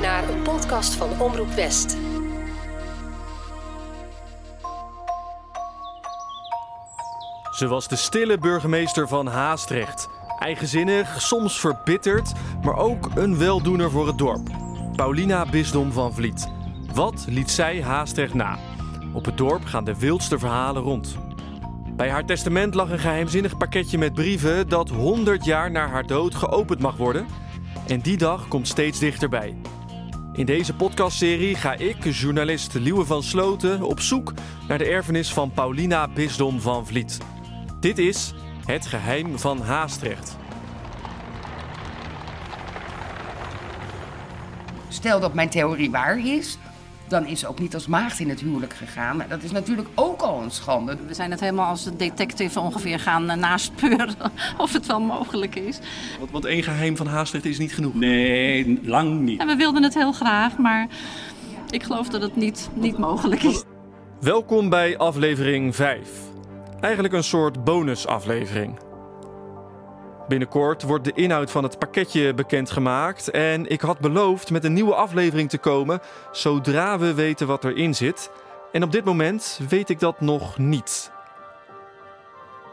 naar 0.00 0.28
een 0.28 0.42
podcast 0.42 0.94
van 0.94 1.20
Omroep 1.20 1.50
West. 1.50 1.90
Ze 7.50 7.66
was 7.66 7.88
de 7.88 7.96
stille 7.96 8.38
burgemeester 8.38 9.08
van 9.08 9.26
Haastrecht. 9.26 10.08
Eigenzinnig, 10.38 11.20
soms 11.20 11.60
verbitterd, 11.60 12.32
maar 12.62 12.76
ook 12.76 13.10
een 13.14 13.38
weldoener 13.38 13.90
voor 13.90 14.06
het 14.06 14.18
dorp. 14.18 14.48
Paulina 14.96 15.46
Bisdom 15.50 15.92
van 15.92 16.14
Vliet. 16.14 16.48
Wat 16.94 17.24
liet 17.28 17.50
zij 17.50 17.82
Haastrecht 17.82 18.34
na? 18.34 18.58
Op 19.12 19.24
het 19.24 19.36
dorp 19.36 19.64
gaan 19.64 19.84
de 19.84 19.98
wildste 19.98 20.38
verhalen 20.38 20.82
rond. 20.82 21.16
Bij 21.96 22.10
haar 22.10 22.24
testament 22.24 22.74
lag 22.74 22.90
een 22.90 22.98
geheimzinnig 22.98 23.56
pakketje 23.56 23.98
met 23.98 24.14
brieven 24.14 24.68
dat 24.68 24.88
100 24.88 25.44
jaar 25.44 25.70
na 25.70 25.88
haar 25.88 26.06
dood 26.06 26.34
geopend 26.34 26.80
mag 26.80 26.96
worden. 26.96 27.26
En 27.86 28.00
die 28.00 28.16
dag 28.16 28.48
komt 28.48 28.68
steeds 28.68 28.98
dichterbij. 28.98 29.56
In 30.32 30.46
deze 30.46 30.74
podcastserie 30.74 31.54
ga 31.54 31.74
ik, 31.74 32.04
journalist 32.04 32.74
Liewe 32.74 33.04
van 33.04 33.22
Sloten, 33.22 33.82
op 33.82 34.00
zoek 34.00 34.32
naar 34.68 34.78
de 34.78 34.84
erfenis 34.84 35.32
van 35.32 35.50
Paulina 35.50 36.08
Bisdom 36.08 36.60
van 36.60 36.86
Vliet. 36.86 37.18
Dit 37.80 37.98
is 37.98 38.34
Het 38.64 38.86
Geheim 38.86 39.38
van 39.38 39.60
Haastrecht. 39.60 40.36
Stel 44.88 45.20
dat 45.20 45.34
mijn 45.34 45.50
theorie 45.50 45.90
waar 45.90 46.18
is, 46.18 46.58
dan 47.14 47.26
is 47.26 47.40
ze 47.40 47.48
ook 47.48 47.58
niet 47.58 47.74
als 47.74 47.86
maagd 47.86 48.20
in 48.20 48.28
het 48.28 48.40
huwelijk 48.40 48.72
gegaan. 48.72 49.24
Dat 49.28 49.42
is 49.42 49.50
natuurlijk 49.50 49.88
ook 49.94 50.20
al 50.20 50.42
een 50.42 50.50
schande. 50.50 50.96
We 51.06 51.14
zijn 51.14 51.30
het 51.30 51.40
helemaal 51.40 51.68
als 51.68 51.88
detective 51.96 52.60
ongeveer 52.60 53.00
gaan 53.00 53.30
eh, 53.30 53.36
naspeuren 53.36 54.14
of 54.58 54.72
het 54.72 54.86
wel 54.86 55.00
mogelijk 55.00 55.54
is. 55.54 55.78
Want, 56.18 56.30
want 56.30 56.44
één 56.44 56.62
geheim 56.62 56.96
van 56.96 57.06
Haastrecht 57.06 57.44
is 57.44 57.58
niet 57.58 57.74
genoeg. 57.74 57.94
Nee, 57.94 58.80
lang 58.82 59.20
niet. 59.20 59.40
En 59.40 59.46
we 59.46 59.56
wilden 59.56 59.82
het 59.82 59.94
heel 59.94 60.12
graag, 60.12 60.56
maar 60.56 60.88
ik 61.70 61.82
geloof 61.82 62.08
dat 62.08 62.22
het 62.22 62.36
niet, 62.36 62.68
niet 62.74 62.98
mogelijk 62.98 63.42
is. 63.42 63.64
Welkom 64.20 64.68
bij 64.68 64.98
aflevering 64.98 65.74
5. 65.74 66.08
Eigenlijk 66.80 67.14
een 67.14 67.24
soort 67.24 67.64
bonusaflevering. 67.64 68.78
Binnenkort 70.28 70.82
wordt 70.82 71.04
de 71.04 71.12
inhoud 71.12 71.50
van 71.50 71.62
het 71.62 71.78
pakketje 71.78 72.34
bekendgemaakt 72.34 73.30
en 73.30 73.70
ik 73.70 73.80
had 73.80 73.98
beloofd 73.98 74.50
met 74.50 74.64
een 74.64 74.72
nieuwe 74.72 74.94
aflevering 74.94 75.50
te 75.50 75.58
komen 75.58 76.00
zodra 76.32 76.98
we 76.98 77.14
weten 77.14 77.46
wat 77.46 77.64
erin 77.64 77.94
zit. 77.94 78.30
En 78.72 78.82
op 78.82 78.92
dit 78.92 79.04
moment 79.04 79.60
weet 79.68 79.88
ik 79.88 80.00
dat 80.00 80.20
nog 80.20 80.58
niet. 80.58 81.12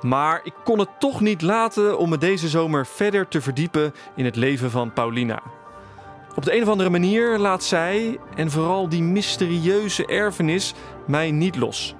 Maar 0.01 0.41
ik 0.43 0.53
kon 0.63 0.79
het 0.79 0.89
toch 0.99 1.21
niet 1.21 1.41
laten 1.41 1.97
om 1.97 2.09
me 2.09 2.17
deze 2.17 2.49
zomer 2.49 2.85
verder 2.85 3.27
te 3.27 3.41
verdiepen 3.41 3.93
in 4.15 4.25
het 4.25 4.35
leven 4.35 4.71
van 4.71 4.93
Paulina. 4.93 5.41
Op 6.35 6.43
de 6.43 6.55
een 6.55 6.61
of 6.61 6.67
andere 6.67 6.89
manier 6.89 7.37
laat 7.37 7.63
zij, 7.63 8.19
en 8.35 8.51
vooral 8.51 8.89
die 8.89 9.03
mysterieuze 9.03 10.05
erfenis, 10.05 10.73
mij 11.07 11.31
niet 11.31 11.55
los. 11.55 11.95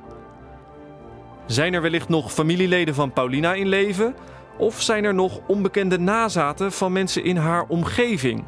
Zijn 1.46 1.74
er 1.74 1.82
wellicht 1.82 2.10
nog 2.10 2.34
familieleden 2.34 2.96
van 2.96 3.14
Paulina 3.14 3.54
in 3.54 3.68
leven? 3.68 4.16
Of 4.58 4.82
zijn 4.82 5.04
er 5.04 5.14
nog 5.14 5.40
onbekende 5.48 6.00
nazaten 6.00 6.72
van 6.72 6.92
mensen 6.92 7.24
in 7.24 7.38
haar 7.38 7.66
omgeving? 7.68 8.44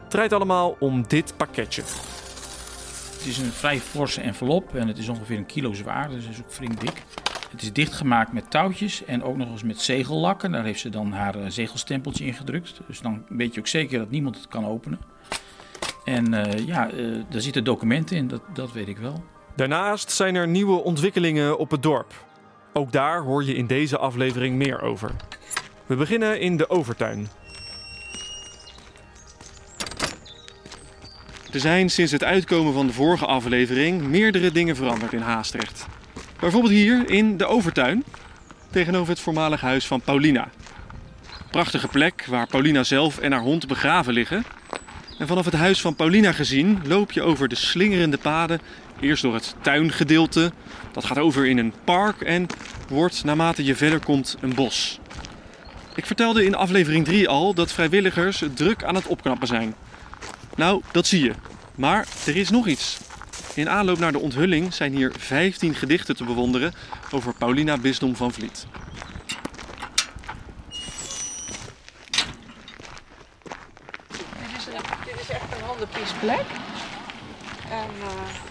Het 0.00 0.10
draait 0.10 0.32
allemaal 0.32 0.76
om 0.78 1.08
dit 1.08 1.34
pakketje. 1.36 1.82
Het 3.16 3.26
is 3.26 3.38
een 3.38 3.52
vrij 3.52 3.80
forse 3.80 4.20
envelop 4.20 4.74
en 4.74 4.88
het 4.88 4.98
is 4.98 5.08
ongeveer 5.08 5.36
een 5.36 5.46
kilo 5.46 5.72
zwaar, 5.72 6.08
dus 6.08 6.24
het 6.24 6.32
is 6.32 6.40
ook 6.40 6.52
flink 6.52 6.80
dik. 6.80 7.02
Het 7.50 7.62
is 7.62 7.72
dichtgemaakt 7.72 8.32
met 8.32 8.50
touwtjes 8.50 9.04
en 9.04 9.22
ook 9.22 9.36
nog 9.36 9.50
eens 9.50 9.62
met 9.62 9.80
zegellakken. 9.80 10.52
Daar 10.52 10.64
heeft 10.64 10.80
ze 10.80 10.88
dan 10.88 11.12
haar 11.12 11.34
eh, 11.34 11.44
zegelstempeltje 11.48 12.24
in 12.24 12.34
gedrukt. 12.34 12.80
Dus 12.86 13.00
dan 13.00 13.24
weet 13.28 13.54
je 13.54 13.60
ook 13.60 13.66
zeker 13.66 13.98
dat 13.98 14.10
niemand 14.10 14.36
het 14.36 14.48
kan 14.48 14.66
openen. 14.66 14.98
En 16.04 16.32
uh, 16.32 16.66
ja, 16.66 16.90
uh, 16.90 17.22
daar 17.28 17.40
zitten 17.40 17.64
documenten 17.64 18.16
in, 18.16 18.28
dat, 18.28 18.40
dat 18.54 18.72
weet 18.72 18.88
ik 18.88 18.98
wel. 18.98 19.24
Daarnaast 19.56 20.10
zijn 20.10 20.34
er 20.34 20.48
nieuwe 20.48 20.82
ontwikkelingen 20.82 21.58
op 21.58 21.70
het 21.70 21.82
dorp. 21.82 22.25
Ook 22.76 22.92
daar 22.92 23.22
hoor 23.22 23.44
je 23.44 23.54
in 23.54 23.66
deze 23.66 23.98
aflevering 23.98 24.56
meer 24.56 24.82
over. 24.82 25.10
We 25.86 25.94
beginnen 25.94 26.40
in 26.40 26.56
de 26.56 26.70
overtuin. 26.70 27.28
Er 31.52 31.60
zijn 31.60 31.90
sinds 31.90 32.12
het 32.12 32.24
uitkomen 32.24 32.72
van 32.72 32.86
de 32.86 32.92
vorige 32.92 33.26
aflevering 33.26 34.02
meerdere 34.02 34.52
dingen 34.52 34.76
veranderd 34.76 35.12
in 35.12 35.20
Haastrecht. 35.20 35.86
Bijvoorbeeld 36.40 36.72
hier 36.72 37.10
in 37.10 37.36
de 37.36 37.46
overtuin, 37.46 38.04
tegenover 38.70 39.08
het 39.08 39.20
voormalig 39.20 39.60
huis 39.60 39.86
van 39.86 40.00
Paulina. 40.00 40.48
Prachtige 41.50 41.88
plek 41.88 42.24
waar 42.28 42.46
Paulina 42.46 42.82
zelf 42.82 43.18
en 43.18 43.32
haar 43.32 43.40
hond 43.40 43.66
begraven 43.66 44.12
liggen. 44.12 44.44
En 45.18 45.26
vanaf 45.26 45.44
het 45.44 45.54
huis 45.54 45.80
van 45.80 45.94
Paulina 45.94 46.32
gezien 46.32 46.80
loop 46.84 47.12
je 47.12 47.22
over 47.22 47.48
de 47.48 47.54
slingerende 47.54 48.18
paden 48.18 48.60
Eerst 49.00 49.22
door 49.22 49.34
het 49.34 49.54
tuingedeelte. 49.60 50.52
Dat 50.92 51.04
gaat 51.04 51.18
over 51.18 51.46
in 51.46 51.58
een 51.58 51.72
park 51.84 52.20
en 52.20 52.46
wordt 52.88 53.24
naarmate 53.24 53.64
je 53.64 53.76
verder 53.76 54.00
komt 54.00 54.36
een 54.40 54.54
bos. 54.54 54.98
Ik 55.94 56.06
vertelde 56.06 56.44
in 56.44 56.54
aflevering 56.54 57.04
3 57.04 57.28
al 57.28 57.54
dat 57.54 57.72
vrijwilligers 57.72 58.42
druk 58.54 58.84
aan 58.84 58.94
het 58.94 59.06
opknappen 59.06 59.46
zijn. 59.46 59.74
Nou, 60.56 60.82
dat 60.92 61.06
zie 61.06 61.24
je. 61.24 61.32
Maar 61.74 62.06
er 62.26 62.36
is 62.36 62.50
nog 62.50 62.66
iets. 62.66 62.98
In 63.54 63.68
aanloop 63.68 63.98
naar 63.98 64.12
de 64.12 64.18
onthulling 64.18 64.74
zijn 64.74 64.94
hier 64.94 65.12
15 65.18 65.74
gedichten 65.74 66.16
te 66.16 66.24
bewonderen 66.24 66.74
over 67.10 67.34
Paulina 67.34 67.78
Bisdom 67.78 68.16
van 68.16 68.32
Vliet. 68.32 68.66
Dit 74.08 74.56
is, 74.56 74.64
dit 75.04 75.20
is 75.20 75.28
echt 75.28 75.56
een 75.56 75.64
handenpiesplek. 75.66 76.44
En, 77.70 77.90
die, 78.00 78.45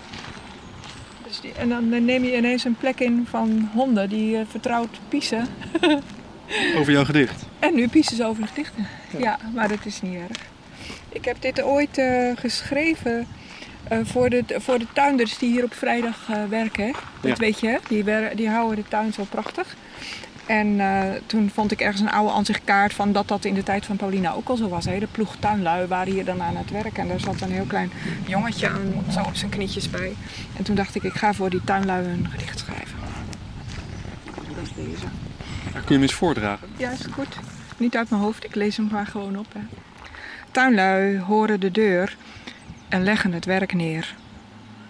en 1.57 1.69
dan 1.69 1.89
neem 2.05 2.23
je 2.23 2.37
ineens 2.37 2.63
een 2.63 2.75
plek 2.75 2.99
in 2.99 3.25
van 3.29 3.69
honden 3.73 4.09
die 4.09 4.37
uh, 4.37 4.41
vertrouwd 4.49 4.99
piezen. 5.09 5.47
over 6.77 6.91
jouw 6.91 7.05
gedicht? 7.05 7.45
En 7.59 7.75
nu 7.75 7.87
piezen 7.87 8.15
ze 8.15 8.25
over 8.25 8.41
de 8.41 8.47
gedichten. 8.47 8.87
Ja. 9.11 9.19
ja, 9.19 9.39
maar 9.53 9.67
dat 9.67 9.85
is 9.85 10.01
niet 10.01 10.15
erg. 10.15 10.41
Ik 11.09 11.25
heb 11.25 11.41
dit 11.41 11.61
ooit 11.61 11.97
uh, 11.97 12.31
geschreven 12.35 13.27
uh, 13.91 13.97
voor, 14.03 14.29
de, 14.29 14.43
voor 14.47 14.79
de 14.79 14.87
tuinders 14.93 15.37
die 15.37 15.51
hier 15.51 15.63
op 15.63 15.73
vrijdag 15.73 16.27
uh, 16.31 16.37
werken. 16.49 16.91
Dat 17.21 17.31
ja. 17.31 17.35
weet 17.37 17.59
je, 17.59 17.67
hè? 17.67 17.77
Die, 17.87 18.35
die 18.35 18.49
houden 18.49 18.75
de 18.75 18.89
tuin 18.89 19.13
zo 19.13 19.23
prachtig. 19.29 19.75
En 20.45 20.67
uh, 20.67 21.01
toen 21.25 21.49
vond 21.49 21.71
ik 21.71 21.81
ergens 21.81 22.01
een 22.01 22.11
oude 22.11 22.31
ansichtkaart 22.31 22.93
van 22.93 23.11
dat 23.11 23.27
dat 23.27 23.45
in 23.45 23.53
de 23.53 23.63
tijd 23.63 23.85
van 23.85 23.95
Paulina 23.95 24.33
ook 24.33 24.49
al 24.49 24.57
zo 24.57 24.67
was. 24.67 24.85
Hè? 24.85 24.99
De 24.99 25.07
ploeg 25.07 25.35
tuinlui 25.39 25.87
waren 25.87 26.13
hier 26.13 26.25
dan 26.25 26.41
aan 26.41 26.55
het 26.55 26.71
werk. 26.71 26.97
En 26.97 27.07
daar 27.07 27.19
zat 27.19 27.41
een 27.41 27.51
heel 27.51 27.65
klein 27.65 27.91
jongetje 28.27 28.69
aan, 28.69 28.93
zo 29.11 29.19
op 29.19 29.35
zijn 29.35 29.51
knietjes 29.51 29.89
bij. 29.89 30.15
En 30.57 30.63
toen 30.63 30.75
dacht 30.75 30.95
ik, 30.95 31.03
ik 31.03 31.13
ga 31.13 31.33
voor 31.33 31.49
die 31.49 31.63
tuinlui 31.63 32.05
een 32.07 32.27
gedicht 32.29 32.59
schrijven. 32.59 32.97
Dat 34.25 34.63
is 34.63 34.73
deze. 34.75 35.05
Kun 35.71 35.81
je 35.87 35.93
hem 35.93 36.01
eens 36.01 36.13
voordragen? 36.13 36.67
Ja, 36.77 36.89
is 36.89 37.05
goed. 37.11 37.37
Niet 37.77 37.95
uit 37.95 38.09
mijn 38.09 38.21
hoofd, 38.21 38.43
ik 38.43 38.55
lees 38.55 38.77
hem 38.77 38.87
maar 38.91 39.07
gewoon 39.07 39.37
op. 39.37 39.53
Hè. 39.53 39.59
Tuinlui 40.51 41.19
horen 41.19 41.59
de 41.59 41.71
deur 41.71 42.17
en 42.89 43.03
leggen 43.03 43.31
het 43.33 43.45
werk 43.45 43.73
neer. 43.73 44.15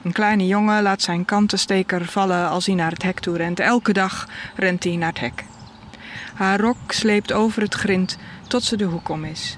Een 0.05 0.11
kleine 0.11 0.47
jongen 0.47 0.81
laat 0.81 1.01
zijn 1.01 1.25
kantensteker 1.25 2.05
vallen 2.05 2.49
als 2.49 2.65
hij 2.65 2.75
naar 2.75 2.91
het 2.91 3.03
hek 3.03 3.19
toe 3.19 3.37
rent. 3.37 3.59
Elke 3.59 3.93
dag 3.93 4.27
rent 4.55 4.83
hij 4.83 4.95
naar 4.95 5.09
het 5.09 5.19
hek. 5.19 5.45
Haar 6.33 6.59
rok 6.59 6.91
sleept 6.91 7.33
over 7.33 7.61
het 7.61 7.73
grind 7.73 8.17
tot 8.47 8.63
ze 8.63 8.77
de 8.77 8.83
hoek 8.83 9.09
om 9.09 9.23
is. 9.23 9.57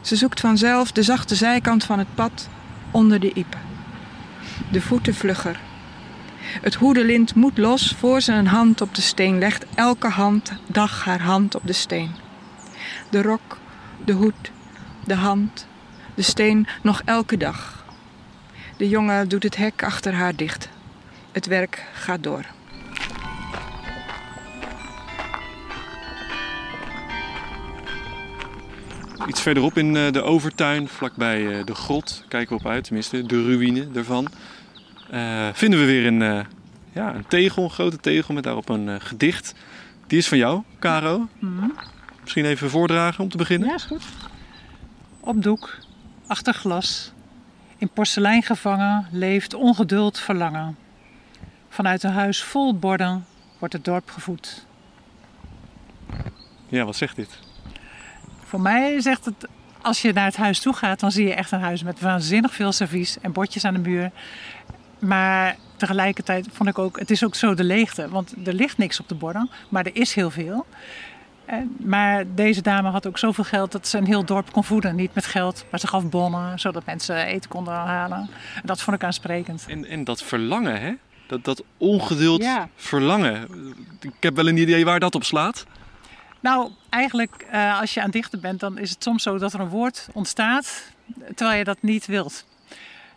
Ze 0.00 0.16
zoekt 0.16 0.40
vanzelf 0.40 0.92
de 0.92 1.02
zachte 1.02 1.34
zijkant 1.34 1.84
van 1.84 1.98
het 1.98 2.14
pad 2.14 2.48
onder 2.90 3.20
de 3.20 3.32
iepen. 3.32 3.60
De 4.70 4.80
voeten 4.80 5.14
vlugger. 5.14 5.60
Het 6.38 6.74
hoedelint 6.74 7.34
moet 7.34 7.58
los 7.58 7.94
voor 7.98 8.20
ze 8.20 8.32
een 8.32 8.46
hand 8.46 8.80
op 8.80 8.94
de 8.94 9.02
steen 9.02 9.38
legt. 9.38 9.66
Elke 9.74 10.08
hand 10.08 10.52
dag 10.66 11.04
haar 11.04 11.22
hand 11.22 11.54
op 11.54 11.66
de 11.66 11.72
steen. 11.72 12.10
De 13.10 13.22
rok, 13.22 13.58
de 14.04 14.12
hoed, 14.12 14.50
de 15.04 15.14
hand, 15.14 15.66
de 16.14 16.22
steen 16.22 16.66
nog 16.82 17.02
elke 17.04 17.36
dag. 17.36 17.77
De 18.78 18.88
jongen 18.88 19.28
doet 19.28 19.42
het 19.42 19.56
hek 19.56 19.84
achter 19.84 20.12
haar 20.12 20.36
dicht. 20.36 20.68
Het 21.32 21.46
werk 21.46 21.86
gaat 21.92 22.22
door. 22.22 22.44
Iets 29.26 29.42
verderop 29.42 29.78
in 29.78 29.92
de 29.92 30.22
overtuin, 30.22 30.88
vlakbij 30.88 31.64
de 31.64 31.74
grot, 31.74 32.24
kijken 32.28 32.56
we 32.56 32.62
op 32.62 32.70
uit, 32.70 32.84
tenminste 32.84 33.26
de 33.26 33.42
ruïne 33.42 33.88
ervan. 33.94 34.28
Uh, 35.12 35.48
vinden 35.52 35.80
we 35.80 35.86
weer 35.86 36.06
een, 36.06 36.20
uh, 36.20 36.40
ja, 36.92 37.14
een 37.14 37.26
tegel, 37.26 37.62
een 37.62 37.70
grote 37.70 37.96
tegel 37.96 38.34
met 38.34 38.44
daarop 38.44 38.68
een 38.68 38.86
uh, 38.86 38.94
gedicht. 38.98 39.54
Die 40.06 40.18
is 40.18 40.28
van 40.28 40.38
jou, 40.38 40.62
Caro. 40.78 41.18
Mm 41.38 41.58
-hmm. 41.58 41.74
Misschien 42.20 42.44
even 42.44 42.70
voordragen 42.70 43.24
om 43.24 43.30
te 43.30 43.36
beginnen? 43.36 43.68
Ja, 43.68 43.74
is 43.74 43.82
goed. 43.82 44.02
Op 45.20 45.42
doek, 45.42 45.78
achter 46.26 46.54
glas, 46.54 47.12
in 47.78 47.88
porselein 47.88 48.42
gevangen 48.42 49.06
leeft 49.10 49.54
ongeduld 49.54 50.18
verlangen. 50.18 50.76
Vanuit 51.68 52.02
een 52.02 52.12
huis 52.12 52.42
vol 52.42 52.78
borden 52.78 53.26
wordt 53.58 53.74
het 53.74 53.84
dorp 53.84 54.10
gevoed. 54.10 54.66
Ja, 56.68 56.84
wat 56.84 56.96
zegt 56.96 57.16
dit? 57.16 57.38
Voor 58.44 58.60
mij 58.60 59.00
zegt 59.00 59.24
het 59.24 59.48
als 59.82 60.02
je 60.02 60.12
naar 60.12 60.24
het 60.24 60.36
huis 60.36 60.60
toe 60.60 60.72
gaat, 60.72 61.00
dan 61.00 61.10
zie 61.10 61.26
je 61.26 61.34
echt 61.34 61.50
een 61.50 61.60
huis 61.60 61.82
met 61.82 62.00
waanzinnig 62.00 62.54
veel 62.54 62.72
servies 62.72 63.20
en 63.20 63.32
bordjes 63.32 63.64
aan 63.64 63.74
de 63.74 63.80
muur. 63.80 64.10
Maar 64.98 65.56
tegelijkertijd 65.76 66.48
vond 66.52 66.68
ik 66.68 66.78
ook, 66.78 66.98
het 66.98 67.10
is 67.10 67.24
ook 67.24 67.34
zo 67.34 67.54
de 67.54 67.64
leegte. 67.64 68.08
Want 68.08 68.34
er 68.46 68.52
ligt 68.52 68.78
niks 68.78 69.00
op 69.00 69.08
de 69.08 69.14
borden, 69.14 69.50
maar 69.68 69.86
er 69.86 69.96
is 69.96 70.14
heel 70.14 70.30
veel. 70.30 70.66
Maar 71.76 72.24
deze 72.34 72.62
dame 72.62 72.88
had 72.90 73.06
ook 73.06 73.18
zoveel 73.18 73.44
geld 73.44 73.72
dat 73.72 73.86
ze 73.88 73.98
een 73.98 74.06
heel 74.06 74.24
dorp 74.24 74.52
kon 74.52 74.64
voeden. 74.64 74.96
Niet 74.96 75.14
met 75.14 75.24
geld, 75.26 75.64
maar 75.70 75.80
ze 75.80 75.86
gaf 75.86 76.08
bonnen, 76.08 76.58
zodat 76.58 76.84
mensen 76.86 77.16
eten 77.26 77.50
konden 77.50 77.74
halen. 77.74 78.18
En 78.54 78.62
dat 78.64 78.82
vond 78.82 78.96
ik 78.96 79.04
aansprekend. 79.04 79.64
En, 79.68 79.84
en 79.84 80.04
dat 80.04 80.22
verlangen, 80.22 80.80
hè? 80.80 80.92
Dat, 81.26 81.44
dat 81.44 81.62
ongeduld 81.76 82.42
Ja. 82.42 82.68
verlangen. 82.76 83.48
Ik 84.00 84.12
heb 84.20 84.36
wel 84.36 84.48
een 84.48 84.56
idee 84.56 84.84
waar 84.84 85.00
dat 85.00 85.14
op 85.14 85.24
slaat. 85.24 85.66
Nou, 86.40 86.70
eigenlijk 86.88 87.46
eh, 87.50 87.80
als 87.80 87.94
je 87.94 87.98
aan 88.00 88.04
het 88.06 88.14
dichten 88.14 88.40
bent, 88.40 88.60
dan 88.60 88.78
is 88.78 88.90
het 88.90 89.02
soms 89.02 89.22
zo 89.22 89.38
dat 89.38 89.52
er 89.52 89.60
een 89.60 89.68
woord 89.68 90.08
ontstaat 90.12 90.92
terwijl 91.34 91.58
je 91.58 91.64
dat 91.64 91.78
niet 91.82 92.06
wilt. 92.06 92.44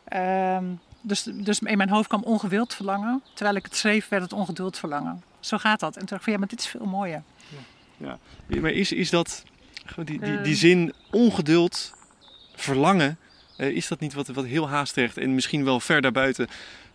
Ehm, 0.04 0.64
dus, 1.02 1.24
dus 1.24 1.60
in 1.60 1.78
mijn 1.78 1.90
hoofd 1.90 2.08
kwam 2.08 2.24
ongewild 2.24 2.74
verlangen. 2.74 3.22
Terwijl 3.34 3.56
ik 3.56 3.64
het 3.66 3.76
schreef, 3.76 4.08
werd 4.10 4.24
het 4.24 4.34
ongeduld 4.34 4.78
verlangen. 4.78 5.24
Zo 5.40 5.58
gaat 5.58 5.80
dat. 5.80 5.94
En 5.94 6.00
toen 6.00 6.08
dacht 6.08 6.20
ik 6.20 6.24
van 6.24 6.34
ja, 6.34 6.40
maar 6.40 6.48
dit 6.48 6.60
is 6.60 6.68
veel 6.68 6.86
mooier. 6.86 7.24
Ja. 8.02 8.18
Maar 8.62 8.72
is, 8.72 8.92
is 8.92 9.10
dat, 9.10 9.44
die, 9.96 10.06
die, 10.06 10.20
die 10.42 10.54
Eh. 10.54 10.60
zin 10.60 10.94
ongeduld, 11.12 11.94
verlangen, 12.56 13.18
eh, 13.58 13.68
is 13.68 13.88
dat 13.88 14.00
niet 14.00 14.14
wat, 14.14 14.28
wat 14.28 14.46
heel 14.46 14.70
haastrecht 14.70 15.18
en 15.18 15.36
misschien 15.36 15.64
wel 15.64 15.80
ver 15.80 16.02
daarbuiten 16.02 16.48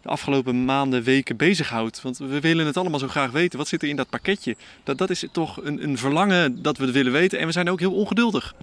de 0.02 0.08
afgelopen 0.08 0.64
maanden, 0.64 1.02
weken 1.02 1.36
bezighoudt? 1.36 2.02
Want 2.02 2.18
we 2.18 2.40
willen 2.40 2.66
het 2.66 2.76
allemaal 2.76 2.98
zo 2.98 3.08
graag 3.08 3.30
weten. 3.30 3.58
Wat 3.58 3.68
zit 3.68 3.82
er 3.82 3.88
in 3.88 3.96
dat 3.96 4.08
pakketje? 4.08 4.56
Dat, 4.84 4.98
dat 4.98 5.10
is 5.10 5.24
toch 5.32 5.64
een, 5.64 5.82
een 5.82 5.98
verlangen 5.98 6.62
dat 6.62 6.76
we 6.78 6.84
het 6.84 6.92
willen 6.94 7.12
weten 7.12 7.38
en 7.38 7.46
we 7.46 7.52
zijn 7.52 7.70
ook 7.70 7.80
heel 7.80 7.92
ongeduldig. 7.94 8.54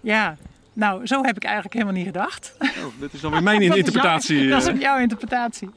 Ja, 0.00 0.36
nou, 0.72 1.06
zo 1.06 1.22
heb 1.22 1.36
ik 1.36 1.44
eigenlijk 1.44 1.74
helemaal 1.74 1.94
niet 1.96 2.06
gedacht. 2.06 2.54
Oh, 2.58 2.68
dat 3.00 3.12
is 3.12 3.20
dan 3.20 3.30
weer 3.30 3.42
mijn 3.42 3.62
interpretatie. 3.72 4.48
dat 4.48 4.62
is 4.62 4.68
eh. 4.68 4.74
ook 4.74 4.80
jouw 4.80 4.98
interpretatie. 4.98 5.68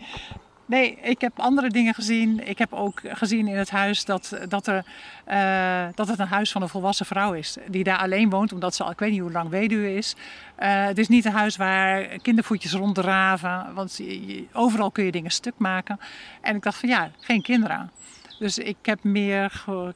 Nee, 0.68 0.98
ik 1.02 1.22
heb 1.22 1.40
andere 1.40 1.70
dingen 1.70 1.94
gezien. 1.94 2.48
Ik 2.48 2.58
heb 2.58 2.74
ook 2.74 3.02
gezien 3.04 3.48
in 3.48 3.58
het 3.58 3.70
huis 3.70 4.06
dat, 4.06 4.38
dat, 4.48 4.68
er, 4.68 4.86
eh, 5.26 5.86
dat 5.96 6.08
het 6.08 6.20
een 6.20 6.28
huis 6.28 6.52
van 6.52 6.62
een 6.62 6.70
volwassen 6.70 7.06
vrouw 7.06 7.34
is. 7.34 7.58
Die 7.68 7.84
daar 7.84 7.98
alleen 7.98 8.30
woont, 8.30 8.54
omdat 8.54 8.76
ze 8.76 8.84
al 8.84 8.92
ik 8.92 9.00
weet 9.00 9.12
niet 9.12 9.20
hoe 9.20 9.32
lang 9.32 9.50
weduwe 9.50 9.96
is. 9.96 10.16
Eh, 10.56 10.86
het 10.86 10.98
is 10.98 11.08
niet 11.08 11.26
een 11.26 11.32
huis 11.32 11.56
waar 11.56 12.04
kindervoetjes 12.22 12.74
ronddraven. 12.74 13.74
Want 13.74 13.98
je- 13.98 14.46
overal 14.54 14.92
kun 14.92 15.04
je 15.06 15.12
dingen 15.12 15.32
stuk 15.32 15.54
maken. 15.58 16.00
En 16.42 16.56
ik 16.56 16.64
dacht 16.64 16.80
van 16.80 16.90
ja, 16.90 17.10
geen 17.20 17.42
kinderen. 17.42 17.92
Dus 18.40 18.58
ik 18.58 18.78
heb 18.82 19.04
meer 19.04 19.50
ge- 19.50 19.94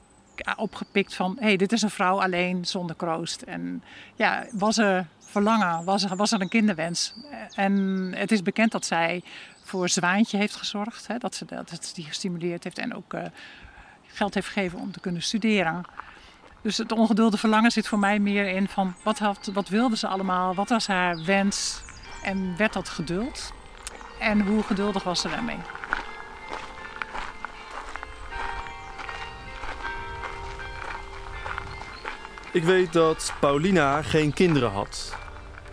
opgepikt 0.55 1.15
van... 1.15 1.35
hé, 1.39 1.45
hey, 1.45 1.57
dit 1.57 1.71
is 1.71 1.81
een 1.81 1.89
vrouw 1.89 2.21
alleen, 2.21 2.65
zonder 2.65 2.95
kroost. 2.95 3.41
En 3.41 3.83
ja, 4.15 4.45
was 4.51 4.77
er 4.77 5.07
verlangen? 5.19 5.83
Was 5.85 6.03
er, 6.03 6.15
was 6.15 6.31
er 6.31 6.41
een 6.41 6.49
kinderwens? 6.49 7.13
En 7.55 7.73
het 8.15 8.31
is 8.31 8.41
bekend 8.41 8.71
dat 8.71 8.85
zij 8.85 9.23
voor 9.69 9.89
Zwaantje 9.89 10.37
heeft 10.37 10.55
gezorgd. 10.55 11.07
Hè, 11.07 11.17
dat 11.17 11.35
ze 11.35 11.45
dat 11.45 11.91
die 11.93 12.05
gestimuleerd 12.05 12.63
heeft 12.63 12.77
en 12.77 12.95
ook 12.95 13.13
eh, 13.13 13.23
geld 14.07 14.33
heeft 14.33 14.47
gegeven 14.47 14.79
om 14.79 14.91
te 14.91 14.99
kunnen 14.99 15.21
studeren. 15.21 15.83
Dus 16.61 16.77
het 16.77 16.91
ongedulde 16.91 17.37
verlangen 17.37 17.71
zit 17.71 17.87
voor 17.87 17.99
mij 17.99 18.19
meer 18.19 18.47
in 18.47 18.67
van 18.67 18.95
wat, 19.03 19.19
had, 19.19 19.49
wat 19.53 19.69
wilde 19.69 19.97
ze 19.97 20.07
allemaal? 20.07 20.55
Wat 20.55 20.69
was 20.69 20.87
haar 20.87 21.23
wens? 21.25 21.81
En 22.23 22.57
werd 22.57 22.73
dat 22.73 22.89
geduld? 22.89 23.53
En 24.19 24.41
hoe 24.41 24.63
geduldig 24.63 25.03
was 25.03 25.21
ze 25.21 25.29
daarmee? 25.29 25.59
Ik 32.51 32.63
weet 32.63 32.93
dat 32.93 33.33
Paulina 33.39 34.01
geen 34.01 34.33
kinderen 34.33 34.71
had. 34.71 35.17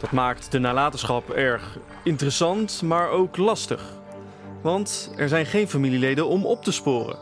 Dat 0.07 0.15
maakt 0.15 0.53
de 0.53 0.59
nalatenschap 0.59 1.31
erg 1.31 1.79
interessant, 2.05 2.83
maar 2.83 3.09
ook 3.09 3.37
lastig. 3.37 3.83
Want 4.63 5.13
er 5.17 5.29
zijn 5.29 5.47
geen 5.47 5.69
familieleden 5.69 6.27
om 6.27 6.45
op 6.47 6.65
te 6.65 6.73
sporen. 6.73 7.19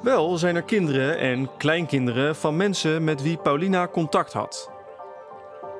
Wel 0.00 0.38
zijn 0.38 0.56
er 0.56 0.62
kinderen 0.62 1.18
en 1.18 1.50
kleinkinderen 1.56 2.36
van 2.36 2.56
mensen 2.56 3.04
met 3.04 3.22
wie 3.22 3.36
Paulina 3.36 3.88
contact 3.88 4.32
had. 4.32 4.70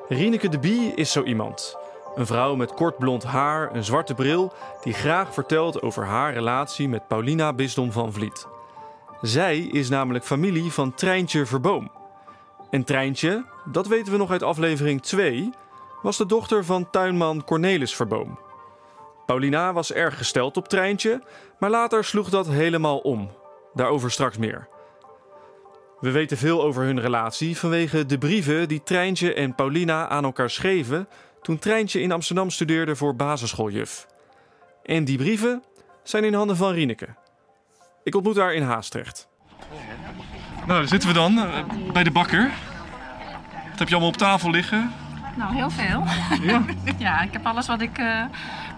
Rieneke 0.08 0.48
de 0.48 0.58
Bie 0.58 0.94
is 0.94 1.12
zo 1.12 1.22
iemand. 1.22 1.76
Een 2.14 2.26
vrouw 2.26 2.54
met 2.54 2.74
kort 2.74 2.98
blond 2.98 3.24
haar, 3.24 3.74
een 3.74 3.84
zwarte 3.84 4.14
bril, 4.14 4.52
die 4.82 4.92
graag 4.92 5.34
vertelt 5.34 5.82
over 5.82 6.04
haar 6.04 6.32
relatie 6.32 6.88
met 6.88 7.08
Paulina 7.08 7.52
Bisdom 7.52 7.92
van 7.92 8.12
Vliet. 8.12 8.46
Zij 9.22 9.58
is 9.58 9.88
namelijk 9.88 10.24
familie 10.24 10.72
van 10.72 10.94
Treintje 10.94 11.46
Verboom. 11.46 11.90
En 12.70 12.84
Treintje, 12.84 13.44
dat 13.64 13.86
weten 13.86 14.12
we 14.12 14.18
nog 14.18 14.30
uit 14.30 14.42
aflevering 14.42 15.02
2, 15.02 15.52
was 16.02 16.16
de 16.16 16.26
dochter 16.26 16.64
van 16.64 16.90
tuinman 16.90 17.44
Cornelis 17.44 17.94
Verboom. 17.94 18.38
Paulina 19.26 19.72
was 19.72 19.92
erg 19.92 20.16
gesteld 20.16 20.56
op 20.56 20.68
Treintje, 20.68 21.22
maar 21.58 21.70
later 21.70 22.04
sloeg 22.04 22.30
dat 22.30 22.48
helemaal 22.48 22.98
om. 22.98 23.30
Daarover 23.74 24.10
straks 24.10 24.36
meer. 24.36 24.68
We 26.00 26.10
weten 26.10 26.36
veel 26.36 26.62
over 26.62 26.82
hun 26.82 27.00
relatie 27.00 27.58
vanwege 27.58 28.06
de 28.06 28.18
brieven 28.18 28.68
die 28.68 28.82
Treintje 28.82 29.34
en 29.34 29.54
Paulina 29.54 30.08
aan 30.08 30.24
elkaar 30.24 30.50
schreven 30.50 31.08
toen 31.42 31.58
Treintje 31.58 32.00
in 32.00 32.12
Amsterdam 32.12 32.50
studeerde 32.50 32.96
voor 32.96 33.16
basisschooljuf. 33.16 34.06
En 34.82 35.04
die 35.04 35.16
brieven 35.16 35.62
zijn 36.02 36.24
in 36.24 36.34
handen 36.34 36.56
van 36.56 36.72
Rieneke. 36.72 37.08
Ik 38.04 38.14
ontmoet 38.14 38.36
haar 38.36 38.54
in 38.54 38.62
Haastrecht. 38.62 39.28
Nou, 40.56 40.68
daar 40.68 40.88
zitten 40.88 41.08
we 41.08 41.14
dan, 41.14 41.38
eh, 41.38 41.92
bij 41.92 42.04
de 42.04 42.10
bakker. 42.10 42.50
Wat 43.70 43.78
heb 43.78 43.88
je 43.88 43.94
allemaal 43.94 44.12
op 44.12 44.16
tafel 44.16 44.50
liggen? 44.50 45.01
Nou, 45.36 45.54
heel 45.54 45.70
veel. 45.70 46.04
Ja. 46.42 46.62
ja, 47.06 47.22
ik 47.22 47.32
heb 47.32 47.46
alles 47.46 47.66
wat 47.66 47.80
ik 47.80 47.98
eh, 47.98 48.06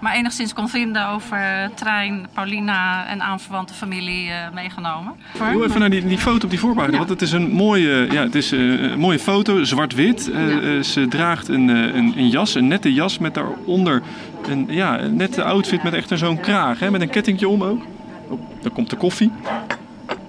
maar 0.00 0.14
enigszins 0.14 0.52
kon 0.52 0.68
vinden 0.68 1.08
over 1.08 1.70
Trein, 1.74 2.26
Paulina 2.34 3.06
en 3.06 3.22
aanverwante 3.22 3.74
familie 3.74 4.30
eh, 4.30 4.36
meegenomen. 4.54 5.12
Doe 5.52 5.64
even 5.64 5.80
naar 5.80 5.90
die, 5.90 6.06
die 6.06 6.18
foto 6.18 6.44
op 6.44 6.50
die 6.50 6.58
voorpagina, 6.58 6.92
Ja. 6.92 6.98
want 6.98 7.10
het 7.10 7.22
is 7.22 7.32
een 7.32 7.50
mooie, 7.50 8.06
ja, 8.12 8.22
het 8.22 8.34
is, 8.34 8.52
eh, 8.52 8.60
een 8.82 8.98
mooie 8.98 9.18
foto, 9.18 9.64
zwart-wit. 9.64 10.30
Ja. 10.32 10.82
ze 10.82 11.08
draagt 11.08 11.48
een, 11.48 11.68
een, 11.68 12.12
een 12.16 12.28
jas, 12.28 12.54
een 12.54 12.68
nette 12.68 12.92
jas 12.92 13.18
met 13.18 13.34
daaronder 13.34 14.02
een, 14.48 14.66
ja, 14.68 15.00
een 15.00 15.16
nette 15.16 15.42
outfit 15.44 15.82
met 15.82 15.92
echt 15.92 16.10
zo'n 16.14 16.40
kraag, 16.40 16.78
hè, 16.78 16.90
met 16.90 17.00
een 17.00 17.10
kettingje 17.10 17.48
om 17.48 17.62
ook. 17.62 17.82
Oh, 18.28 18.40
daar 18.62 18.72
komt 18.72 18.90
de 18.90 18.96
koffie. 18.96 19.32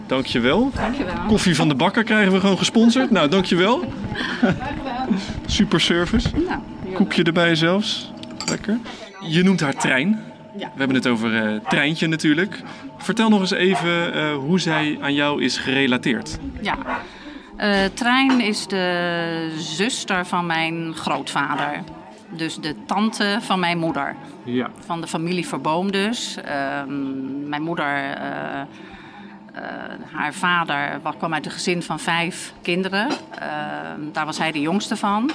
Dankjewel. 0.08 0.72
Dankjewel. 0.76 1.14
Koffie 1.28 1.56
van 1.56 1.68
de 1.68 1.76
bakker 1.76 2.04
krijgen 2.04 2.32
we 2.34 2.40
gewoon 2.40 2.58
gesponsord. 2.58 3.12
Nou, 3.12 3.30
dankjewel. 3.30 3.94
Super 5.46 5.82
service. 5.82 6.30
Nou, 6.48 6.60
Koekje 6.94 7.24
erbij 7.24 7.56
zelfs. 7.56 8.12
Lekker. 8.50 8.78
Je 9.22 9.44
noemt 9.44 9.60
haar 9.60 9.76
trein. 9.76 10.24
Ja. 10.58 10.72
We 10.74 10.78
hebben 10.78 10.96
het 10.96 11.08
over 11.08 11.44
eh, 11.44 11.60
treintje 11.68 12.08
natuurlijk. 12.08 12.62
Vertel 12.98 13.30
nog 13.30 13.40
eens 13.40 13.52
even 13.52 14.14
eh, 14.14 14.36
hoe 14.36 14.60
zij 14.60 14.98
aan 15.02 15.14
jou 15.14 15.44
is 15.44 15.58
gerelateerd. 15.58 16.40
Ja. 16.62 16.78
Eh, 17.58 17.86
Trein 17.94 18.42
is 18.42 18.68
de 18.68 19.56
zuster 19.58 20.26
van 20.26 20.46
mijn 20.46 20.94
grootvader. 20.96 21.84
Dus 22.30 22.56
de 22.56 22.76
tante 22.86 23.38
van 23.42 23.60
mijn 23.60 23.78
moeder. 23.78 24.16
Ja. 24.44 24.70
Van 24.86 25.02
de 25.02 25.08
familie 25.08 25.48
Verboom 25.48 25.92
dus. 25.92 26.38
Ehm, 26.44 27.50
mijn 27.50 27.62
moeder, 27.62 28.18
haar 30.12 30.34
vader 30.34 31.00
wa- 31.02 31.14
kwam 31.18 31.34
uit 31.34 31.46
een 31.46 31.52
gezin 31.52 31.84
van 31.84 32.00
vijf 32.00 32.54
kinderen. 32.62 33.08
Ehm, 33.40 34.00
daar 34.12 34.26
was 34.26 34.38
hij 34.38 34.52
de 34.52 34.62
jongste 34.62 34.96
van. 34.96 35.32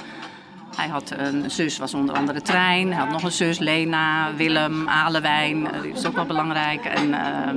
Hij 0.75 0.87
had 0.87 1.13
een 1.17 1.51
zus, 1.51 1.77
was 1.77 1.93
onder 1.93 2.15
andere 2.15 2.41
Trein. 2.41 2.87
Hij 2.87 2.97
had 3.01 3.11
nog 3.11 3.23
een 3.23 3.31
zus, 3.31 3.59
Lena, 3.59 4.33
Willem, 4.35 4.89
Alewijn. 4.89 5.71
Eh, 5.71 5.81
die 5.81 5.91
is 5.91 6.05
ook 6.05 6.15
wel 6.15 6.25
belangrijk. 6.25 6.85
En, 6.85 7.13
ehm, 7.13 7.55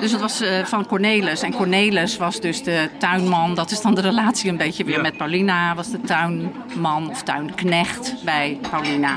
dus 0.00 0.12
het 0.12 0.20
was 0.20 0.40
eh, 0.40 0.64
van 0.64 0.86
Cornelis. 0.86 1.42
En 1.42 1.52
Cornelis 1.52 2.16
was 2.16 2.40
dus 2.40 2.62
de 2.62 2.88
tuinman. 2.98 3.54
Dat 3.54 3.70
is 3.70 3.80
dan 3.80 3.94
de 3.94 4.00
relatie 4.00 4.50
een 4.50 4.56
beetje 4.56 4.84
weer 4.84 4.96
Ja. 4.96 5.00
met 5.02 5.16
Paulina. 5.16 5.74
Was 5.74 5.90
de 5.90 6.00
tuinman 6.00 7.10
of 7.10 7.22
tuinknecht 7.22 8.14
bij 8.24 8.58
Paulina. 8.70 9.16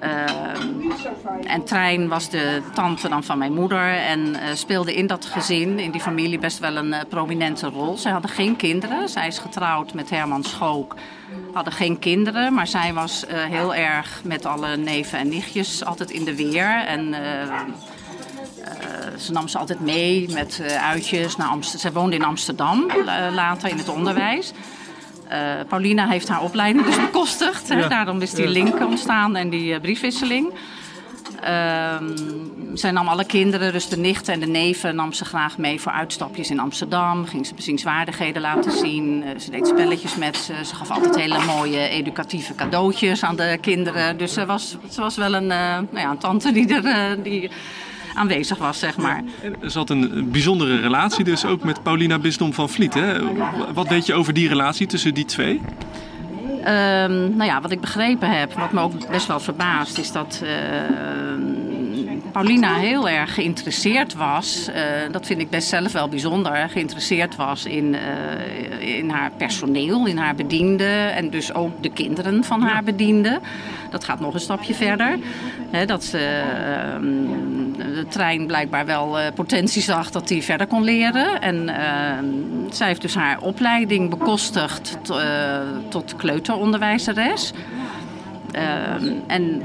Ehm, 0.00 0.90
en 1.46 1.64
Trein 1.64 2.08
was 2.08 2.28
de 2.28 2.62
tante 2.74 3.08
dan 3.08 3.24
van 3.24 3.38
mijn 3.38 3.52
moeder 3.52 3.94
en 3.96 4.34
eh, 4.34 4.54
speelde 4.54 4.94
in 4.94 5.06
dat 5.06 5.24
gezin, 5.24 5.78
in 5.78 5.90
die 5.90 6.00
familie, 6.00 6.38
best 6.38 6.58
wel 6.58 6.76
een 6.76 6.92
eh, 6.92 7.00
prominente 7.08 7.68
rol. 7.68 7.96
Zij 7.96 8.12
hadden 8.12 8.30
geen 8.30 8.56
kinderen. 8.56 9.08
Zij 9.08 9.26
is 9.26 9.38
getrouwd 9.38 9.94
met 9.94 10.10
Herman 10.10 10.44
Schook. 10.44 10.94
Hadden 11.52 11.72
geen 11.72 11.98
kinderen, 11.98 12.54
maar 12.54 12.66
zij 12.66 12.92
was 12.92 13.26
eh, 13.26 13.44
heel 13.44 13.74
erg 13.74 14.20
met 14.24 14.46
alle 14.46 14.76
neven 14.76 15.18
en 15.18 15.28
nichtjes 15.28 15.84
altijd 15.84 16.10
in 16.10 16.24
de 16.24 16.36
weer. 16.36 16.84
En 16.86 17.14
ze 19.18 19.32
nam 19.32 19.48
ze 19.48 19.58
altijd 19.58 19.80
mee 19.80 20.28
met 20.32 20.62
uitjes 20.80 21.36
naar 21.36 21.48
Amsterdam. 21.48 21.80
Zij 21.80 22.00
woonde 22.00 22.16
in 22.16 22.24
Amsterdam 22.24 22.86
later 23.32 23.68
in 23.68 23.78
het 23.78 23.88
onderwijs. 23.88 24.52
Eh, 25.28 25.38
Paulina 25.68 26.08
heeft 26.08 26.28
haar 26.28 26.42
opleiding 26.42 26.84
dus 26.84 26.96
bekostigd. 26.96 27.68
Hè? 27.68 27.88
Daarom 27.88 28.20
is 28.20 28.30
die 28.30 28.48
link 28.48 28.80
ontstaan 28.80 29.36
en 29.36 29.50
die 29.50 29.74
eh, 29.74 29.80
briefwisseling. 29.80 30.52
Ehm, 31.40 32.14
zij 32.74 32.90
nam 32.90 33.08
alle 33.08 33.24
kinderen, 33.24 33.72
dus 33.72 33.88
de 33.88 33.96
nichten 33.96 34.34
en 34.34 34.40
de 34.40 34.46
neven, 34.46 34.94
nam 34.94 35.12
ze 35.12 35.24
graag 35.24 35.58
mee 35.58 35.80
voor 35.80 35.92
uitstapjes 35.92 36.50
in 36.50 36.60
Amsterdam. 36.60 37.26
Ging 37.26 37.46
ze 37.46 37.54
bezienswaardigheden 37.54 38.42
laten 38.42 38.72
zien. 38.72 39.22
Eh, 39.22 39.38
ze 39.38 39.50
deed 39.50 39.66
spelletjes 39.66 40.16
met 40.16 40.36
ze. 40.36 40.54
Ze 40.64 40.74
gaf 40.74 40.90
altijd 40.90 41.16
hele 41.16 41.44
mooie 41.44 41.88
educatieve 41.88 42.54
cadeautjes 42.54 43.22
aan 43.22 43.36
de 43.36 43.58
kinderen. 43.60 44.18
Dus 44.18 44.32
ze 44.32 44.46
was, 44.46 44.76
ze 44.90 45.00
was 45.00 45.16
wel 45.16 45.34
een, 45.34 45.46
nou 45.46 45.86
ja, 45.92 46.10
een 46.10 46.18
tante 46.18 46.52
die 46.52 46.74
er... 46.74 47.22
die 47.22 47.50
aanwezig 48.16 48.58
was, 48.58 48.78
zeg 48.78 48.96
maar. 48.96 49.22
En 49.42 49.70
Ze 49.70 49.78
had 49.78 49.90
een 49.90 50.30
bijzondere 50.30 50.80
relatie 50.80 51.24
dus 51.24 51.44
ook 51.44 51.64
met 51.64 51.82
Paulina 51.82 52.18
Bisdom 52.18 52.52
van 52.52 52.68
Vliet. 52.68 52.94
Hè? 52.94 53.18
Wat 53.74 53.88
weet 53.88 54.06
je 54.06 54.14
over 54.14 54.32
die 54.32 54.48
relatie 54.48 54.86
tussen 54.86 55.14
die 55.14 55.24
twee? 55.24 55.60
Ehm, 56.64 57.36
nou 57.36 57.44
ja, 57.44 57.60
wat 57.60 57.70
ik 57.70 57.80
begrepen 57.80 58.30
heb, 58.38 58.52
wat 58.52 58.72
me 58.72 58.80
ook 58.80 59.10
best 59.10 59.26
wel 59.26 59.40
verbaast, 59.40 59.98
is 59.98 60.12
dat 60.12 60.42
ehm, 60.44 61.75
Paulina 62.36 62.74
heel 62.74 63.08
erg 63.08 63.34
geïnteresseerd 63.34 64.14
was. 64.14 64.68
eh, 64.68 64.82
dat 65.10 65.26
vind 65.26 65.40
ik 65.40 65.50
best 65.50 65.68
zelf 65.68 65.92
wel 65.92 66.08
bijzonder. 66.08 66.68
Geïnteresseerd 66.68 67.36
was 67.36 67.64
in, 67.64 67.94
eh, 67.94 68.96
in 68.98 69.10
haar 69.10 69.30
personeel, 69.36 70.06
in 70.06 70.16
haar 70.16 70.34
bedienden 70.34 71.14
en 71.14 71.30
dus 71.30 71.54
ook 71.54 71.82
de 71.82 71.90
kinderen 71.90 72.44
van 72.44 72.62
haar 72.62 72.84
bedienden. 72.84 73.40
Dat 73.90 74.04
gaat 74.04 74.20
nog 74.20 74.34
een 74.34 74.40
stapje 74.40 74.74
verder. 74.74 75.18
Hè, 75.70 75.86
dat 75.86 76.04
ze, 76.04 76.18
ehm, 76.18 77.04
de 77.94 78.06
trein 78.08 78.46
blijkbaar 78.46 78.86
wel 78.86 79.18
eh, 79.18 79.32
potentie 79.34 79.82
zag 79.82 80.10
dat 80.10 80.28
hij 80.28 80.42
verder 80.42 80.66
kon 80.66 80.84
leren. 80.84 81.40
En 81.40 81.68
ehm, 81.68 82.26
zij 82.70 82.86
heeft 82.86 83.02
dus 83.02 83.14
haar 83.14 83.40
opleiding 83.40 84.10
bekostigd 84.10 84.98
tot 85.88 86.16
kleuteronderwijzeres. 86.16 87.52
Ehm, 88.52 89.12
en 89.26 89.62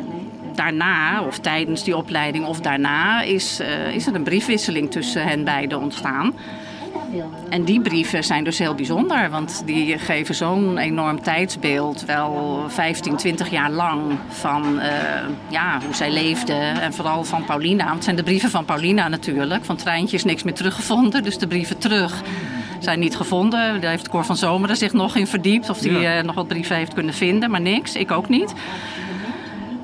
daarna, 0.56 1.22
of 1.24 1.40
tijdens 1.40 1.84
die 1.84 1.98
opleiding 1.98 2.46
of 2.46 2.60
daarna, 2.60 3.22
is, 3.22 3.60
eh, 3.60 3.96
is 3.96 4.08
er 4.08 4.16
een 4.16 4.24
briefwisseling 4.24 4.92
tussen 4.92 5.24
hen 5.28 5.44
beiden 5.44 5.80
ontstaan. 5.80 6.34
En 7.50 7.64
die 7.64 7.82
brieven 7.82 8.24
zijn 8.24 8.44
dus 8.44 8.58
heel 8.58 8.76
bijzonder, 8.76 9.30
want 9.30 9.62
die 9.66 9.98
geven 10.00 10.36
zo'n 10.36 10.78
enorm 10.78 11.22
tijdsbeeld, 11.22 12.06
wel 12.06 12.64
15, 12.68 13.16
20 13.16 13.50
jaar 13.50 13.72
lang, 13.72 14.02
van 14.30 14.80
eh, 14.80 14.90
ja, 15.50 15.80
hoe 15.86 15.96
zij 15.96 16.12
leefde. 16.12 16.54
En 16.54 16.94
vooral 16.94 17.24
van 17.24 17.46
Paulina, 17.46 17.84
want 17.84 17.96
het 17.96 18.04
zijn 18.04 18.16
de 18.16 18.24
brieven 18.24 18.50
van 18.50 18.66
Paulina 18.66 19.08
natuurlijk. 19.08 19.66
Van 19.66 19.76
Treintje 19.76 20.16
is 20.18 20.24
niks 20.24 20.44
meer 20.44 20.54
teruggevonden, 20.54 21.24
dus 21.24 21.38
de 21.38 21.48
brieven 21.48 21.78
terug 21.78 22.22
zijn 22.80 23.00
niet 23.00 23.16
gevonden. 23.16 23.82
Daar 23.82 23.92
heeft 23.92 24.10
Cor 24.10 24.26
van 24.26 24.38
Zomeren 24.38 24.78
zich 24.78 24.94
nog 24.94 25.16
in 25.16 25.28
verdiept, 25.28 25.70
of 25.70 25.80
hij 25.80 25.92
Ja. 25.92 26.18
eh, 26.18 26.24
nog 26.24 26.36
wat 26.36 26.48
brieven 26.48 26.76
heeft 26.76 26.94
kunnen 26.94 27.14
vinden, 27.14 27.52
maar 27.52 27.62
niks. 27.62 27.96
Ik 27.96 28.12
ook 28.12 28.30
niet. 28.30 28.54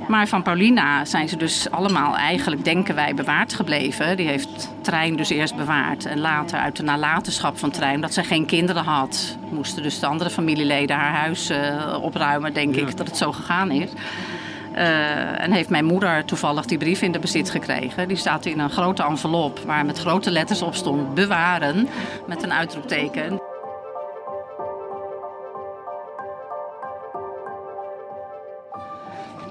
Maar 0.08 0.28
van 0.28 0.44
Paulina 0.44 1.06
zijn 1.06 1.30
ze 1.30 1.38
dus 1.38 1.72
allemaal 1.72 2.16
eigenlijk, 2.16 2.64
denken 2.64 2.96
wij, 2.96 3.14
bewaard 3.14 3.54
gebleven. 3.54 4.18
Die 4.18 4.28
heeft 4.28 4.70
Trein 4.82 5.16
dus 5.16 5.30
eerst 5.30 5.56
bewaard. 5.56 6.06
En 6.06 6.20
later 6.20 6.60
uit 6.60 6.76
de 6.76 6.84
nalatenschap 6.84 7.58
van 7.58 7.72
Trein, 7.72 8.02
dat 8.02 8.14
zij 8.14 8.24
geen 8.24 8.46
kinderen 8.46 8.84
had... 8.84 9.38
moesten 9.52 9.84
dus 9.84 10.00
de 10.00 10.08
andere 10.08 10.30
familieleden 10.30 10.96
haar 10.96 11.14
huis 11.14 11.50
eh, 11.50 11.98
opruimen, 12.02 12.54
denk 12.54 12.76
ik, 12.76 12.98
dat 12.98 13.08
het 13.08 13.18
zo 13.18 13.32
gegaan 13.32 13.72
is. 13.72 13.90
Eh, 14.74 15.44
en 15.44 15.52
heeft 15.52 15.70
mijn 15.70 15.86
moeder 15.86 16.26
toevallig 16.26 16.66
die 16.66 16.78
brief 16.78 17.02
in 17.02 17.12
de 17.12 17.20
bezit 17.20 17.50
gekregen. 17.50 18.08
Die 18.08 18.18
staat 18.18 18.46
in 18.46 18.60
een 18.60 18.70
grote 18.70 19.04
envelop 19.04 19.60
waar 19.60 19.86
met 19.86 20.00
grote 20.00 20.32
letters 20.32 20.62
op 20.62 20.76
stond... 20.76 21.14
bewaren, 21.14 21.88
met 22.28 22.44
een 22.44 22.54
uitroepteken. 22.54 23.47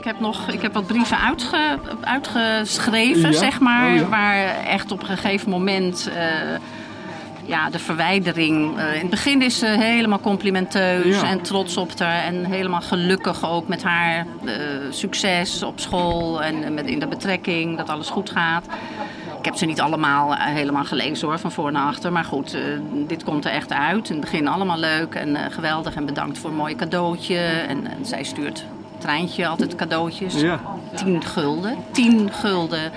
Heb 0.07 0.21
nog 0.21 0.49
ik 0.49 0.63
heb 0.63 0.73
wat 0.75 0.87
brieven 0.87 1.19
uitge, 1.21 1.79
uitgeschreven, 2.01 3.31
Ja? 3.31 3.39
zeg 3.39 3.61
maar. 3.61 3.91
Oh, 3.91 3.97
ja. 3.97 4.09
Waar 4.09 4.49
echt 4.65 4.93
op 4.93 5.01
een 5.01 5.07
gegeven 5.07 5.51
moment 5.51 6.11
eh, 6.17 6.25
ja, 7.45 7.71
de 7.71 7.79
verwijdering. 7.79 8.79
eh, 8.79 8.95
in 8.95 9.01
het 9.01 9.11
begin 9.11 9.43
is 9.43 9.59
ze 9.59 9.67
helemaal 9.67 10.21
complimenteus 10.21 11.21
Ja. 11.21 11.29
en 11.29 11.41
trots 11.41 11.77
op 11.77 11.99
haar. 11.99 12.25
En 12.25 12.45
helemaal 12.45 12.81
gelukkig 12.81 13.51
ook 13.51 13.69
met 13.69 13.83
haar 13.83 14.27
eh, 14.45 14.53
succes 14.91 15.63
op 15.63 15.81
school 15.81 16.43
en 16.43 16.75
met, 16.75 16.87
in 16.87 16.99
de 16.99 17.07
betrekking, 17.07 17.77
dat 17.77 17.89
alles 17.89 18.09
goed 18.11 18.31
gaat. 18.31 18.67
Ik 19.39 19.45
heb 19.45 19.55
ze 19.55 19.67
niet 19.67 19.81
allemaal 19.81 20.35
helemaal 20.37 20.85
gelezen 20.85 21.29
hoor, 21.29 21.39
van 21.39 21.53
voor 21.53 21.73
naar 21.73 21.87
achter. 21.87 22.13
Maar 22.13 22.25
goed, 22.25 22.57
dit 23.07 23.25
komt 23.25 23.45
er 23.45 23.51
echt 23.51 23.73
uit. 23.73 24.09
In 24.09 24.15
het 24.17 24.25
begin 24.25 24.49
allemaal 24.49 24.79
leuk 24.79 25.15
en 25.15 25.37
geweldig. 25.53 25.95
En 25.95 26.07
bedankt 26.07 26.39
voor 26.39 26.51
een 26.51 26.57
mooi 26.57 26.77
cadeautje. 26.77 27.39
En, 27.39 27.87
en 27.87 28.07
zij 28.07 28.25
stuurt 28.25 28.65
Treintje 29.07 29.47
altijd 29.47 29.75
cadeautjes. 29.75 30.41
Ja. 30.41 30.61
10 30.95 31.25
gulden. 31.25 31.77
10 31.91 32.33
gulden. 32.33 32.93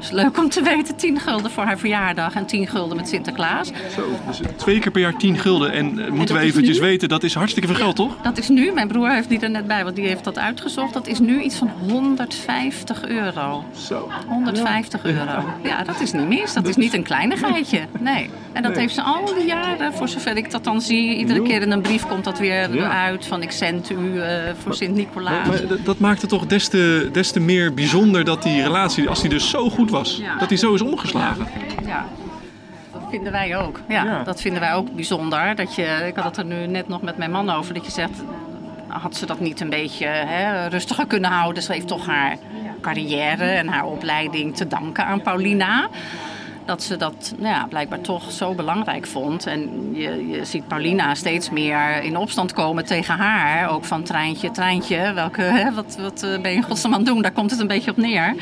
Is 0.00 0.10
leuk 0.10 0.38
om 0.38 0.48
te 0.48 0.62
weten. 0.62 0.96
10 0.96 1.20
gulden 1.20 1.50
voor 1.50 1.64
haar 1.64 1.78
verjaardag 1.78 2.34
en 2.34 2.46
10 2.46 2.66
gulden 2.66 2.96
met 2.96 3.08
Sinterklaas. 3.08 3.68
Zo, 3.94 4.02
dus 4.26 4.40
twee 4.56 4.78
keer 4.78 4.90
per 4.92 5.00
jaar 5.00 5.16
10 5.16 5.38
gulden. 5.38 5.72
En 5.72 5.98
eh, 6.06 6.10
moeten 6.10 6.34
we 6.34 6.40
eventjes 6.40 6.76
nu? 6.80 6.82
weten, 6.86 7.08
dat 7.08 7.22
is 7.22 7.34
hartstikke 7.34 7.68
veel 7.68 7.76
geld, 7.76 7.96
toch? 7.96 8.16
Dat 8.22 8.38
is 8.38 8.48
nu, 8.48 8.72
mijn 8.72 8.88
broer 8.88 9.10
heeft 9.10 9.28
die 9.28 9.40
er 9.40 9.50
net 9.50 9.66
bij, 9.66 9.84
want 9.84 9.96
die 9.96 10.06
heeft 10.06 10.24
dat 10.24 10.38
uitgezocht. 10.38 10.92
Dat 10.92 11.06
is 11.06 11.18
nu 11.18 11.40
iets 11.42 11.56
van 11.56 11.70
150 11.88 13.04
euro. 13.08 13.64
Zo. 13.88 14.10
150 14.28 15.04
euro. 15.04 15.44
Ja, 15.62 15.82
dat 15.84 16.00
is 16.00 16.12
niet 16.12 16.28
mis. 16.28 16.52
Dat 16.52 16.68
is 16.68 16.76
niet 16.76 16.94
een 16.94 17.02
kleinigheidje. 17.02 17.80
Nee. 18.00 18.30
En 18.52 18.62
dat 18.62 18.70
Nee. 18.72 18.80
heeft 18.80 18.94
ze 18.94 19.02
al 19.02 19.34
die 19.38 19.46
jaren, 19.46 19.92
voor 19.94 20.08
zover 20.08 20.36
ik 20.36 20.50
dat 20.50 20.64
dan 20.64 20.80
zie. 20.80 21.16
Iedere 21.16 21.42
keer 21.42 21.62
in 21.62 21.70
een 21.72 21.80
brief 21.82 22.06
komt 22.06 22.24
dat 22.24 22.38
weer 22.38 22.74
Ja. 22.74 23.04
uit. 23.04 23.26
Van 23.26 23.42
ik 23.42 23.50
zend 23.50 23.90
u 23.90 24.20
eh, 24.20 24.28
voor 24.62 24.74
Sint-Nicolaas. 24.74 25.46
Maar 25.48 25.66
dat- 25.66 25.84
dat 25.84 25.98
maakt 25.98 26.20
het 26.20 26.30
toch 26.30 26.46
des 26.46 26.68
te, 26.68 27.08
des 27.12 27.30
te 27.30 27.40
meer 27.40 27.74
bijzonder 27.74 28.24
dat 28.24 28.42
die 28.42 28.62
relatie, 28.62 29.08
als 29.08 29.20
die 29.20 29.30
dus 29.30 29.50
zo 29.50 29.70
goed 29.70 29.85
was, 29.90 30.16
Ja. 30.16 30.36
dat 30.38 30.48
die 30.48 30.58
zo 30.58 30.74
is 30.74 30.80
omgeslagen. 30.82 31.46
Ja. 31.86 32.06
Dat 32.92 33.02
vinden 33.10 33.32
wij 33.32 33.56
ook. 33.56 33.80
Ja, 33.88 34.22
dat 34.22 34.40
vinden 34.40 34.60
wij 34.60 34.74
ook 34.74 34.94
bijzonder. 34.94 35.54
Dat 35.54 35.74
je, 35.74 36.04
ik 36.06 36.14
had 36.16 36.24
het 36.24 36.36
er 36.36 36.44
nu 36.44 36.66
net 36.66 36.88
nog 36.88 37.02
met 37.02 37.16
mijn 37.16 37.30
man 37.30 37.50
over. 37.50 37.74
Dat 37.74 37.84
je 37.84 37.90
zegt, 37.92 38.22
had 38.86 39.16
ze 39.16 39.26
dat 39.26 39.40
niet 39.40 39.60
een 39.60 39.70
beetje 39.70 40.06
hè, 40.06 40.66
rustiger 40.66 41.06
kunnen 41.06 41.30
houden? 41.30 41.62
Ze 41.62 41.72
heeft 41.72 41.86
toch 41.88 42.06
haar 42.06 42.36
carrière 42.80 43.44
en 43.44 43.68
haar 43.68 43.84
opleiding 43.84 44.56
te 44.56 44.66
danken 44.66 45.04
aan 45.06 45.22
Paulina. 45.22 45.88
Dat 46.64 46.82
ze 46.82 46.96
dat 46.96 47.34
nou 47.38 47.54
ja, 47.54 47.66
blijkbaar 47.68 48.00
toch 48.00 48.30
zo 48.32 48.54
belangrijk 48.54 49.06
vond. 49.06 49.46
En 49.46 49.90
je, 49.92 50.28
je 50.28 50.44
ziet 50.44 50.68
Paulina 50.68 51.14
steeds 51.14 51.50
meer 51.50 52.02
in 52.02 52.16
opstand 52.16 52.52
komen 52.52 52.84
tegen 52.84 53.14
haar. 53.16 53.70
Ook 53.70 53.84
van 53.84 54.02
treintje, 54.02 54.50
treintje. 54.50 55.12
Welke, 55.12 55.42
hè, 55.42 55.74
wat, 55.74 55.96
wat 56.00 56.22
eh, 56.22 56.40
ben 56.40 56.50
je 56.50 56.56
in 56.56 56.62
godsnaam 56.62 56.92
aan 56.92 56.98
het 56.98 57.08
doen? 57.08 57.22
Daar 57.22 57.32
komt 57.32 57.50
het 57.50 57.60
een 57.60 57.66
beetje 57.66 57.90
op 57.90 57.96
neer. 57.96 58.34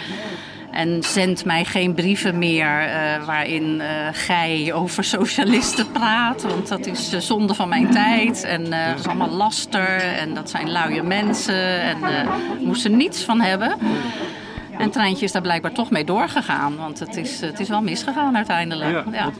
En 0.75 1.03
zend 1.03 1.45
mij 1.45 1.65
geen 1.65 1.95
brieven 1.95 2.39
meer 2.39 2.81
eh, 2.81 3.25
waarin 3.27 3.81
eh, 3.81 3.89
gij 4.13 4.73
over 4.73 5.05
socialisten 5.05 5.91
praat. 5.91 6.43
Want 6.43 6.69
dat 6.69 6.87
is 6.87 7.19
zonde 7.19 7.55
van 7.55 7.69
mijn 7.69 7.91
tijd. 7.91 8.45
En 8.45 8.73
eh, 8.73 8.89
dat 8.89 8.99
is 8.99 9.07
allemaal 9.07 9.31
laster. 9.31 9.97
En 9.97 10.35
dat 10.35 10.51
zijn 10.51 10.71
luie 10.71 11.03
mensen. 11.03 11.81
En 11.81 12.03
eh 12.03 12.29
moest 12.61 12.85
er 12.85 12.91
niets 12.91 13.23
van 13.23 13.41
hebben. 13.41 13.77
En 14.79 14.91
Treintje 14.91 15.25
is 15.25 15.33
daar 15.33 15.43
blijkbaar 15.43 15.73
toch 15.73 15.91
mee 15.91 16.05
doorgegaan. 16.05 16.77
Want 16.77 16.99
het 16.99 17.17
is, 17.17 17.41
het 17.41 17.61
is 17.61 17.69
wel 17.69 17.83
misgegaan 17.83 18.37
uiteindelijk. 18.37 18.91
Ja, 18.91 19.05
Ja. 19.13 19.31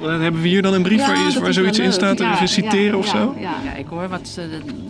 Dan 0.00 0.20
hebben 0.20 0.42
we 0.42 0.48
hier 0.48 0.62
dan 0.62 0.74
een 0.74 0.82
brief 0.82 1.06
waar, 1.06 1.26
is, 1.26 1.32
dat 1.32 1.40
waar 1.40 1.48
is 1.48 1.54
zoiets 1.56 1.78
in 1.78 1.92
staat, 1.92 2.18
Ja, 2.18 2.34
even 2.34 2.48
citeren 2.48 2.90
ja, 2.90 2.96
of 2.96 3.04
ja, 3.04 3.10
zo? 3.10 3.34
Ja, 3.38 3.52
kijk 3.72 3.88
hoor, 3.88 4.08
wat, 4.08 4.38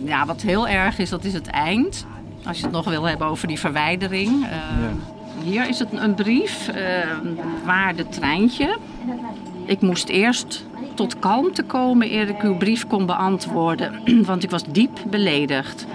ja, 0.05 0.25
wat 0.25 0.41
heel 0.41 0.67
erg 0.67 0.97
is, 0.97 1.09
dat 1.09 1.23
is 1.23 1.33
het 1.33 1.47
eind. 1.47 2.05
Als 2.45 2.57
je 2.57 2.63
het 2.63 2.71
nog 2.71 2.85
wil 2.85 3.03
hebben 3.03 3.27
over 3.27 3.47
die 3.47 3.59
verwijdering. 3.59 4.43
Eh, 4.43 4.49
Hier 5.47 5.67
is 5.67 5.79
het 5.79 5.89
een 5.91 6.13
brief, 6.13 6.67
eh, 6.67 6.83
waarde 7.65 8.07
treintje. 8.07 8.77
Ik 9.65 9.81
moest 9.81 10.09
eerst 10.09 10.65
tot 10.93 11.19
kalmte 11.19 11.63
komen 11.63 12.11
eer 12.11 12.29
ik 12.29 12.41
uw 12.41 12.57
brief 12.57 12.87
kon 12.87 13.05
beantwoorden. 13.05 14.01
Want 14.25 14.43
ik 14.43 14.49
was 14.49 14.63
diep 14.63 14.99
beledigd. 15.05 15.85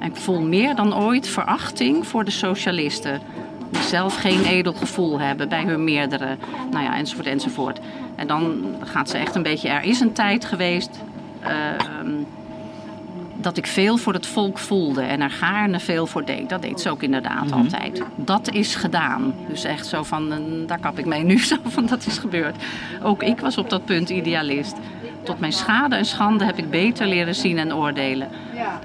Ik 0.00 0.16
voel 0.16 0.40
meer 0.40 0.74
dan 0.74 0.96
ooit 0.96 1.28
verachting 1.28 2.06
voor 2.06 2.24
de 2.24 2.30
socialisten. 2.30 3.20
Die 3.70 3.82
zelf 3.82 4.16
geen 4.16 4.44
edel 4.44 4.72
gevoel 4.72 5.20
hebben 5.20 5.48
bij 5.48 5.64
hun 5.64 5.84
meerdere. 5.84 6.36
Nou 6.70 6.84
ja, 6.84 6.96
enzovoort, 6.96 7.26
enzovoort. 7.26 7.80
En 8.16 8.26
dan 8.26 8.64
gaat 8.84 9.08
ze 9.08 9.18
echt 9.18 9.34
een 9.34 9.42
beetje... 9.42 9.68
Er 9.68 9.82
is 9.82 10.00
een 10.00 10.12
tijd 10.12 10.44
geweest... 10.44 10.90
ehm, 11.40 12.10
dat 13.42 13.56
ik 13.56 13.66
veel 13.66 13.96
voor 13.96 14.12
het 14.12 14.26
volk 14.26 14.58
voelde 14.58 15.02
en 15.02 15.20
er 15.20 15.30
gaarne 15.30 15.80
veel 15.80 16.06
voor 16.06 16.24
deed. 16.24 16.48
Dat 16.48 16.62
deed 16.62 16.80
ze 16.80 16.90
ook 16.90 17.02
inderdaad 17.02 17.52
altijd. 17.52 18.02
Dat 18.14 18.50
is 18.50 18.74
gedaan. 18.74 19.34
Dus 19.48 19.64
echt 19.64 19.86
zo 19.86 20.02
van, 20.02 20.32
eh, 20.32 20.38
daar 20.66 20.80
kap 20.80 20.98
ik 20.98 21.06
mee 21.06 21.22
nu, 21.22 21.38
zo 21.52 21.56
van 21.64 21.86
dat 21.86 22.06
is 22.06 22.18
gebeurd. 22.18 22.56
Ook 23.02 23.22
ik 23.22 23.40
was 23.40 23.58
op 23.58 23.70
dat 23.70 23.84
punt 23.84 24.10
idealist. 24.10 24.76
Tot 25.22 25.40
mijn 25.40 25.52
schade 25.52 25.96
en 25.96 26.04
schande 26.04 26.44
heb 26.44 26.58
ik 26.58 26.70
beter 26.70 27.06
leren 27.06 27.34
zien 27.34 27.58
en 27.58 27.74
oordelen. 27.74 28.28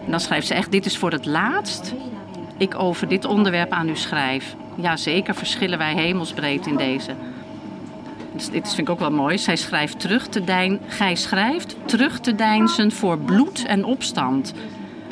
En 0.06 0.12
dan 0.12 0.20
schrijft 0.20 0.48
ze 0.48 0.54
echt, 0.54 0.72
dit 0.72 0.86
is 0.86 0.98
voor 0.98 1.12
het 1.12 1.26
laatst 1.26 1.94
ik 2.58 2.80
over 2.80 3.08
dit 3.08 3.26
onderwerp 3.26 3.72
aan 3.72 3.90
u 3.90 3.96
schrijf. 3.96 4.56
Ja, 4.76 4.98
zeker 4.98 5.36
verschillen 5.36 5.78
wij 5.78 5.94
hemelsbreed 5.94 6.68
in 6.68 6.78
deze. 6.78 7.12
Dus 8.36 8.50
dit 8.50 8.68
vind 8.68 8.88
ik 8.88 8.90
ook 8.90 9.00
wel 9.00 9.12
mooi. 9.12 9.38
Zij 9.38 9.56
schrijft 9.56 10.00
terug 10.00 10.28
te 10.28 10.44
dein, 10.44 10.80
gij 10.88 11.16
schrijft 11.16 11.76
terug 11.86 12.20
te 12.20 12.36
deinzen 12.36 12.92
voor 12.92 13.18
bloed 13.18 13.66
en 13.66 13.86
opstand. 13.86 14.54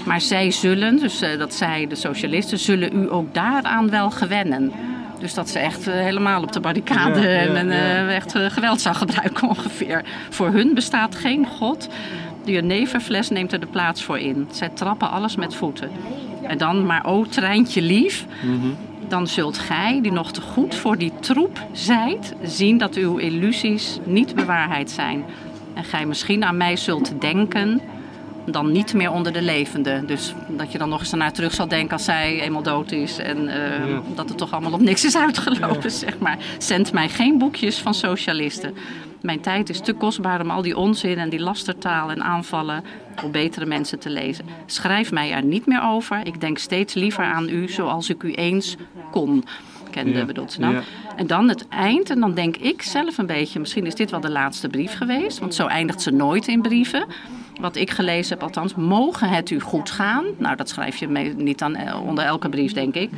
Maar 0.05 0.21
zij 0.21 0.51
zullen, 0.51 0.99
dus 0.99 1.21
eh, 1.21 1.37
dat 1.37 1.53
zij, 1.53 1.87
de 1.87 1.95
socialisten, 1.95 2.59
zullen 2.59 2.95
u 2.95 3.11
ook 3.11 3.33
daaraan 3.33 3.89
wel 3.89 4.11
gewennen. 4.11 4.71
Dus 5.19 5.33
dat 5.33 5.49
ze 5.49 5.59
echt 5.59 5.87
eh, 5.87 5.93
helemaal 5.93 6.41
op 6.41 6.51
de 6.51 6.59
barricade 6.59 7.19
Ja, 7.19 7.27
ja, 7.29 7.53
en 7.53 7.67
ja. 7.67 7.73
eh, 7.73 8.15
echt 8.15 8.35
geweld 8.37 8.81
zou 8.81 8.95
gebruiken 8.95 9.47
ongeveer. 9.55 10.03
Voor 10.29 10.51
hun 10.51 10.73
bestaat 10.73 11.15
geen 11.15 11.47
God. 11.47 11.87
De 12.45 12.51
jeneverfles 12.51 13.29
neemt 13.29 13.53
er 13.53 13.59
de 13.59 13.65
plaats 13.67 14.03
voor 14.03 14.19
in. 14.19 14.47
Zij 14.51 14.69
trappen 14.69 15.11
alles 15.11 15.35
met 15.35 15.55
voeten. 15.55 15.89
En 16.41 16.57
dan, 16.57 16.85
maar 16.85 17.05
o 17.05 17.25
treintje 17.25 17.81
lief, 17.81 18.25
dan 19.07 19.27
zult 19.27 19.57
gij, 19.57 19.99
die 20.01 20.11
nog 20.11 20.31
te 20.31 20.41
goed 20.41 20.75
voor 20.75 20.97
die 20.97 21.11
troep 21.19 21.67
zijt, 21.71 22.33
zien 22.41 22.77
dat 22.77 22.95
uw 22.95 23.17
illusies 23.17 23.99
niet 24.05 24.35
bewaarheid 24.35 24.91
zijn. 24.91 25.25
En 25.73 25.83
gij 25.83 26.05
misschien 26.05 26.43
aan 26.43 26.57
mij 26.57 26.75
zult 26.75 27.21
denken, 27.21 27.81
dan 28.45 28.71
niet 28.71 28.93
meer 28.93 29.11
onder 29.11 29.33
de 29.33 29.41
levenden. 29.41 30.07
Dus 30.07 30.33
dat 30.47 30.71
je 30.71 30.77
dan 30.77 30.89
nog 30.89 30.99
eens 30.99 31.11
ernaar 31.11 31.33
terug 31.33 31.53
zal 31.53 31.67
denken 31.67 31.93
als 31.93 32.03
zij 32.03 32.41
eenmaal 32.41 32.63
dood 32.63 32.91
is. 32.91 33.17
En 33.17 33.47
eh, 33.47 33.97
dat 34.15 34.29
het 34.29 34.37
toch 34.37 34.51
allemaal 34.51 34.73
op 34.73 34.81
niks 34.81 35.05
is 35.05 35.17
uitgelopen, 35.17 35.91
zeg 35.91 36.19
maar. 36.19 36.37
Zend 36.57 36.91
mij 36.93 37.09
geen 37.09 37.37
boekjes 37.37 37.77
van 37.77 37.93
socialisten. 37.93 38.75
Mijn 39.21 39.41
tijd 39.41 39.69
is 39.69 39.79
te 39.79 39.93
kostbaar 39.93 40.41
om 40.41 40.49
al 40.49 40.61
die 40.61 40.77
onzin 40.77 41.17
en 41.17 41.29
die 41.29 41.39
lastertaal 41.39 42.11
en 42.11 42.23
aanvallen 42.23 42.83
op 43.23 43.31
betere 43.31 43.65
mensen 43.65 43.99
te 43.99 44.09
lezen. 44.09 44.45
Schrijf 44.65 45.11
mij 45.11 45.31
er 45.31 45.43
niet 45.43 45.65
meer 45.65 45.81
over. 45.83 46.25
Ik 46.27 46.41
denk 46.41 46.57
steeds 46.57 46.93
liever 46.93 47.23
aan 47.23 47.49
u 47.49 47.67
zoals 47.69 48.09
ik 48.09 48.23
u 48.23 48.33
eens 48.33 48.75
kon. 49.11 49.43
Kende 49.91 50.17
Ja, 50.17 50.25
bedoelt 50.25 50.51
ze 50.51 50.59
dan. 50.59 50.71
ja. 50.71 50.81
En 51.15 51.27
dan 51.27 51.49
het 51.49 51.67
eind. 51.67 52.09
En 52.09 52.19
dan 52.19 52.33
denk 52.33 52.57
ik 52.57 52.81
zelf 52.81 53.17
een 53.17 53.25
beetje, 53.25 53.59
misschien 53.59 53.85
is 53.85 53.95
dit 53.95 54.11
wel 54.11 54.19
de 54.19 54.29
laatste 54.29 54.67
brief 54.67 54.97
geweest. 54.97 55.39
Want 55.39 55.55
zo 55.55 55.67
eindigt 55.67 56.01
ze 56.01 56.11
nooit 56.11 56.47
in 56.47 56.61
brieven. 56.61 57.05
Wat 57.61 57.75
ik 57.75 57.91
gelezen 57.91 58.33
heb 58.33 58.43
althans. 58.43 58.75
Mogen 58.75 59.29
het 59.29 59.49
u 59.49 59.59
goed 59.59 59.91
gaan? 59.91 60.25
Nou, 60.37 60.55
dat 60.55 60.69
schrijf 60.69 60.95
je 60.95 61.07
mee- 61.07 61.33
niet 61.33 61.61
aan, 61.61 61.75
eh, 61.75 62.05
onder 62.07 62.23
elke 62.25 62.49
brief, 62.49 62.73
denk 62.73 62.95
ik. 62.95 63.09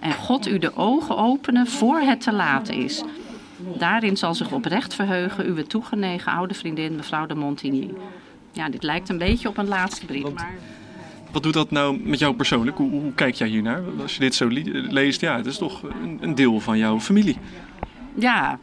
En 0.00 0.12
God 0.12 0.48
u 0.48 0.58
de 0.58 0.76
ogen 0.76 1.16
openen 1.16 1.66
voor 1.66 1.98
het 2.00 2.20
te 2.20 2.32
laat 2.32 2.68
is. 2.68 3.02
Daarin 3.78 4.16
zal 4.16 4.34
zich 4.34 4.52
oprecht 4.52 4.94
verheugen 4.94 5.44
uw 5.44 5.62
toegenegen 5.62 6.32
oude 6.32 6.54
vriendin 6.54 6.96
mevrouw 6.96 7.26
de 7.26 7.34
Montigny. 7.34 7.90
Ja, 8.52 8.68
dit 8.68 8.82
lijkt 8.82 9.08
een 9.08 9.18
beetje 9.18 9.48
op 9.48 9.58
een 9.58 9.68
laatste 9.68 10.06
brief. 10.06 10.34
Maar... 10.34 10.54
Wat 11.30 11.42
doet 11.42 11.52
dat 11.54 11.70
nou 11.70 12.00
met 12.02 12.18
jou 12.18 12.34
persoonlijk? 12.34 12.76
Hoe, 12.76 12.90
hoe 12.90 13.12
kijk 13.14 13.34
jij 13.34 13.48
hiernaar? 13.48 13.82
Als 14.02 14.14
je 14.14 14.20
dit 14.20 14.34
zo 14.34 14.48
leest, 14.72 15.20
ja, 15.20 15.36
het 15.36 15.46
is 15.46 15.58
toch 15.58 15.82
een, 15.82 16.18
een 16.20 16.34
deel 16.34 16.60
van 16.60 16.78
jouw 16.78 17.00
familie. 17.00 17.36
Ja, 18.14 18.58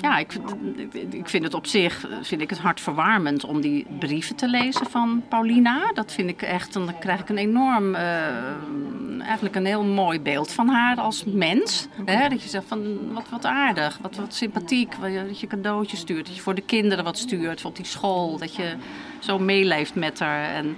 ja 0.00 0.18
ik, 0.18 0.32
vind- 0.32 1.14
ik 1.14 1.28
vind 1.28 1.44
het 1.44 1.54
op 1.54 1.66
zich 1.66 2.08
vind 2.22 2.40
ik 2.40 2.50
het 2.50 2.58
hartverwarmend 2.58 3.44
om 3.44 3.60
die 3.60 3.86
brieven 3.98 4.36
te 4.36 4.48
lezen 4.48 4.86
van 4.90 5.22
Paulina. 5.28 5.90
Dat 5.92 6.12
vind 6.12 6.28
ik 6.30 6.42
echt, 6.42 6.72
dan 6.72 6.98
krijg 6.98 7.20
ik 7.20 7.28
een 7.28 7.38
enorm, 7.38 7.94
eh, 7.94 8.02
eigenlijk 9.22 9.56
een 9.56 9.66
heel 9.66 9.84
mooi 9.84 10.20
beeld 10.20 10.52
van 10.52 10.68
haar 10.68 10.96
als 10.96 11.24
mens. 11.24 11.86
Hè? 12.04 12.28
Dat 12.28 12.42
je 12.42 12.48
zegt 12.48 12.64
van 12.68 13.12
wat, 13.12 13.28
wat 13.30 13.44
aardig, 13.44 13.98
wat, 14.02 14.16
wat 14.16 14.34
sympathiek, 14.34 14.94
dat 15.28 15.40
je 15.40 15.46
cadeautjes 15.46 16.00
stuurt. 16.00 16.26
Dat 16.26 16.36
je 16.36 16.42
voor 16.42 16.54
de 16.54 16.60
kinderen 16.62 17.04
wat 17.04 17.18
stuurt, 17.18 17.64
op 17.64 17.76
die 17.76 17.84
school. 17.84 18.38
Dat 18.38 18.56
je 18.56 18.74
zo 19.18 19.38
meeleeft 19.38 19.94
met 19.94 20.18
haar. 20.18 20.44
En, 20.54 20.76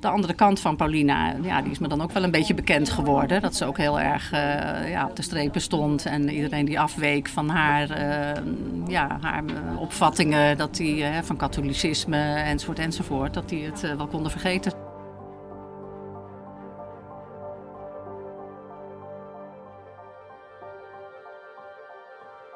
de 0.00 0.08
andere 0.08 0.34
kant 0.34 0.60
van 0.60 0.76
Paulina, 0.76 1.34
ja, 1.42 1.62
die 1.62 1.70
is 1.70 1.78
me 1.78 1.88
dan 1.88 2.02
ook 2.02 2.12
wel 2.12 2.22
een 2.22 2.30
beetje 2.30 2.54
bekend 2.54 2.90
geworden. 2.90 3.42
Dat 3.42 3.54
ze 3.54 3.64
ook 3.64 3.76
heel 3.76 4.00
erg 4.00 4.32
eh, 4.32 4.90
ja, 4.90 5.06
op 5.06 5.16
de 5.16 5.22
strepen 5.22 5.60
stond. 5.60 6.06
En 6.06 6.28
iedereen 6.28 6.64
die 6.64 6.80
afweek 6.80 7.28
van 7.28 7.48
haar, 7.48 7.90
eh, 7.90 8.42
ja, 8.86 9.18
haar 9.20 9.44
eh, 9.44 9.80
opvattingen 9.80 10.56
dat 10.56 10.76
die, 10.76 11.04
van 11.22 11.36
katholicisme 11.36 12.34
enzovoort 12.34 12.78
enzovoort, 12.78 13.34
dat 13.34 13.48
die 13.48 13.64
het 13.64 13.80
wel 13.80 14.06
konden 14.06 14.30
vergeten. 14.30 14.72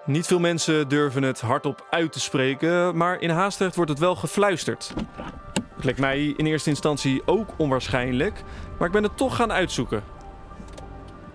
Niet 0.06 0.26
veel 0.26 0.40
mensen 0.40 0.88
durven 0.88 1.22
het 1.22 1.40
hardop 1.40 1.87
uit 1.90 2.12
te 2.12 2.20
spreken, 2.20 2.96
maar 2.96 3.20
in 3.20 3.30
Haastrecht 3.30 3.76
wordt 3.76 3.90
het 3.90 4.00
wel 4.00 4.14
gefluisterd. 4.16 4.94
Het 5.82 5.98
mij 5.98 6.34
in 6.36 6.46
eerste 6.46 6.70
instantie 6.70 7.22
ook 7.24 7.48
onwaarschijnlijk, 7.56 8.42
maar 8.78 8.86
ik 8.86 8.92
ben 8.92 9.02
het 9.02 9.16
toch 9.16 9.36
gaan 9.36 9.52
uitzoeken. 9.52 10.02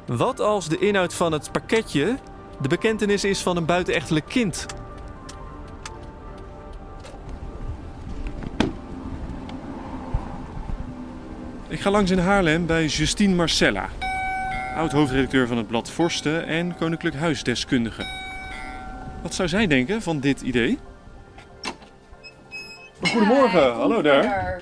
Wat 0.05 0.39
als 0.39 0.67
de 0.67 0.77
inhoud 0.77 1.13
van 1.13 1.31
het 1.31 1.51
pakketje 1.51 2.17
de 2.61 2.67
bekentenis 2.67 3.23
is 3.23 3.41
van 3.41 3.57
een 3.57 3.65
buitenechtelijk 3.65 4.25
kind? 4.25 4.65
Ik 11.67 11.79
ga 11.79 11.91
langs 11.91 12.11
in 12.11 12.17
Haarlem 12.17 12.65
bij 12.65 12.85
Justine 12.85 13.35
Marcella, 13.35 13.89
oud-hoofdredacteur 14.75 15.47
van 15.47 15.57
het 15.57 15.67
blad 15.67 15.91
Vorsten 15.91 16.45
en 16.45 16.75
Koninklijk 16.75 17.15
Huisdeskundige. 17.15 18.05
Wat 19.21 19.33
zou 19.33 19.49
zij 19.49 19.67
denken 19.67 20.01
van 20.01 20.19
dit 20.19 20.41
idee? 20.41 20.79
Goedemorgen, 23.01 23.73
hallo 23.73 24.01
daar. 24.01 24.61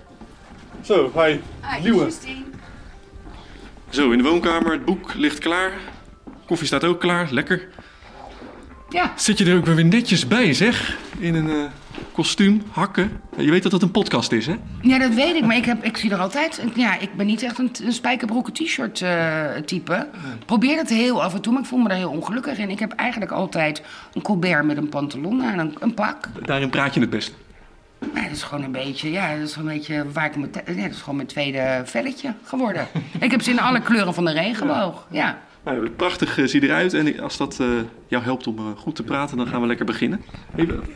Zo, 0.81 1.11
hi. 1.15 1.37
Liewe. 1.81 2.11
Zo, 3.89 4.11
in 4.11 4.17
de 4.17 4.23
woonkamer, 4.23 4.71
het 4.71 4.85
boek 4.85 5.13
ligt 5.13 5.39
klaar. 5.39 5.71
Koffie 6.45 6.67
staat 6.67 6.83
ook 6.83 6.99
klaar, 6.99 7.27
lekker. 7.31 7.67
Ja. 8.89 9.13
Zit 9.15 9.37
je 9.37 9.45
er 9.45 9.57
ook 9.57 9.65
weer 9.65 9.85
netjes 9.85 10.27
bij, 10.27 10.53
zeg? 10.53 10.97
In 11.19 11.35
een 11.35 11.49
eh, 11.49 11.63
kostuum, 12.11 12.61
hakken. 12.71 13.21
Je 13.37 13.51
weet 13.51 13.63
dat 13.63 13.71
dat 13.71 13.81
een 13.81 13.91
podcast 13.91 14.31
is, 14.31 14.45
hè? 14.45 14.55
Ja, 14.81 14.99
dat 14.99 15.13
weet 15.13 15.35
ik, 15.35 15.45
maar 15.45 15.55
ik, 15.55 15.65
heb, 15.65 15.83
ik 15.83 15.97
zie 15.97 16.11
er 16.11 16.17
altijd... 16.19 16.63
Ja, 16.75 16.99
ik 16.99 17.15
ben 17.15 17.25
niet 17.25 17.43
echt 17.43 17.59
een, 17.59 17.71
een 17.83 17.93
spijkerbroeken 17.93 18.53
t-shirt 18.53 19.01
eh, 19.01 19.45
type. 19.65 20.07
Ik 20.39 20.45
probeer 20.45 20.75
dat 20.75 20.89
heel 20.89 21.23
af 21.23 21.33
en 21.33 21.41
toe, 21.41 21.53
maar 21.53 21.61
ik 21.61 21.67
voel 21.67 21.79
me 21.79 21.87
daar 21.87 21.97
heel 21.97 22.09
ongelukkig 22.09 22.57
in. 22.57 22.69
Ik 22.69 22.79
heb 22.79 22.91
eigenlijk 22.91 23.31
altijd 23.31 23.81
een 24.13 24.21
colbert 24.21 24.65
met 24.65 24.77
een 24.77 24.89
pantalon 24.89 25.43
aan, 25.43 25.59
een, 25.59 25.75
een 25.79 25.93
pak. 25.93 26.29
Daarin 26.45 26.69
praat 26.69 26.93
je 26.93 26.99
het 26.99 27.09
best. 27.09 27.33
Maar 28.13 28.23
dat 28.23 28.31
is 28.31 28.43
gewoon 28.43 28.63
een 28.63 28.71
beetje, 28.71 29.11
ja, 29.11 29.35
dat 29.37 29.47
is 29.47 29.53
gewoon 29.53 29.69
een 29.69 29.77
beetje 29.77 30.05
waar 30.13 30.25
ik 30.25 30.35
mijn, 30.35 30.51
te- 30.51 30.61
ja, 30.65 30.81
dat 30.81 30.91
is 30.91 30.99
gewoon 30.99 31.15
mijn 31.15 31.27
tweede 31.27 31.81
velletje 31.85 32.33
geworden. 32.43 32.87
ik 33.19 33.31
heb 33.31 33.41
ze 33.41 33.51
in 33.51 33.59
alle 33.59 33.81
kleuren 33.81 34.13
van 34.13 34.25
de 34.25 34.31
regenboog, 34.31 35.07
ja. 35.11 35.39
Nou, 35.63 35.89
prachtig 35.89 36.37
eh, 36.37 36.45
zie 36.45 36.61
je 36.61 36.67
eruit. 36.67 36.93
En 36.93 37.19
als 37.19 37.37
dat 37.37 37.59
eh, 37.59 37.67
jou 38.07 38.23
helpt 38.23 38.47
om 38.47 38.57
eh, 38.57 38.63
goed 38.77 38.95
te 38.95 39.03
praten, 39.03 39.37
dan 39.37 39.47
gaan 39.47 39.61
we 39.61 39.67
lekker 39.67 39.85
beginnen. 39.85 40.21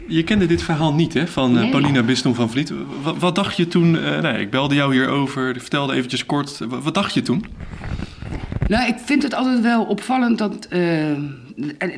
Je 0.07 0.23
kende 0.23 0.45
dit 0.45 0.61
verhaal 0.63 0.93
niet, 0.93 1.13
hè? 1.13 1.27
Van 1.27 1.55
eh, 1.55 1.61
Nee. 1.61 1.69
Paulina 1.71 2.03
van 2.33 2.49
Vliet. 2.49 2.73
Wat, 3.01 3.17
wat 3.17 3.35
dacht 3.35 3.57
je 3.57 3.67
toen? 3.67 3.97
eh, 3.99 4.19
nee, 4.21 4.41
ik 4.41 4.49
belde 4.51 4.75
jou 4.75 4.93
hierover. 4.93 5.49
Ik 5.55 5.61
vertelde 5.61 5.93
eventjes 5.93 6.25
kort. 6.25 6.57
Wat, 6.57 6.83
wat 6.83 6.93
dacht 6.93 7.13
je 7.13 7.21
toen? 7.21 7.45
Nou, 8.67 8.87
ik 8.87 8.95
vind 9.05 9.23
het 9.23 9.33
altijd 9.33 9.61
wel 9.61 9.83
opvallend 9.83 10.37
dat, 10.37 10.65
eh, 10.65 11.05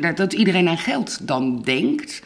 dat- 0.02 0.18
dat 0.18 0.34
iedereen 0.34 0.68
aan 0.68 0.78
geld 0.78 1.28
dan 1.28 1.62
denkt. 1.62 2.24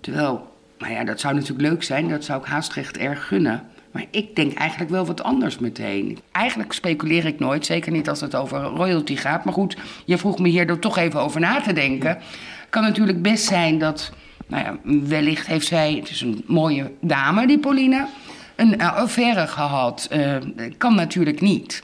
Terwijl, 0.00 0.55
nou 0.78 0.92
ja, 0.92 1.04
dat 1.04 1.20
zou 1.20 1.34
natuurlijk 1.34 1.68
leuk 1.68 1.82
zijn. 1.82 2.08
Dat 2.08 2.24
zou 2.24 2.40
ik 2.40 2.46
Haastrecht 2.46 2.96
erg 2.96 3.26
gunnen. 3.26 3.62
Maar 3.90 4.04
ik 4.10 4.36
denk 4.36 4.54
eigenlijk 4.54 4.90
wel 4.90 5.06
wat 5.06 5.22
anders 5.22 5.58
meteen. 5.58 6.18
Eigenlijk 6.32 6.72
speculeer 6.72 7.24
ik 7.24 7.38
nooit, 7.38 7.66
zeker 7.66 7.92
niet 7.92 8.08
als 8.08 8.20
het 8.20 8.34
over 8.34 8.62
royalty 8.62 9.16
gaat. 9.16 9.44
Maar 9.44 9.54
goed, 9.54 9.76
je 10.04 10.18
vroeg 10.18 10.38
me 10.38 10.48
hier 10.48 10.68
er 10.68 10.78
toch 10.78 10.98
even 10.98 11.20
over 11.20 11.40
na 11.40 11.60
te 11.60 11.72
denken. 11.72 12.18
Kan 12.70 12.82
natuurlijk 12.82 13.22
best 13.22 13.44
zijn 13.44 13.78
dat, 13.78 14.12
nou 14.46 14.64
ja, 14.64 14.78
wellicht 15.06 15.46
heeft 15.46 15.66
zij, 15.66 15.94
het 15.94 16.10
is 16.10 16.20
een 16.20 16.44
mooie 16.46 16.92
dame, 17.00 17.46
die 17.46 17.58
Pauline, 17.58 18.06
een 18.56 18.78
eh, 18.78 18.96
affaire 18.96 19.46
gehad. 19.46 20.06
Eh, 20.10 20.36
kan 20.78 20.94
natuurlijk 20.94 21.40
niet 21.40 21.82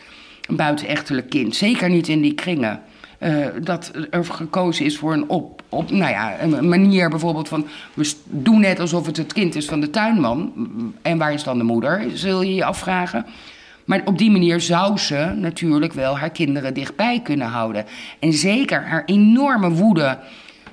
een 0.49 0.57
buitenechtelijk 0.57 1.31
kind. 1.31 1.57
Zeker 1.57 1.89
niet 1.89 2.09
in 2.09 2.21
die 2.21 2.35
kringen. 2.35 2.83
Eh, 3.23 3.47
dat 3.63 3.93
er 4.11 4.25
gekozen 4.25 4.85
is 4.85 4.99
voor 4.99 5.13
een, 5.13 5.29
op, 5.29 5.63
op, 5.69 5.91
nou 5.91 6.11
ja, 6.11 6.41
een 6.41 6.69
manier 6.69 7.11
bijvoorbeeld 7.11 7.49
van... 7.49 7.67
we 7.95 8.13
doen 8.25 8.61
net 8.61 8.81
alsof 8.81 9.07
het 9.07 9.17
het 9.17 9.33
kind 9.33 9.55
is 9.55 9.67
van 9.67 9.81
de 9.81 9.91
tuinman. 9.91 10.53
En 11.03 11.19
waar 11.19 11.33
is 11.33 11.43
dan 11.43 11.59
de 11.59 11.65
moeder, 11.65 12.05
zul 12.15 12.43
je 12.43 12.55
je 12.55 12.65
afvragen. 12.65 13.27
Maar 13.85 14.03
op 14.05 14.19
die 14.19 14.31
manier 14.31 14.61
zou 14.61 14.99
ze 14.99 15.33
natuurlijk 15.37 15.93
wel 15.93 16.19
haar 16.19 16.31
kinderen 16.31 16.75
dichtbij 16.75 17.21
kunnen 17.23 17.47
houden. 17.47 17.85
En 18.19 18.33
zeker 18.33 18.83
haar 18.87 19.03
enorme 19.07 19.71
woede 19.71 20.19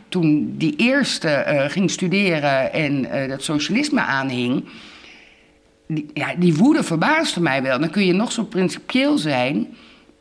toen 0.07 0.53
die 0.57 0.73
eerste 0.77 1.29
eh, 1.29 1.69
ging 1.69 1.91
studeren 1.91 2.73
en 2.73 3.11
eh, 3.11 3.29
dat 3.29 3.43
socialisme 3.43 4.01
aanhing... 4.01 4.65
Ja, 6.13 6.33
die 6.37 6.55
woede 6.55 6.83
verbaasde 6.83 7.41
mij 7.41 7.61
wel. 7.61 7.79
Dan 7.79 7.89
kun 7.89 8.05
je 8.05 8.13
nog 8.13 8.31
zo 8.31 8.43
principieel 8.43 9.17
zijn. 9.17 9.67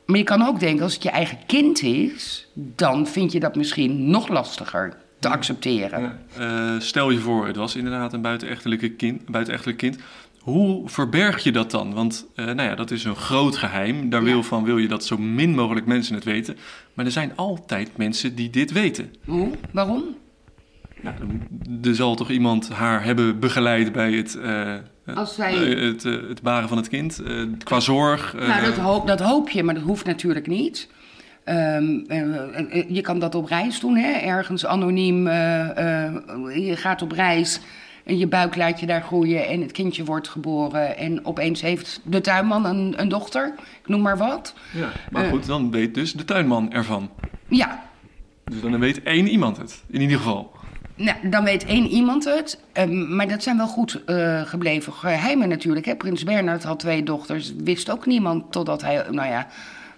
Maar 0.08 0.18
je 0.18 0.24
kan 0.24 0.42
ook 0.42 0.60
denken, 0.60 0.84
als 0.84 0.94
het 0.94 1.02
je 1.02 1.10
eigen 1.10 1.38
kind 1.46 1.82
is, 1.82 2.46
dan 2.54 3.06
vind 3.06 3.32
je 3.32 3.40
dat 3.40 3.56
misschien 3.56 4.10
nog 4.10 4.28
lastiger 4.28 4.96
te 5.18 5.28
accepteren. 5.28 6.18
Eh, 6.36 6.74
stel 6.78 7.10
je 7.10 7.18
voor, 7.18 7.46
het 7.46 7.56
was 7.56 7.76
inderdaad 7.76 8.12
een 8.12 8.22
buitenechtelijk 8.22 8.96
kind. 8.96 9.26
buitenechtelijk 9.26 9.78
kind. 9.78 9.98
Hoe 10.38 10.88
verberg 10.88 11.42
je 11.42 11.52
dat 11.52 11.70
dan? 11.70 11.94
Want 11.94 12.26
eh, 12.34 12.44
nou 12.44 12.62
ja, 12.62 12.74
dat 12.74 12.90
is 12.90 13.04
een 13.04 13.16
groot 13.16 13.56
geheim. 13.56 14.10
Daar 14.10 14.22
wil, 14.22 14.42
van, 14.42 14.64
wil 14.64 14.78
je 14.78 14.88
dat 14.88 15.04
zo 15.04 15.18
min 15.18 15.54
mogelijk 15.54 15.86
mensen 15.86 16.14
het 16.14 16.24
weten. 16.24 16.56
Maar 16.94 17.04
er 17.04 17.12
zijn 17.12 17.32
altijd 17.36 17.96
mensen 17.96 18.34
die 18.34 18.50
dit 18.50 18.72
weten. 18.72 19.14
Hoe? 19.24 19.50
Waarom? 19.72 20.04
Dan- 21.02 21.40
er 21.84 21.94
zal 21.94 22.14
toch 22.14 22.30
iemand 22.30 22.68
haar 22.68 23.04
hebben 23.04 23.38
begeleid 23.38 23.92
bij 23.92 24.12
het, 24.12 24.34
eh, 24.36 24.74
Als 25.14 25.34
zij... 25.34 25.52
Het, 25.54 26.04
eh, 26.04 26.12
het 26.28 26.42
baren 26.42 26.68
van 26.68 26.76
het 26.76 26.88
kind, 26.88 27.22
eh, 27.26 27.42
qua 27.64 27.80
zorg. 27.80 28.34
Nou, 28.38 28.64
dat 28.64 28.76
hoop, 28.76 29.06
dat 29.06 29.20
hoop 29.20 29.48
je, 29.50 29.62
maar 29.62 29.74
dat 29.74 29.82
hoeft 29.82 30.06
natuurlijk 30.06 30.46
niet. 30.46 30.88
Ehm, 31.44 31.98
eh, 32.06 32.78
eh, 32.78 32.84
je 32.88 33.00
kan 33.00 33.18
dat 33.18 33.34
op 33.34 33.46
reis 33.48 33.80
doen, 33.80 33.96
hè? 33.96 34.10
ergens 34.12 34.66
anoniem. 34.66 35.26
je 35.28 36.72
gaat 36.76 37.02
op 37.02 37.12
reis 37.12 37.60
en 38.04 38.18
je 38.18 38.26
buik 38.26 38.56
laat 38.56 38.80
je 38.80 38.86
daar 38.86 39.02
groeien 39.02 39.46
en 39.48 39.60
het 39.60 39.72
kindje 39.72 40.04
wordt 40.04 40.28
geboren. 40.28 40.96
En 40.96 41.24
opeens 41.24 41.60
heeft 41.60 42.00
de 42.04 42.20
tuinman 42.20 42.64
een, 42.66 42.94
een 43.00 43.08
dochter, 43.08 43.52
ik 43.82 43.88
noem 43.88 44.00
maar 44.02 44.16
wat. 44.18 44.54
ja. 44.72 44.88
Maar 45.10 45.24
goed, 45.24 45.46
dan 45.46 45.70
weet 45.70 45.94
dus 45.94 46.12
de 46.12 46.24
tuinman 46.24 46.72
ervan. 46.72 47.10
Ja, 47.48 47.82
Dus 48.44 48.60
dan 48.60 48.78
weet 48.78 49.02
één 49.02 49.28
iemand 49.28 49.56
het, 49.56 49.84
in 49.90 50.00
ieder 50.00 50.16
geval. 50.16 50.52
Nou, 50.98 51.16
dan 51.30 51.44
weet 51.44 51.64
één 51.64 51.86
iemand 51.86 52.24
het. 52.24 52.58
Ehm, 52.72 53.14
maar 53.16 53.28
dat 53.28 53.42
zijn 53.42 53.56
wel 53.56 53.66
goed 53.66 54.04
eh, 54.04 54.40
gebleven 54.42 54.92
geheimen 54.92 55.48
natuurlijk. 55.48 55.86
Hè? 55.86 55.94
Prins 55.96 56.24
Bernhard 56.24 56.62
had 56.64 56.78
twee 56.78 57.02
dochters. 57.02 57.52
Wist 57.56 57.90
ook 57.90 58.06
niemand 58.06 58.52
totdat 58.52 58.82
hij... 58.82 59.04
Nou 59.10 59.28
ja, 59.28 59.46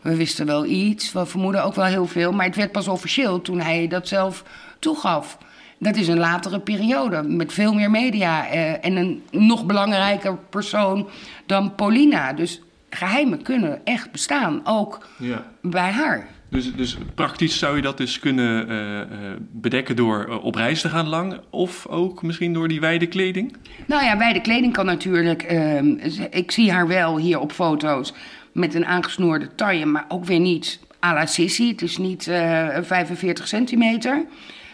we 0.00 0.16
wisten 0.16 0.46
wel 0.46 0.64
iets. 0.64 1.12
We 1.12 1.26
vermoeden 1.26 1.64
ook 1.64 1.74
wel 1.74 1.84
heel 1.84 2.06
veel. 2.06 2.32
Maar 2.32 2.46
het 2.46 2.56
werd 2.56 2.72
pas 2.72 2.88
officieel 2.88 3.40
toen 3.42 3.60
hij 3.60 3.88
dat 3.88 4.08
zelf 4.08 4.44
toegaf. 4.78 5.38
Dat 5.78 5.96
is 5.96 6.08
een 6.08 6.18
latere 6.18 6.60
periode. 6.60 7.22
Met 7.22 7.52
veel 7.52 7.72
meer 7.74 7.90
media. 7.90 8.46
eh, 8.48 8.84
en 8.84 8.96
een 8.96 9.22
nog 9.30 9.66
belangrijker 9.66 10.36
persoon 10.50 11.08
dan 11.46 11.74
Paulina. 11.74 12.32
Dus 12.32 12.60
geheimen 12.90 13.42
kunnen 13.42 13.80
echt 13.84 14.10
bestaan. 14.12 14.60
Ook 14.64 15.06
Ja. 15.18 15.44
bij 15.62 15.90
haar. 15.90 16.26
Dus, 16.50 16.74
dus 16.74 16.96
praktisch 17.14 17.58
zou 17.58 17.76
je 17.76 17.82
dat 17.82 17.96
dus 17.96 18.18
kunnen 18.18 18.68
eh, 18.68 19.00
eh, 19.00 19.08
bedekken 19.52 19.96
door 19.96 20.24
eh, 20.24 20.44
op 20.44 20.54
reis 20.54 20.80
te 20.80 20.88
gaan 20.88 21.08
lang. 21.08 21.40
Of 21.50 21.86
ook 21.86 22.22
misschien 22.22 22.52
door 22.52 22.68
die 22.68 22.80
wijde 22.80 23.06
kleding. 23.06 23.56
Nou 23.86 24.04
ja, 24.04 24.16
bij 24.16 24.32
de 24.32 24.40
kleding 24.40 24.72
kan 24.72 24.86
natuurlijk. 24.86 25.42
ehm, 25.42 25.86
ik 26.30 26.50
zie 26.50 26.72
haar 26.72 26.86
wel 26.86 27.18
hier 27.18 27.38
op 27.38 27.52
foto's 27.52 28.12
met 28.52 28.74
een 28.74 28.86
aangesnoerde 28.86 29.54
taille, 29.54 29.86
maar 29.86 30.04
ook 30.08 30.24
weer 30.24 30.40
niet 30.40 30.80
à 31.04 31.14
la 31.14 31.26
Sissy. 31.26 31.68
Het 31.68 31.82
is 31.82 31.96
niet 31.96 32.26
eh, 32.26 32.68
45 32.82 33.48
centimeter. 33.48 34.24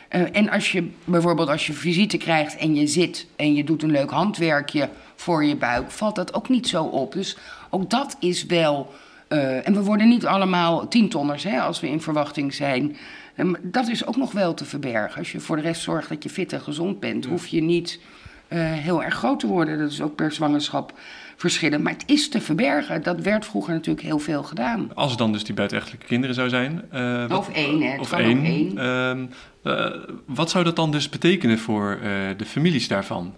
En 0.09 0.51
als 0.51 0.73
je 0.73 0.89
bijvoorbeeld 1.05 1.49
als 1.49 1.67
je 1.67 1.73
visite 1.73 2.17
krijgt 2.17 2.57
en 2.57 2.75
je 2.75 2.87
zit 2.87 3.27
en 3.37 3.55
je 3.55 3.65
doet 3.65 3.83
een 3.83 3.91
leuk 3.91 4.11
handwerkje 4.11 4.89
voor 5.17 5.45
je 5.45 5.57
buik, 5.57 5.91
valt 5.91 6.15
dat 6.15 6.35
ook 6.35 6.49
niet 6.49 6.69
zo 6.69 6.85
op. 6.85 7.13
Dus 7.13 7.37
ook 7.71 7.91
dat 7.91 8.17
is 8.21 8.47
wel. 8.47 8.95
Eh, 9.29 9.67
en 9.69 9.75
we 9.75 9.83
worden 9.83 10.09
niet 10.09 10.27
allemaal 10.27 10.89
tientonners 10.89 11.43
hè, 11.45 11.61
als 11.61 11.81
we 11.81 11.89
in 11.89 12.01
verwachting 12.01 12.55
zijn. 12.55 12.97
Ehm, 13.37 13.55
dat 13.63 13.89
is 13.89 14.07
ook 14.07 14.17
nog 14.17 14.33
wel 14.33 14.55
te 14.55 14.65
verbergen. 14.65 15.19
Als 15.19 15.33
je 15.33 15.41
voor 15.41 15.57
de 15.57 15.63
rest 15.63 15.83
zorgt 15.83 16.09
dat 16.09 16.23
je 16.23 16.29
fit 16.29 16.53
en 16.53 16.61
gezond 16.61 17.01
bent, 17.01 17.25
hoef 17.27 17.47
je 17.47 17.63
niet 17.63 18.01
eh, 18.49 18.59
heel 18.61 19.03
erg 19.03 19.15
groot 19.15 19.41
te 19.41 19.47
worden. 19.47 19.79
Dat 19.79 19.91
is 19.91 20.01
ook 20.03 20.15
per 20.15 20.33
zwangerschap 20.33 20.93
verschillend. 21.37 21.83
Maar 21.83 21.93
het 21.93 22.03
is 22.07 22.29
te 22.29 22.41
verbergen. 22.41 23.03
Dat 23.03 23.21
werd 23.21 23.47
vroeger 23.47 23.73
natuurlijk 23.75 24.07
heel 24.07 24.19
veel 24.19 24.43
gedaan. 24.43 24.91
Als 24.95 25.11
het 25.11 25.19
dan 25.19 25.33
dus 25.33 25.45
die 25.45 25.55
buitenechtelijke 25.55 26.07
kinderen 26.07 26.35
zou 26.35 26.49
zijn. 26.49 26.83
eh, 26.91 27.27
wat- 27.27 27.39
Of 27.39 27.49
één, 27.49 27.83
hè. 27.83 27.99
Of 27.99 28.13
één. 28.13 28.45
één. 28.45 28.79
Ehm, 28.79 29.27
eh, 29.63 29.91
wat 30.27 30.51
zou 30.51 30.65
dat 30.65 30.77
dan 30.77 30.91
dus 30.91 31.09
betekenen 31.09 31.59
voor 31.59 31.93
eh, 31.93 32.11
de 32.37 32.45
families 32.45 32.89
daarvan? 32.89 33.35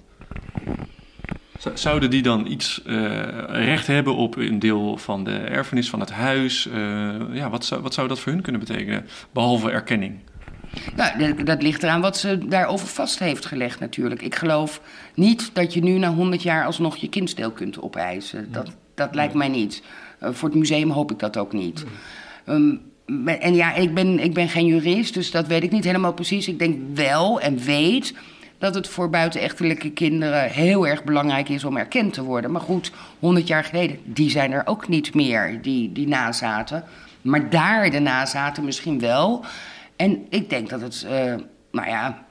Zouden 1.74 2.10
die 2.10 2.22
dan 2.22 2.46
iets 2.46 2.82
eh, 2.82 2.94
recht 3.46 3.86
hebben 3.86 4.14
op 4.14 4.36
een 4.36 4.58
deel 4.58 4.96
van 4.96 5.24
de 5.24 5.36
erfenis 5.36 5.90
van 5.90 6.00
het 6.00 6.10
huis? 6.10 6.66
Eh, 6.66 6.74
ja, 7.32 7.50
wat 7.50 7.64
zou, 7.64 7.82
wat 7.82 7.94
zou 7.94 8.08
dat 8.08 8.20
voor 8.20 8.32
hun 8.32 8.42
kunnen 8.42 8.60
betekenen? 8.60 9.06
Behalve 9.32 9.70
erkenning. 9.70 10.18
Nou, 10.96 11.44
dat, 11.44 11.62
ligt 11.62 11.82
eraan 11.82 12.00
wat 12.00 12.16
ze 12.16 12.48
daarover 12.48 12.88
vast 12.88 13.18
heeft 13.18 13.46
gelegd 13.46 13.80
natuurlijk. 13.80 14.22
Ik 14.22 14.34
geloof 14.34 14.80
niet 15.14 15.50
dat 15.52 15.74
je 15.74 15.82
nu 15.82 15.98
na 15.98 16.12
100 16.12 16.42
jaar 16.42 16.64
alsnog 16.64 16.96
je 16.96 17.08
kindsdeel 17.08 17.50
kunt 17.50 17.82
opeisen. 17.82 18.52
Dat, 18.52 18.70
dat 18.94 19.14
lijkt 19.14 19.34
mij 19.34 19.48
niet. 19.48 19.82
Eh, 20.18 20.30
voor 20.32 20.48
het 20.48 20.58
museum 20.58 20.90
hoop 20.90 21.10
ik 21.10 21.18
dat 21.18 21.36
ook 21.36 21.52
niet. 21.52 21.84
Ehm, 22.44 22.74
en 23.26 23.54
ja, 23.54 23.74
ik 23.74 23.94
ben, 23.94 24.18
ik 24.18 24.34
ben 24.34 24.48
geen 24.48 24.66
jurist, 24.66 25.14
dus 25.14 25.30
dat 25.30 25.46
weet 25.46 25.62
ik 25.62 25.70
niet 25.70 25.84
helemaal 25.84 26.12
precies. 26.12 26.48
Ik 26.48 26.58
denk 26.58 26.78
wel 26.94 27.40
en 27.40 27.58
weet 27.58 28.14
dat 28.58 28.74
het 28.74 28.88
voor 28.88 29.10
buitenechtelijke 29.10 29.90
kinderen 29.90 30.50
heel 30.50 30.86
erg 30.86 31.04
belangrijk 31.04 31.48
is 31.48 31.64
om 31.64 31.76
erkend 31.76 32.12
te 32.12 32.22
worden. 32.22 32.50
Maar 32.52 32.60
goed, 32.60 32.92
100 33.18 33.46
jaar 33.46 33.64
geleden, 33.64 33.98
die 34.04 34.30
zijn 34.30 34.52
er 34.52 34.62
ook 34.66 34.88
niet 34.88 35.14
meer, 35.14 35.62
die, 35.62 35.92
die 35.92 36.08
nazaten. 36.08 36.84
Maar 37.22 37.50
daar 37.50 37.90
de 37.90 37.98
nazaten 37.98 38.64
misschien 38.64 39.00
wel. 39.00 39.44
En 39.96 40.26
ik 40.28 40.50
denk 40.50 40.68
dat 40.68 40.80
het, 40.80 41.06
eh, 41.08 41.34
nou 41.72 41.88
ja, 41.88 42.24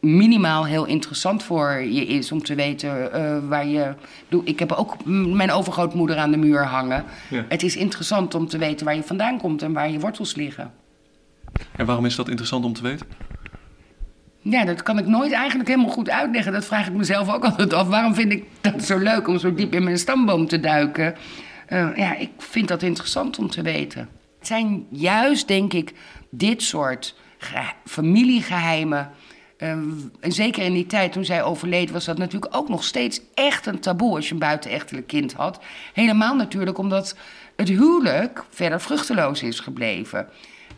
minimaal 0.00 0.66
heel 0.66 0.84
interessant 0.84 1.42
voor 1.42 1.70
je 1.72 2.06
is 2.06 2.32
om 2.32 2.42
te 2.42 2.54
weten 2.54 3.12
eh, 3.12 3.38
waar 3.48 3.66
je. 3.66 3.94
Doe- 4.28 4.44
Ik 4.44 4.58
heb 4.58 4.72
ook 4.72 4.96
mijn 5.06 5.50
overgrootmoeder 5.52 6.16
aan 6.16 6.30
de 6.30 6.36
muur 6.36 6.64
hangen. 6.66 7.04
Ja. 7.30 7.44
Het 7.48 7.62
is 7.62 7.76
interessant 7.76 8.34
om 8.34 8.48
te 8.48 8.58
weten 8.58 8.84
waar 8.86 8.94
je 8.96 9.02
vandaan 9.02 9.38
komt 9.38 9.62
en 9.62 9.72
waar 9.72 9.90
je 9.90 10.00
wortels 10.00 10.34
liggen. 10.34 10.72
En 11.76 11.86
waarom 11.86 12.04
is 12.04 12.16
dat 12.16 12.28
interessant 12.28 12.64
om 12.64 12.72
te 12.72 12.82
weten? 12.82 13.06
Ja, 14.42 14.64
dat 14.64 14.82
kan 14.82 14.98
ik 14.98 15.06
nooit 15.06 15.32
eigenlijk 15.32 15.68
helemaal 15.68 15.90
goed 15.90 16.10
uitleggen. 16.10 16.52
Dat 16.52 16.64
vraag 16.64 16.86
ik 16.86 16.92
mezelf 16.92 17.34
ook 17.34 17.44
altijd 17.44 17.72
af. 17.72 17.88
Waarom 17.88 18.14
vind 18.14 18.32
ik 18.32 18.44
dat 18.60 18.84
zo 18.84 18.98
leuk 18.98 19.28
om 19.28 19.38
zo 19.38 19.54
diep 19.54 19.74
in 19.74 19.84
mijn 19.84 19.98
stamboom 19.98 20.46
te 20.46 20.60
duiken? 20.60 21.14
Eh, 21.66 21.88
ja, 21.96 22.16
ik 22.16 22.30
vind 22.38 22.68
dat 22.68 22.82
interessant 22.82 23.38
om 23.38 23.48
te 23.50 23.62
weten. 23.62 24.08
Het 24.38 24.46
zijn 24.46 24.86
juist, 24.90 25.48
denk 25.48 25.72
ik, 25.72 25.92
dit 26.30 26.62
soort 26.62 27.14
ge- 27.38 27.72
familiegeheimen. 27.84 29.10
eh, 29.56 29.70
en 30.20 30.32
zeker 30.32 30.62
in 30.62 30.72
die 30.72 30.86
tijd 30.86 31.12
toen 31.12 31.24
zij 31.24 31.42
overleed, 31.42 31.90
was 31.90 32.04
dat 32.04 32.18
natuurlijk 32.18 32.56
ook 32.56 32.68
nog 32.68 32.84
steeds 32.84 33.20
echt 33.34 33.66
een 33.66 33.78
taboe 33.80 34.14
als 34.16 34.26
je 34.26 34.32
een 34.32 34.38
buitenechtelijk 34.38 35.06
kind 35.06 35.32
had. 35.32 35.60
Helemaal 35.92 36.34
natuurlijk 36.36 36.78
omdat 36.78 37.16
het 37.56 37.68
huwelijk 37.68 38.44
verder 38.50 38.80
vruchteloos 38.80 39.42
is 39.42 39.60
gebleven. 39.60 40.28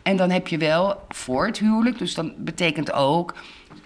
En 0.05 0.17
dan 0.17 0.29
heb 0.29 0.47
je 0.47 0.57
wel 0.57 1.01
voor 1.09 1.45
het 1.45 1.59
huwelijk, 1.59 1.97
dus 1.97 2.13
dan 2.13 2.33
betekent 2.37 2.93
ook, 2.93 3.33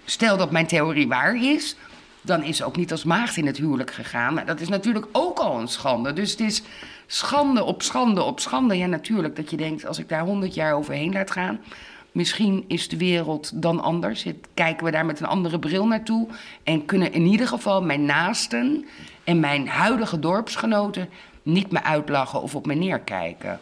stel 0.04 0.36
dat 0.36 0.50
mijn 0.50 0.66
theorie 0.66 1.08
waar 1.08 1.36
is, 1.42 1.76
dan 2.22 2.42
is 2.42 2.56
ze 2.56 2.64
ook 2.64 2.76
niet 2.76 2.90
als 2.90 3.04
maagd 3.04 3.36
in 3.36 3.46
het 3.46 3.56
huwelijk 3.56 3.92
gegaan. 3.92 4.34
Nou, 4.34 4.46
dat 4.46 4.60
is 4.60 4.68
natuurlijk 4.68 5.06
ook 5.12 5.38
al 5.38 5.60
een 5.60 5.68
schande. 5.68 6.12
Dus 6.12 6.30
het 6.30 6.40
is 6.40 6.62
schande 7.06 7.64
op 7.64 7.82
schande 7.82 8.22
op 8.22 8.40
schande. 8.40 8.76
Ja, 8.76 8.86
natuurlijk 8.86 9.36
dat 9.36 9.50
je 9.50 9.56
denkt, 9.56 9.86
als 9.86 9.98
ik 9.98 10.08
daar 10.08 10.24
honderd 10.24 10.54
jaar 10.54 10.74
overheen 10.74 11.12
laat 11.12 11.30
gaan, 11.30 11.60
misschien 12.12 12.64
is 12.68 12.88
de 12.88 12.96
wereld 12.96 13.62
dan 13.62 13.80
anders. 13.80 14.26
Kijken 14.54 14.84
we 14.84 14.90
daar 14.90 15.06
met 15.06 15.20
een 15.20 15.26
andere 15.26 15.58
bril 15.58 15.86
naartoe 15.86 16.28
en 16.62 16.84
kunnen 16.84 17.12
in 17.12 17.26
ieder 17.26 17.46
geval 17.46 17.82
mijn 17.82 18.04
naasten 18.04 18.86
en 19.24 19.40
mijn 19.40 19.68
huidige 19.68 20.18
dorpsgenoten 20.18 21.08
niet 21.42 21.70
me 21.70 21.82
uitlachen 21.82 22.42
of 22.42 22.54
op 22.54 22.66
me 22.66 22.74
neerkijken. 22.74 23.60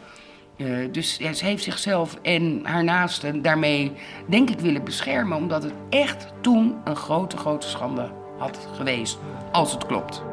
Eh, 0.59 0.67
dus 0.91 1.17
ze 1.17 1.45
heeft 1.45 1.63
zichzelf 1.63 2.17
en 2.21 2.59
haar 2.63 2.83
naasten 2.83 3.41
daarmee, 3.41 3.91
denk 4.27 4.49
ik, 4.49 4.59
willen 4.59 4.83
beschermen. 4.83 5.37
Omdat 5.37 5.63
het 5.63 5.73
echt 5.89 6.33
toen 6.41 6.75
een 6.83 6.95
grote, 6.95 7.37
grote 7.37 7.67
schande 7.67 8.11
had 8.37 8.67
geweest. 8.73 9.19
Als 9.51 9.71
het 9.71 9.85
klopt. 9.85 10.28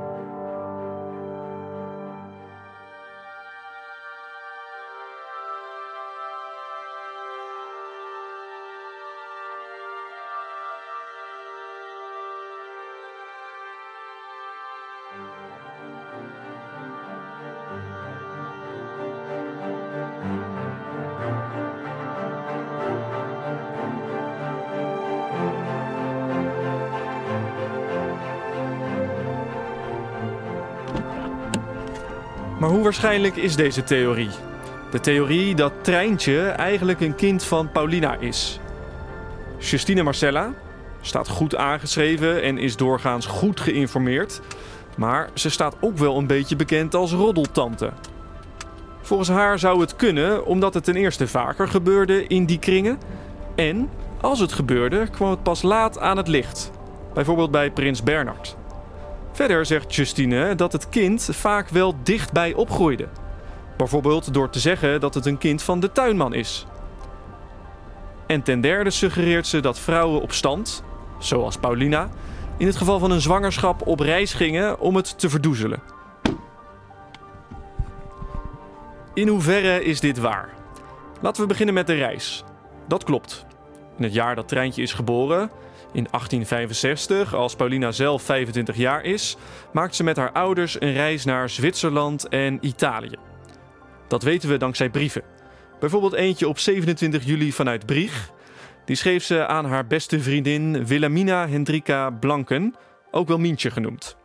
Waarschijnlijk 32.86 33.36
is 33.36 33.56
deze 33.56 33.84
theorie? 33.84 34.28
De 34.90 35.00
theorie 35.00 35.54
dat 35.54 35.72
Treintje 35.80 36.48
eigenlijk 36.48 37.00
een 37.00 37.14
kind 37.14 37.44
van 37.44 37.70
Paulina 37.70 38.16
is. 38.16 38.60
Justine 39.58 40.02
Marcella 40.02 40.52
staat 41.00 41.28
goed 41.28 41.56
aangeschreven 41.56 42.42
en 42.42 42.58
is 42.58 42.76
doorgaans 42.76 43.26
goed 43.26 43.60
geïnformeerd. 43.60 44.40
Maar 44.96 45.30
ze 45.34 45.50
staat 45.50 45.76
ook 45.80 45.96
wel 45.98 46.16
een 46.16 46.26
beetje 46.26 46.56
bekend 46.56 46.94
als 46.94 47.12
roddeltante. 47.12 47.92
Volgens 49.00 49.28
haar 49.28 49.58
zou 49.58 49.80
het 49.80 49.96
kunnen 49.96 50.44
omdat 50.44 50.74
het 50.74 50.84
ten 50.84 50.96
eerste 50.96 51.28
vaker 51.28 51.68
gebeurde 51.68 52.26
in 52.26 52.46
die 52.46 52.58
kringen. 52.58 52.98
En 53.54 53.90
als 54.20 54.40
het 54.40 54.52
gebeurde, 54.52 55.08
kwam 55.10 55.30
het 55.30 55.42
pas 55.42 55.62
laat 55.62 55.98
aan 55.98 56.16
het 56.16 56.28
licht. 56.28 56.70
Bijvoorbeeld 57.14 57.50
bij 57.50 57.70
prins 57.70 58.02
Bernhard. 58.02 58.56
Verder 59.36 59.66
zegt 59.66 59.94
Justine 59.94 60.54
dat 60.54 60.72
het 60.72 60.88
kind 60.88 61.28
vaak 61.32 61.68
wel 61.68 61.94
dichtbij 62.02 62.54
opgroeide. 62.54 63.08
Bijvoorbeeld 63.76 64.34
door 64.34 64.50
te 64.50 64.58
zeggen 64.58 65.00
dat 65.00 65.14
het 65.14 65.26
een 65.26 65.38
kind 65.38 65.62
van 65.62 65.80
de 65.80 65.92
tuinman 65.92 66.34
is. 66.34 66.66
En 68.26 68.42
ten 68.42 68.60
derde 68.60 68.90
suggereert 68.90 69.46
ze 69.46 69.60
dat 69.60 69.78
vrouwen 69.78 70.20
op 70.22 70.32
stand, 70.32 70.84
zoals 71.18 71.56
Paulina, 71.56 72.08
in 72.56 72.66
het 72.66 72.76
geval 72.76 72.98
van 72.98 73.10
een 73.10 73.20
zwangerschap 73.20 73.86
op 73.86 74.00
reis 74.00 74.34
gingen 74.34 74.78
om 74.80 74.96
het 74.96 75.18
te 75.18 75.30
verdoezelen. 75.30 75.82
In 79.14 79.28
hoeverre 79.28 79.84
is 79.84 80.00
dit 80.00 80.18
waar? 80.18 80.48
Laten 81.20 81.42
we 81.42 81.48
beginnen 81.48 81.74
met 81.74 81.86
de 81.86 81.94
reis. 81.94 82.44
Dat 82.88 83.04
klopt. 83.04 83.46
In 83.96 84.04
het 84.04 84.14
jaar 84.14 84.34
dat 84.34 84.48
Treintje 84.48 84.82
is 84.82 84.92
geboren, 84.92 85.50
in 85.96 86.06
1865, 86.10 87.34
als 87.34 87.56
Paulina 87.56 87.92
zelf 87.92 88.22
25 88.22 88.76
jaar 88.76 89.04
is, 89.04 89.36
maakt 89.72 89.94
ze 89.94 90.04
met 90.04 90.16
haar 90.16 90.32
ouders 90.32 90.80
een 90.80 90.92
reis 90.92 91.24
naar 91.24 91.50
Zwitserland 91.50 92.28
en 92.28 92.58
Italië. 92.60 93.16
Dat 94.08 94.22
weten 94.22 94.48
we 94.48 94.56
dankzij 94.56 94.90
brieven. 94.90 95.22
Bijvoorbeeld 95.80 96.12
eentje 96.12 96.48
op 96.48 96.58
27 96.58 97.24
juli 97.24 97.52
vanuit 97.52 97.86
Brieg. 97.86 98.30
Die 98.84 98.96
schreef 98.96 99.24
ze 99.24 99.46
aan 99.46 99.64
haar 99.64 99.86
beste 99.86 100.20
vriendin 100.20 100.86
Wilhelmina 100.86 101.48
Hendrika 101.48 102.10
Blanken, 102.10 102.74
ook 103.10 103.28
wel 103.28 103.38
Mientje 103.38 103.70
genoemd. 103.70 104.16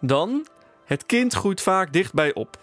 Dan, 0.00 0.46
het 0.84 1.06
kind 1.06 1.34
groeit 1.34 1.60
vaak 1.60 1.92
dichtbij 1.92 2.34
op. 2.34 2.56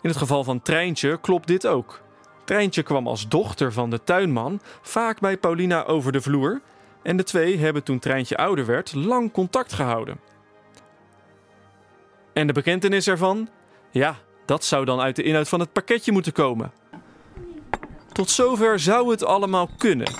In 0.00 0.08
het 0.08 0.18
geval 0.18 0.44
van 0.44 0.62
Treintje 0.62 1.20
klopt 1.20 1.46
dit 1.46 1.66
ook. 1.66 2.00
Treintje 2.44 2.82
kwam 2.82 3.06
als 3.06 3.28
dochter 3.28 3.72
van 3.72 3.90
de 3.90 4.04
tuinman 4.04 4.60
vaak 4.80 5.20
bij 5.20 5.36
Paulina 5.36 5.84
over 5.84 6.12
de 6.12 6.20
vloer. 6.20 6.60
En 7.02 7.16
de 7.16 7.22
twee 7.22 7.58
hebben 7.58 7.82
toen 7.82 7.98
Treintje 7.98 8.36
ouder 8.36 8.66
werd 8.66 8.94
lang 8.94 9.32
contact 9.32 9.72
gehouden. 9.72 10.20
En 12.32 12.46
de 12.46 12.52
bekentenis 12.52 13.08
ervan? 13.08 13.48
Ja, 13.90 14.16
dat 14.44 14.64
zou 14.64 14.84
dan 14.84 15.00
uit 15.00 15.16
de 15.16 15.22
inhoud 15.22 15.48
van 15.48 15.60
het 15.60 15.72
pakketje 15.72 16.12
moeten 16.12 16.32
komen. 16.32 16.72
Tot 18.12 18.30
zover 18.30 18.78
zou 18.80 19.10
het 19.10 19.24
allemaal 19.24 19.68
kunnen. 19.78 20.12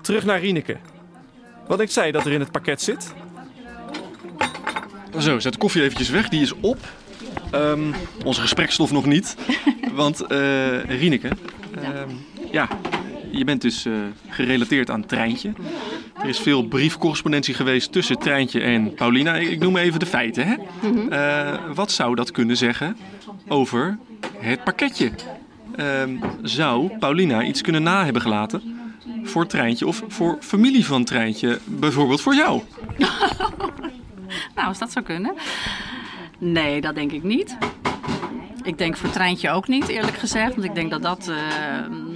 Terug 0.00 0.24
naar 0.24 0.40
Rieneke. 0.40 0.76
Wat 1.66 1.80
ik 1.80 1.90
zei 1.90 2.12
dat 2.12 2.26
er 2.26 2.32
in 2.32 2.40
het 2.40 2.50
pakket 2.50 2.82
zit? 2.82 3.14
Zo, 5.18 5.38
zet 5.38 5.52
de 5.52 5.58
koffie 5.58 5.82
eventjes 5.82 6.08
weg. 6.08 6.28
Die 6.28 6.40
is 6.40 6.52
op. 6.52 6.78
Ehm, 7.50 7.92
onze 8.24 8.40
gesprekstof 8.40 8.90
nog 8.90 9.06
niet. 9.06 9.36
Want 9.92 10.20
eh 10.20 10.84
Rieneke, 10.84 11.30
ehm, 11.74 12.10
ja, 12.50 12.68
je 13.30 13.44
bent 13.44 13.62
dus 13.62 13.84
eh, 13.84 13.92
gerelateerd 14.28 14.90
aan 14.90 15.06
Treintje. 15.06 15.52
Er 16.22 16.28
is 16.28 16.38
veel 16.38 16.62
briefcorrespondentie 16.62 17.54
geweest 17.54 17.92
tussen 17.92 18.18
Treintje 18.18 18.60
en 18.60 18.94
Paulina. 18.94 19.34
Ik, 19.34 19.58
noem 19.58 19.76
even 19.76 20.00
de 20.00 20.06
feiten. 20.06 20.46
Hè? 20.46 20.56
Eh, 21.08 21.60
wat 21.74 21.92
zou 21.92 22.14
dat 22.14 22.30
kunnen 22.30 22.56
zeggen 22.56 22.96
over 23.48 23.98
het 24.38 24.64
pakketje? 24.64 25.10
Ehm, 25.76 26.16
zou 26.42 26.98
Paulina 26.98 27.42
iets 27.42 27.60
kunnen 27.60 27.82
na 27.82 28.04
hebben 28.04 28.22
gelaten 28.22 28.62
voor 29.22 29.46
Treintje 29.46 29.86
of 29.86 30.02
voor 30.08 30.36
familie 30.40 30.86
van 30.86 31.04
Treintje? 31.04 31.58
Bijvoorbeeld 31.64 32.20
voor 32.20 32.34
jou? 32.34 32.62
Nou, 34.54 34.68
als 34.68 34.78
dat 34.78 34.92
zou 34.92 35.04
kunnen. 35.04 35.34
Nee, 36.38 36.80
dat 36.80 36.94
denk 36.94 37.12
ik 37.12 37.22
niet. 37.22 37.56
Ik 38.62 38.78
denk 38.78 38.96
voor 38.96 39.10
Treintje 39.10 39.50
ook 39.50 39.68
niet, 39.68 39.88
eerlijk 39.88 40.16
gezegd. 40.16 40.54
Want 40.54 40.64
ik 40.64 40.74
denk 40.74 40.90
dat 40.90 41.02
dat, 41.02 41.28
eh 41.28 41.36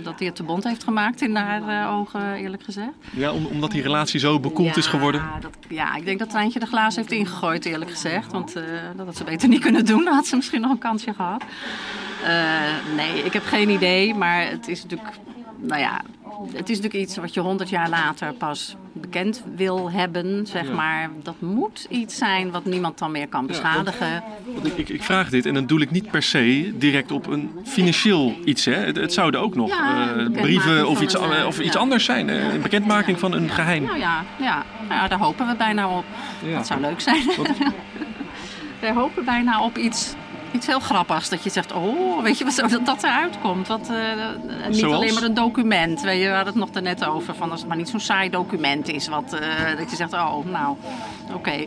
dat 0.03 0.19
hij 0.19 0.27
het 0.27 0.37
te 0.37 0.43
bond 0.43 0.65
heeft 0.65 0.85
gemaakt 0.85 1.23
in 1.23 1.37
haar 1.37 1.69
eh, 1.69 1.95
ogen, 1.97 2.35
eerlijk 2.35 2.63
gezegd. 2.63 2.89
Ja, 3.13 3.33
om- 3.33 3.47
omdat 3.47 3.71
die 3.71 3.83
relatie 3.83 4.21
zo 4.21 4.41
bekoeld 4.41 4.77
is 4.77 4.87
geworden. 4.87 5.21
Ja, 5.21 5.39
dat, 5.41 5.51
ja, 5.69 5.95
ik 5.97 6.05
denk 6.05 6.19
dat 6.19 6.31
Treintje 6.31 6.59
de 6.61 6.67
glazen 6.67 7.01
heeft 7.01 7.13
ingegooid, 7.15 7.65
eerlijk 7.65 7.91
gezegd. 7.91 8.33
Want 8.33 8.57
eh, 8.57 8.63
dat 8.97 9.07
had 9.07 9.17
ze 9.17 9.25
beter 9.25 9.49
niet 9.49 9.61
kunnen 9.61 9.85
doen. 9.85 10.05
Dan 10.05 10.15
had 10.15 10.27
ze 10.27 10.37
misschien 10.37 10.61
nog 10.61 10.71
een 10.71 10.79
kansje 10.79 11.15
gehad. 11.15 11.45
Eh, 12.25 12.61
nee, 12.97 13.23
ik 13.25 13.33
heb 13.33 13.45
geen 13.45 13.69
idee. 13.71 14.15
Maar 14.15 14.49
het 14.51 14.69
is 14.69 14.83
natuurlijk... 14.83 15.11
Nou 15.57 15.81
ja, 15.81 16.01
het 16.55 16.69
is 16.71 16.77
natuurlijk 16.81 17.05
iets 17.05 17.17
wat 17.17 17.35
je 17.35 17.41
honderd 17.41 17.69
jaar 17.69 17.89
later 17.89 18.33
pas 18.33 18.77
bekend 18.93 19.45
wil 19.57 19.91
hebben, 19.91 20.47
zeg 20.47 20.67
Ja. 20.69 20.75
maar. 20.75 21.11
Dat 21.23 21.35
moet 21.41 21.87
iets 21.91 22.17
zijn 22.17 22.51
wat 22.51 22.65
niemand 22.65 22.99
dan 22.99 23.11
meer 23.11 23.29
kan 23.29 23.47
beschadigen. 23.47 24.23
Want 24.55 24.67
ik, 24.67 24.77
ik, 24.77 24.89
ik 24.89 25.03
vraag 25.03 25.31
dit 25.31 25.47
en 25.47 25.55
dan 25.55 25.67
doe 25.67 25.81
ik 25.81 25.91
niet 25.91 26.11
per 26.11 26.23
se 26.23 26.73
direct 26.79 27.11
op 27.11 27.27
een 27.27 27.51
financieel 27.65 28.35
iets. 28.45 28.65
Hè. 28.65 28.75
Het, 28.75 28.97
het 28.97 29.13
zouden 29.13 29.41
ook 29.41 29.55
nog 29.55 29.69
Ja, 29.69 30.15
eh, 30.17 30.31
brieven 30.31 30.89
of 30.89 31.01
iets, 31.01 31.15
een, 31.15 31.33
eh, 31.33 31.47
of 31.47 31.61
iets 31.61 31.77
anders 31.77 32.05
zijn. 32.05 32.29
eh, 32.31 32.53
een 32.55 32.63
bekendmaking 32.63 33.19
van 33.19 33.33
een 33.33 33.49
geheim. 33.51 33.83
Nou 33.85 33.99
ja, 33.99 34.25
ja. 34.39 34.65
Nou 34.89 35.01
ja, 35.01 35.09
daar 35.09 35.19
hopen 35.19 35.47
we 35.47 35.55
bijna 35.57 35.89
op. 35.89 36.05
Dat 36.55 36.67
zou 36.67 36.81
leuk 36.81 37.01
zijn. 37.01 37.23
we 38.81 38.93
hopen 38.95 39.25
bijna 39.25 39.63
op 39.65 39.79
iets, 39.79 40.15
iets 40.55 40.67
heel 40.67 40.81
grappigs. 40.81 41.29
Dat 41.29 41.45
je 41.45 41.51
zegt, 41.51 41.73
oh, 41.73 42.23
weet 42.23 42.39
je 42.39 42.45
wat 42.45 42.53
zo- 42.53 42.67
dat, 42.67 42.87
dat 42.87 43.03
eruit 43.03 43.39
komt. 43.41 43.69
Wat, 43.69 43.89
eh, 43.91 43.97
niet 44.69 44.77
Zoals? 44.79 44.95
alleen 44.95 45.15
maar 45.15 45.23
een 45.23 45.35
document. 45.35 46.01
Weet 46.03 46.21
je, 46.21 46.29
we 46.29 46.35
hadden 46.35 46.53
het 46.53 46.63
nog 46.63 46.71
daarnet 46.71 47.05
over. 47.05 47.35
Van 47.35 47.51
als 47.51 47.61
het 47.61 47.69
maar 47.69 47.77
niet 47.77 47.89
zo'n 47.89 48.01
saai 48.01 48.31
document 48.31 48.89
is. 48.89 49.09
Wat, 49.09 49.33
eh, 49.33 49.77
dat 49.79 49.91
je 49.91 49.97
zegt, 49.97 50.13
oh, 50.13 50.45
nou, 50.45 50.77
oké. 51.35 51.65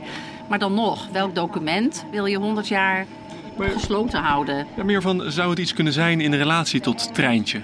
Maar 0.47 0.59
dan 0.59 0.73
nog, 0.73 1.07
welk 1.11 1.35
document 1.35 2.05
wil 2.11 2.25
je 2.25 2.37
100 2.37 2.67
jaar 2.67 3.05
Maar- 3.57 3.69
gesloten 3.69 4.19
houden? 4.21 4.67
Ja, 4.75 4.83
meer 4.83 5.01
van, 5.01 5.31
zou 5.31 5.49
het 5.49 5.59
iets 5.59 5.73
kunnen 5.73 5.93
zijn 5.93 6.21
in 6.21 6.33
relatie 6.33 6.79
tot 6.79 7.13
Treintje? 7.13 7.61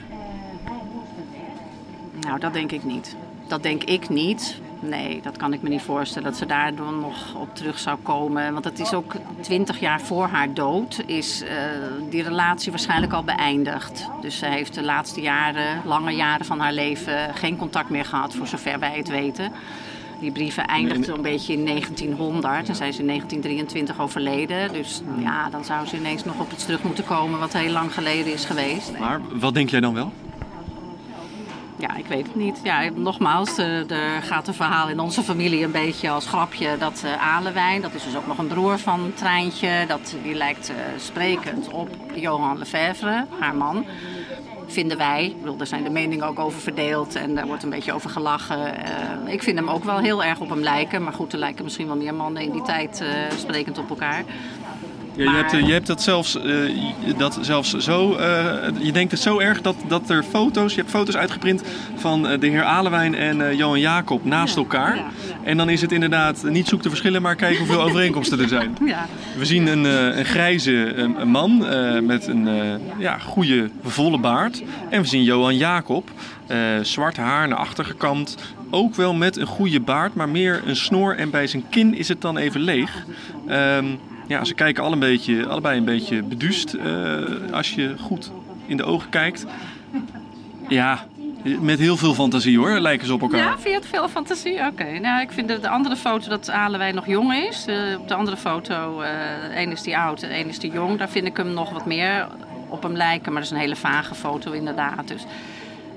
Nou, 2.20 2.40
dat 2.40 2.54
denk 2.54 2.72
ik 2.72 2.84
niet. 2.84 3.16
Dat 3.48 3.64
denk 3.64 3.84
ik 3.84 4.10
niet. 4.10 4.62
Nee, 4.90 5.22
dat 5.22 5.38
kan 5.38 5.54
ik 5.54 5.62
me 5.62 5.70
niet 5.70 5.82
voorstellen 5.82 6.30
dat 6.30 6.38
ze 6.38 6.46
daardoor 6.46 6.94
nog 6.94 7.36
op 7.36 7.56
terug 7.56 7.80
zou 7.80 7.98
komen. 8.04 8.54
Want 8.54 8.66
het 8.66 8.80
is 8.80 8.94
ook 8.94 9.14
twintig 9.42 9.80
jaar 9.80 10.02
voor 10.02 10.28
haar 10.28 10.54
dood 10.54 11.04
is 11.06 11.42
eh, 11.42 11.56
die 12.10 12.24
relatie 12.24 12.72
waarschijnlijk 12.72 13.14
al 13.14 13.24
beëindigd. 13.24 14.10
Dus 14.22 14.38
ze 14.38 14.46
heeft 14.46 14.74
de 14.74 14.84
laatste 14.84 15.22
jaren, 15.22 15.82
lange 15.86 16.12
jaren 16.12 16.46
van 16.46 16.60
haar 16.60 16.74
leven 16.74 17.34
geen 17.34 17.58
contact 17.58 17.90
meer 17.90 18.06
gehad, 18.06 18.36
voor 18.36 18.48
zover 18.48 18.80
wij 18.80 18.98
het 18.98 19.10
weten. 19.10 19.52
Die 20.20 20.32
brieven 20.32 20.66
eindigden 20.66 21.16
een 21.16 21.22
beetje 21.22 21.54
in 21.54 21.66
1900 21.66 22.70
en 22.70 22.76
zij 22.76 22.88
is 22.88 23.00
in 23.00 23.08
1923 23.08 24.00
overleden. 24.00 24.74
Dus 24.74 25.02
ja, 25.18 25.50
dan 25.50 25.64
zou 25.64 25.88
ze 25.88 25.98
ineens 25.98 26.24
nog 26.24 26.40
op 26.40 26.52
iets 26.52 26.66
terug 26.66 26.84
moeten 26.84 27.06
komen 27.06 27.40
wat 27.40 27.54
heel 27.54 27.72
lang 27.72 27.94
geleden 27.94 28.34
is 28.34 28.46
geweest. 28.46 28.98
Maar 29.00 29.22
wat 29.34 29.54
denk 29.54 29.70
jij 29.70 29.80
dan 29.80 29.94
wel? 29.94 30.12
Ja, 31.84 31.96
ik 31.96 32.06
weet 32.06 32.26
het 32.26 32.36
niet. 32.36 32.60
Ja, 32.64 32.90
nogmaals, 32.96 33.58
eh, 33.58 33.92
er 33.92 34.22
gaat 34.22 34.48
een 34.48 34.54
verhaal 34.54 34.90
in 34.90 35.00
onze 35.00 35.24
familie 35.24 35.64
een 35.64 35.72
beetje 35.72 36.10
als 36.10 36.28
grapje 36.28 36.78
dat 36.78 37.02
uh, 37.06 37.36
Alewijn, 37.36 37.82
dat 37.82 37.94
is 37.94 38.04
dus 38.04 38.16
ook 38.16 38.28
nog 38.28 38.38
een 38.38 38.48
broer 38.48 38.80
van 38.80 39.12
Treintje, 39.14 39.86
dat, 39.88 40.16
die 40.24 40.34
lijkt 40.34 40.70
uh, 40.70 40.76
sprekend 40.98 41.70
op 41.70 41.90
Johan 42.14 42.58
Lefebvre, 42.58 43.26
haar 43.40 43.56
man. 43.56 43.86
Vinden 44.68 44.98
wij. 44.98 45.36
Bedoel, 45.40 45.58
daar 45.58 45.68
zijn 45.68 45.84
de 45.84 45.90
meningen 45.90 46.28
ook 46.28 46.40
over 46.40 46.60
verdeeld 46.60 47.16
en 47.16 47.36
daar 47.36 47.48
wordt 47.48 47.64
een 47.64 47.70
beetje 47.70 47.94
over 47.94 48.10
gelachen. 48.10 48.74
Ik 49.26 49.44
vind 49.44 49.58
hem 49.58 49.70
ook 49.70 49.84
wel 49.84 49.98
heel 49.98 50.24
erg 50.24 50.40
op 50.40 50.50
hem 50.50 50.62
lijken, 50.62 51.04
maar 51.04 51.14
goed, 51.14 51.34
er 51.34 51.40
lijken 51.40 51.64
misschien 51.64 51.88
wel 51.88 51.96
meer 51.96 52.14
mannen 52.14 52.42
in 52.42 52.52
die 52.52 52.62
tijd 52.62 53.04
sprekend 53.38 53.78
op 53.78 53.90
elkaar. 53.90 54.24
Ja, 55.16 55.24
je, 55.24 55.38
hebt, 55.38 55.52
je 55.52 55.72
hebt 55.72 55.88
dat 55.88 56.02
zelfs, 56.02 56.38
uh, 56.46 57.18
dat 57.18 57.38
zelfs 57.42 57.78
zo. 57.78 58.18
Uh, 58.18 58.54
je 58.80 58.92
denkt 58.92 59.12
het 59.12 59.22
zo 59.22 59.40
erg 59.40 59.62
dat, 59.62 59.76
dat 59.88 60.10
er 60.10 60.24
foto's. 60.24 60.74
Je 60.74 60.80
hebt 60.80 60.92
foto's 60.92 61.16
uitgeprint 61.16 61.64
van 61.96 62.22
de 62.22 62.48
heer 62.48 62.64
Alewijn 62.64 63.16
en 63.16 63.56
Johan 63.56 63.80
Jacob 63.80 64.26
naast 64.26 64.56
ja, 64.56 64.62
elkaar. 64.62 64.96
Ja. 64.96 65.06
En 65.44 65.58
dan 65.58 65.70
is 65.70 65.82
het 65.82 65.92
inderdaad 65.92 66.44
niet 66.44 66.68
zoek 66.68 66.82
te 66.82 66.90
verschillen, 66.90 67.22
maar 67.22 67.36
kijken 67.36 67.58
hoeveel 67.58 67.82
overeenkomsten 67.90 68.40
er 68.40 68.48
zijn. 68.48 68.78
Ja. 68.86 69.08
We 69.38 69.46
zien 69.46 69.68
een, 69.68 69.84
een 70.18 70.26
grijze 70.26 70.94
een 70.96 71.30
man 71.30 71.58
met 72.06 72.28
een 72.28 72.48
ja, 72.98 73.18
goede, 73.18 73.70
volle 73.84 74.18
baard. 74.18 74.64
En 74.90 75.02
we 75.02 75.08
zien 75.08 75.24
Johan 75.24 75.58
Jacob, 75.58 76.10
zwart 76.82 77.18
haar 77.18 77.48
naar 77.48 77.58
achter 77.58 77.86
gekamd. 77.86 78.38
Ook 78.70 78.96
wel 78.96 79.14
met 79.14 79.38
een 79.38 79.46
goede 79.46 79.80
baard, 79.80 80.14
maar 80.16 80.30
meer 80.30 80.62
een 80.66 80.76
snor. 80.76 81.16
En 81.16 81.30
bij 81.30 81.48
zijn 81.48 81.64
kin 81.70 81.96
is 81.98 82.08
het 82.08 82.22
dan 82.22 82.38
even 82.38 82.62
leeg. 82.62 83.06
Um, 83.50 84.00
ja, 84.28 84.44
ze 84.44 84.54
kijken 84.54 84.84
alle 84.84 84.94
een 84.94 85.00
beetje, 85.00 85.48
allebei 85.48 85.78
een 85.78 85.86
beetje 85.86 86.24
beduust 86.24 86.74
uh, 86.74 86.84
als 87.52 87.74
je 87.74 87.96
goed 88.00 88.32
in 88.66 88.78
de 88.78 88.84
ogen 88.84 89.10
kijkt. 89.10 89.46
Ja, 90.68 91.06
met 91.60 91.80
heel 91.80 91.98
veel 91.98 92.14
fantasie 92.14 92.58
hoor, 92.58 92.80
lijken 92.80 93.08
ze 93.08 93.14
op 93.14 93.22
elkaar. 93.22 93.40
Ja, 93.40 93.60
vind 93.60 93.76
het 93.76 93.86
veel 93.86 94.10
fantasie? 94.10 94.68
Oké, 94.68 95.00
nou 95.00 95.22
ik 95.22 95.32
vind 95.32 95.48
de, 95.48 95.60
de, 95.60 95.70
andere 95.70 95.96
foto 95.96 96.30
dat 96.30 96.50
Alewijn 96.50 96.96
nog 96.96 97.08
jong 97.08 97.34
is. 97.34 97.68
Uh, 97.68 98.00
op 98.00 98.08
de 98.08 98.14
andere 98.14 98.38
foto, 98.38 99.02
uh, 99.02 99.08
één 99.56 99.72
is 99.72 99.82
die 99.82 99.98
oud 99.98 100.24
en 100.24 100.30
één 100.30 100.48
is 100.48 100.60
die 100.60 100.72
jong. 100.72 100.98
Daar 100.98 101.10
vind 101.10 101.26
ik 101.26 101.38
hem 101.38 101.54
nog 101.54 101.70
wat 101.70 101.86
meer 101.86 102.28
op 102.68 102.84
hem 102.84 102.96
lijken, 102.96 103.32
maar 103.34 103.42
dat 103.42 103.52
is 103.52 103.58
een 103.58 103.64
hele 103.64 103.76
vage 103.76 104.16
foto 104.16 104.52
inderdaad. 104.52 105.08
Dus 105.08 105.26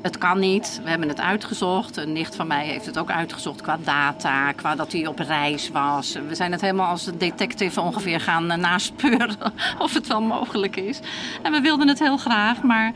het 0.07 0.19
kan 0.19 0.39
niet. 0.39 0.81
We 0.83 0.89
hebben 0.89 1.09
het 1.09 1.21
uitgezocht. 1.21 1.97
Een 1.97 2.13
nicht 2.13 2.37
van 2.37 2.47
mij 2.47 2.67
heeft 2.67 2.87
het 2.87 2.99
ook 2.99 3.11
uitgezocht 3.11 3.61
qua 3.61 3.79
data, 3.85 4.53
qua 4.53 4.75
dat 4.75 4.93
hij 4.93 5.07
op 5.07 5.19
reis 5.19 5.71
was. 5.71 6.19
We 6.29 6.35
zijn 6.35 6.53
het 6.53 6.61
helemaal 6.61 6.89
als 6.89 7.11
detective 7.19 7.81
ongeveer 7.81 8.21
gaan 8.21 8.53
uh, 8.53 8.57
naspeuren 8.57 9.37
of 9.79 9.95
het 9.95 10.07
wel 10.07 10.21
mogelijk 10.21 10.77
is. 10.77 11.01
En 11.43 11.53
we 11.53 11.61
wilden 11.61 11.89
het 11.89 11.99
heel 11.99 12.17
graag, 12.17 12.63
maar 12.63 12.93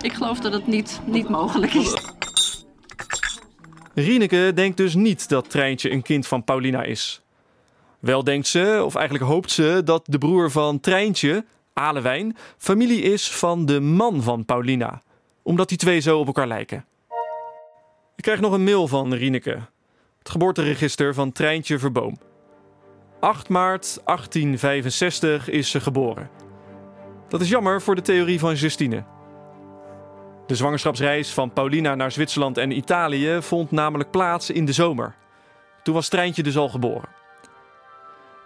ik 0.00 0.12
geloof 0.12 0.40
dat 0.40 0.52
het 0.52 0.66
niet, 0.66 1.00
niet 1.04 1.28
mogelijk 1.28 1.74
is. 1.74 1.94
Rieneke 3.94 4.52
denkt 4.54 4.76
dus 4.76 4.94
niet 4.94 5.28
dat 5.28 5.50
Treintje 5.50 5.90
een 5.90 6.02
kind 6.02 6.26
van 6.26 6.44
Paulina 6.44 6.82
is. 6.82 7.20
Wel 7.98 8.24
denkt 8.24 8.46
ze, 8.46 8.82
of 8.84 8.94
eigenlijk 8.94 9.24
hoopt 9.24 9.50
ze, 9.50 9.80
dat 9.84 10.02
de 10.06 10.18
broer 10.18 10.50
van 10.50 10.80
Treintje, 10.80 11.44
Alewijn, 11.72 12.36
familie 12.58 13.02
is 13.02 13.30
van 13.30 13.66
de 13.66 13.80
man 13.80 14.22
van 14.22 14.44
Paulina 14.44 15.02
omdat 15.42 15.68
die 15.68 15.78
twee 15.78 16.00
zo 16.00 16.18
op 16.18 16.26
elkaar 16.26 16.46
lijken. 16.46 16.84
Ik 18.16 18.22
krijg 18.22 18.40
nog 18.40 18.52
een 18.52 18.64
mail 18.64 18.88
van 18.88 19.14
Rieneke. 19.14 19.58
Het 20.18 20.30
geboorteregister 20.30 21.14
van 21.14 21.32
Treintje 21.32 21.78
Verboom. 21.78 22.18
8 23.20 23.48
maart 23.48 24.00
1865 24.04 25.48
is 25.48 25.70
ze 25.70 25.80
geboren. 25.80 26.30
Dat 27.28 27.40
is 27.40 27.48
jammer 27.48 27.82
voor 27.82 27.94
de 27.94 28.02
theorie 28.02 28.38
van 28.38 28.54
Justine. 28.54 29.04
De 30.46 30.54
zwangerschapsreis 30.54 31.32
van 31.32 31.52
Paulina 31.52 31.94
naar 31.94 32.12
Zwitserland 32.12 32.58
en 32.58 32.76
Italië 32.76 33.42
vond 33.42 33.70
namelijk 33.70 34.10
plaats 34.10 34.50
in 34.50 34.64
de 34.64 34.72
zomer. 34.72 35.14
Toen 35.82 35.94
was 35.94 36.08
Treintje 36.08 36.42
dus 36.42 36.56
al 36.56 36.68
geboren. 36.68 37.08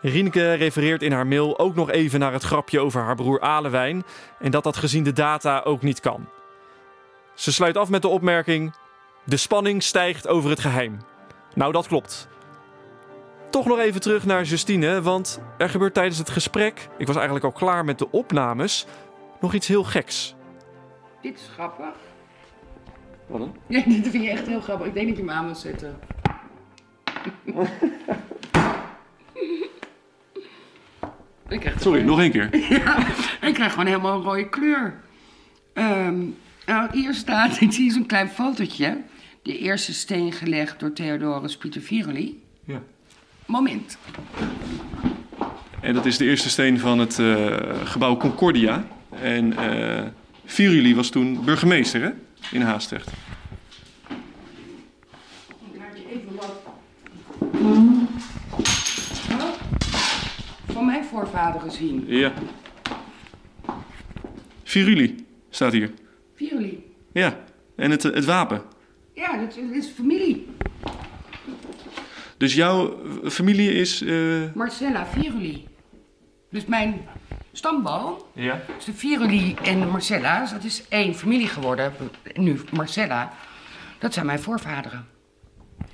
Rienke 0.01 0.53
refereert 0.53 1.03
in 1.03 1.13
haar 1.13 1.27
mail 1.27 1.59
ook 1.59 1.75
nog 1.75 1.91
even 1.91 2.21
naar 2.21 2.33
het 2.33 2.43
grapje 2.43 2.81
over 2.81 3.03
haar 3.03 3.15
broer 3.15 3.41
Alewijn 3.41 4.05
en 4.39 4.51
dat 4.51 4.65
dat 4.65 4.77
gezien 4.77 5.05
de 5.05 5.13
data 5.13 5.61
ook 5.61 5.83
niet 5.83 6.01
kan. 6.01 6.29
Ze 7.37 7.53
sluit 7.53 7.77
af 7.77 7.88
met 7.88 8.03
de 8.03 8.09
opmerking: 8.09 8.75
De 9.25 9.37
spanning 9.37 9.83
stijgt 9.83 10.29
over 10.29 10.51
het 10.51 10.61
geheim. 10.61 10.99
Nou, 11.55 11.72
dat 11.72 11.87
klopt. 11.87 12.29
Toch 13.51 13.66
nog 13.66 13.79
even 13.79 14.01
terug 14.01 14.25
naar 14.25 14.42
Justine, 14.42 15.03
want 15.03 15.40
er 15.59 15.68
gebeurt 15.68 15.94
tijdens 15.94 16.18
het 16.18 16.31
gesprek, 16.31 16.88
ik 16.99 17.07
was 17.07 17.16
eigenlijk 17.16 17.44
al 17.44 17.53
klaar 17.53 17.85
met 17.85 17.99
de 17.99 18.11
opnames, 18.11 18.87
nog 19.40 19.55
iets 19.55 19.66
heel 19.66 19.85
geks. 19.85 20.35
Dit 21.22 21.35
is 21.35 21.49
grappig. 21.55 21.94
Wat 23.27 23.38
dan? 23.38 23.57
Ja, 23.66 23.83
dit 24.03 24.09
vind 24.09 24.25
je 24.25 24.31
echt 24.31 24.46
heel 24.46 24.61
grappig. 24.61 24.87
Ik 24.87 24.94
denk 24.94 25.09
dat 25.09 25.16
je 25.16 25.22
hem 25.22 25.33
aan 25.33 25.46
moet 25.46 25.59
zetten. 25.59 25.99
ik 31.49 31.61
krijg 31.61 31.81
Sorry, 31.81 32.03
nog 32.03 32.20
één 32.20 32.31
keer. 32.31 32.55
Ik 33.49 33.55
krijg 33.55 33.70
gewoon 33.70 33.87
helemaal 33.87 34.14
een 34.14 34.22
rode 34.22 34.49
kleur. 34.49 35.01
Ehm, 35.72 36.25
nou, 36.66 36.88
hier 36.92 37.14
staat, 37.14 37.57
ik 37.61 37.72
zie 37.72 37.90
zo'n 37.90 38.07
klein 38.07 38.29
fotootje. 38.29 39.02
De 39.42 39.59
eerste 39.59 39.94
steen 39.94 40.33
gelegd 40.33 40.81
door 40.81 40.92
Theodorus 40.92 41.57
Pieter 41.57 41.81
Viruli. 41.81 42.42
Ja. 42.64 42.83
Moment. 43.46 43.98
En 45.81 45.94
dat 45.94 46.07
is 46.07 46.16
de 46.16 46.24
eerste 46.24 46.48
steen 46.48 46.79
van 46.79 46.98
het 46.98 47.18
eh, 47.18 47.57
gebouw 47.85 48.16
Concordia. 48.16 48.87
En 49.11 49.57
eh 49.57 50.07
Viruli 50.46 50.94
was 50.94 51.11
toen 51.11 51.44
burgemeester 51.44 52.02
hè? 52.02 52.11
in 52.50 52.61
Haastrecht. 52.61 53.09
Ik 53.09 53.14
laat 55.79 55.88
je 55.94 56.09
even 56.09 56.35
wat... 56.35 56.52
Van 60.66 60.87
mijn 60.87 61.05
voorvaderen 61.05 61.70
zien. 61.70 62.05
Ja. 62.07 62.33
Viruli 64.62 65.26
staat 65.50 65.72
hier. 65.72 65.90
Viruli. 66.37 66.85
Ja. 67.12 67.38
En 67.77 67.90
het, 67.90 68.03
het 68.03 68.25
wapen. 68.25 68.62
Ja, 69.14 69.37
dat 69.37 69.49
is, 69.49 69.55
dat 69.66 69.75
is 69.77 69.88
familie. 69.88 70.46
Dus 72.37 72.55
jouw 72.55 72.99
familie 73.31 73.72
is. 73.72 74.03
eh, 74.03 74.14
Marcella 74.55 75.07
Viruli. 75.07 75.64
Dus 76.51 76.64
mijn 76.66 77.01
stamboom, 77.53 78.18
Ja. 78.35 78.61
dus 78.77 78.85
de 78.85 78.92
Viruli 78.92 79.55
en 79.62 79.81
de 79.81 79.87
Marcella's, 79.87 80.53
dat 80.53 80.64
is 80.64 80.85
één 80.88 81.14
familie 81.14 81.49
geworden. 81.49 81.92
Nu 82.35 82.61
Marcella. 82.72 83.33
Dat 83.99 84.12
zijn 84.14 84.27
mijn 84.27 84.38
voorvaderen. 84.40 85.07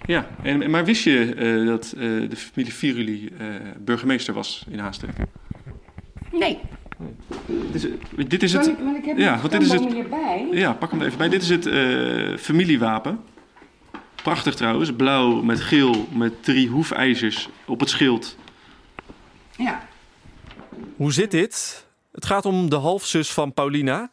Ja. 0.07 0.26
En, 0.42 0.70
maar 0.70 0.85
wist 0.85 1.05
je 1.05 1.35
eh, 1.35 1.66
dat 1.66 1.92
eh, 1.92 2.00
de 2.31 2.37
familie 2.37 2.72
Viruli 2.74 3.31
eh, 3.38 3.46
burgemeester 3.78 4.35
was 4.35 4.66
in 4.70 4.78
Haastrecht? 4.78 5.18
Nee, 6.33 6.59
Dit 7.73 7.75
is, 7.85 7.91
dit 8.29 8.43
is 8.43 8.53
want 8.53 8.67
het. 8.67 8.79
ik, 8.79 8.85
want 8.85 8.97
ik 8.97 9.05
heb 9.05 9.19
ja, 9.19 9.38
want 9.38 9.51
dit 9.53 9.62
is 9.62 9.69
het- 9.71 9.79
stamboom 9.81 10.01
hierbij. 10.01 10.49
Ja, 10.51 10.73
pak 10.73 10.91
hem 10.91 11.01
er 11.01 11.07
even 11.07 11.19
bij. 11.19 11.29
Dit 11.29 11.43
is 11.43 11.49
het 11.49 11.67
eh, 11.67 12.37
familiewapen. 12.38 13.21
Prachtig 14.23 14.55
trouwens. 14.55 14.93
Blauw 14.93 15.43
met 15.43 15.61
geel 15.61 16.07
met 16.12 16.43
drie 16.45 16.69
hoefijzers 16.69 17.49
op 17.67 17.81
het 17.81 17.88
schild. 17.91 18.37
Ja. 19.57 19.83
Hoe 20.97 21.12
zit 21.12 21.31
dit? 21.31 21.87
Het 22.12 22.27
gaat 22.27 22.45
om 22.47 22.71
de 22.71 22.77
halfzus 22.77 23.33
van 23.33 23.53
Paulina, 23.55 24.11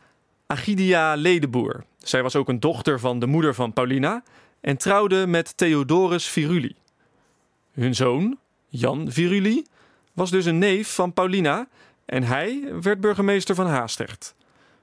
Agidia 0.47 1.15
Ledeboer. 1.15 1.83
Zij 1.97 2.23
was 2.23 2.35
ook 2.35 2.49
een 2.49 2.59
dochter 2.59 2.99
van 2.99 3.19
de 3.19 3.25
moeder 3.25 3.55
van 3.55 3.73
Paulina 3.73 4.23
en 4.61 4.77
trouwde 4.77 5.27
met 5.27 5.57
Theodorus 5.57 6.27
Viruli. 6.27 6.75
Hun 7.73 7.95
zoon, 7.95 8.37
Jan 8.67 9.11
Viruli, 9.11 9.63
was 10.13 10.31
dus 10.31 10.45
een 10.45 10.57
neef 10.57 10.93
van 10.95 11.13
Paulina 11.13 11.67
en 12.09 12.23
hij 12.23 12.63
werd 12.81 13.01
burgemeester 13.01 13.55
van 13.55 13.67
Haastrecht. 13.67 14.35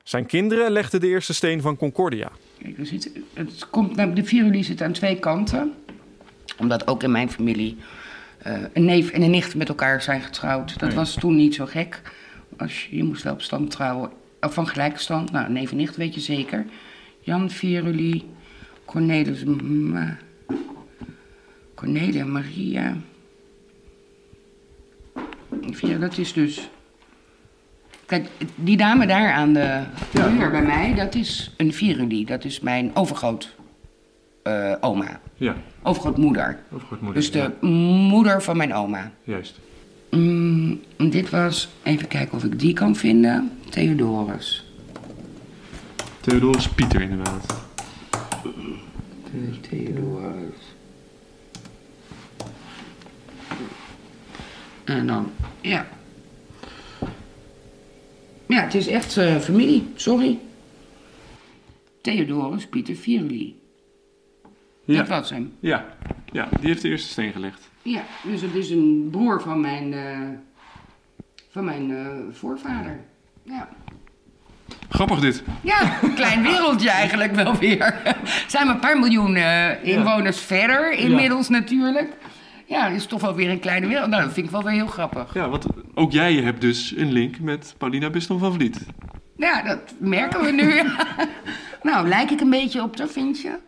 Zijn 0.03 0.27
kinderen 0.27 0.71
legden 0.71 1.01
de 1.01 1.07
eerste 1.07 1.35
steen 1.35 1.61
van 1.61 1.77
Concordia. 1.77 2.31
Kijk, 2.59 2.77
het 3.35 3.71
komt, 3.71 3.97
nou, 3.97 4.13
de 4.13 4.25
Viruli 4.25 4.65
zit 4.65 4.83
aan 4.83 4.93
twee 4.93 5.19
kanten. 5.19 5.75
Omdat 6.59 6.87
ook 6.87 7.03
in 7.03 7.11
mijn 7.11 7.31
familie 7.31 7.77
eh, 8.39 8.63
een 8.73 8.85
neef 8.85 9.11
en 9.11 9.23
een 9.23 9.31
nicht 9.31 9.55
met 9.55 9.69
elkaar 9.69 10.03
zijn 10.03 10.21
getrouwd. 10.21 10.79
Dat 10.79 10.95
was 10.95 11.15
toen 11.15 11.37
niet 11.37 11.55
zo 11.55 11.67
gek. 11.67 12.03
Als 12.57 12.85
je, 12.85 12.97
je 12.97 13.05
moest 13.05 13.23
wel 13.23 13.33
op 13.33 13.43
stand 13.43 13.71
trouwen. 13.71 14.11
Of 14.41 14.55
van 14.55 14.67
gelijke 14.67 14.99
stand. 14.99 15.33
Nou, 15.33 15.51
neef 15.51 15.71
en 15.71 15.77
nicht 15.77 15.97
weet 15.97 16.15
je 16.15 16.21
zeker. 16.21 16.65
Jan 17.21 17.51
Viruli, 17.51 18.25
Cornelis... 18.85 19.45
Ma, 19.45 20.17
Cornelia 21.75 22.25
Maria... 22.25 22.97
Ja, 25.81 25.99
dat 25.99 26.19
is 26.19 26.33
dus... 26.33 26.69
Kijk, 28.07 28.29
die 28.55 28.77
dame 28.77 29.07
daar 29.07 29.33
aan 29.33 29.53
de 29.53 29.83
deur 30.13 30.51
bij 30.51 30.63
mij, 30.63 30.95
dat 30.95 31.15
is 31.15 31.55
een 31.57 31.73
Viruli. 31.73 32.25
Dat 32.25 32.45
is 32.45 32.61
mijn 32.61 32.91
overgroot 32.95 33.55
eh, 34.43 34.75
oma. 34.81 35.21
Ja, 35.35 35.57
Overgrootmoeder. 35.83 36.59
overgrootmoeder. 36.73 37.21
Dus 37.23 37.31
de 37.31 37.67
moeder 37.67 38.43
van 38.43 38.57
mijn 38.57 38.75
oma. 38.75 39.11
Juist. 39.25 39.59
Mm, 40.11 40.81
dit 40.97 41.31
was, 41.31 41.69
even 41.83 42.09
kijken 42.09 42.37
of 42.37 42.45
ik 42.45 42.59
die 42.59 42.73
kan 42.73 42.97
vinden. 42.97 43.51
Theodorus. 43.71 44.65
Theodorus 46.21 46.69
Pieter 46.69 47.01
inderdaad. 47.03 47.55
Theodorus. 49.69 50.55
En 54.85 55.07
dan, 55.07 55.31
ja. 55.61 55.87
Ja, 58.47 58.63
het 58.63 58.75
is 58.75 58.87
echt 58.87 59.17
eh, 59.17 59.37
familie, 59.37 59.87
sorry. 59.95 60.39
Theodorus 62.01 62.67
Pieter 62.67 62.97
Viruli. 62.97 63.61
Ja. 64.85 64.97
Dat 64.97 65.09
was 65.09 65.31
hem. 65.31 65.53
Ja. 65.61 65.85
ja, 66.33 66.49
die 66.61 66.69
heeft 66.69 66.83
de 66.83 66.89
eerste 66.89 67.09
steen 67.09 67.33
gelegd. 67.33 67.71
Ja, 67.83 68.03
dus 68.23 68.41
het 68.41 68.55
is 68.55 68.71
een 68.71 69.09
broer 69.11 69.43
van 69.43 69.61
mijn, 69.61 69.93
eh, 69.93 70.19
van 71.51 71.65
mijn 71.65 71.97
eh, 71.97 72.07
voorvader. 72.33 73.01
Ja. 73.43 73.69
Grappig 74.89 75.21
dit. 75.21 75.43
ja, 75.63 75.99
een 76.03 76.15
klein 76.15 76.43
wereldje 76.43 76.91
eigenlijk 76.91 77.35
wel 77.35 77.57
weer. 77.57 78.03
Zijn 78.47 78.67
we 78.67 78.73
een 78.73 78.79
paar 78.79 78.99
miljoen 78.99 79.37
inwoners 79.83 80.41
verder, 80.41 80.93
inmiddels 80.93 81.49
natuurlijk. 81.49 82.13
Ja, 82.67 82.87
is 82.87 83.07
toch 83.07 83.21
wel 83.21 83.35
weer 83.35 83.51
een 83.51 83.61
kleine 83.61 83.87
wereld. 83.87 84.09
Nou, 84.09 84.23
dat 84.23 84.33
vind 84.33 84.47
ik 84.47 84.53
wel 84.53 84.63
weer 84.63 84.73
heel 84.73 84.87
grappig. 84.87 85.35
Ja, 85.35 85.49
want 85.49 85.67
ook 85.95 86.13
jij 86.13 86.35
hebt 86.35 86.61
dus 86.61 86.95
een 86.97 87.13
link 87.13 87.41
met 87.41 87.75
Paulina 87.79 88.11
Biston 88.11 88.39
van 88.39 88.53
Vliet. 88.53 88.87
Ja, 89.37 89.63
dat 89.63 89.81
merken 89.99 90.41
we 90.41 90.51
nu. 90.51 90.83
nou, 91.91 92.09
lijk 92.09 92.31
ik 92.31 92.41
een 92.41 92.51
beetje 92.51 92.83
op 92.83 92.99
haar, 92.99 93.09
vind 93.09 93.41
je? 93.41 93.59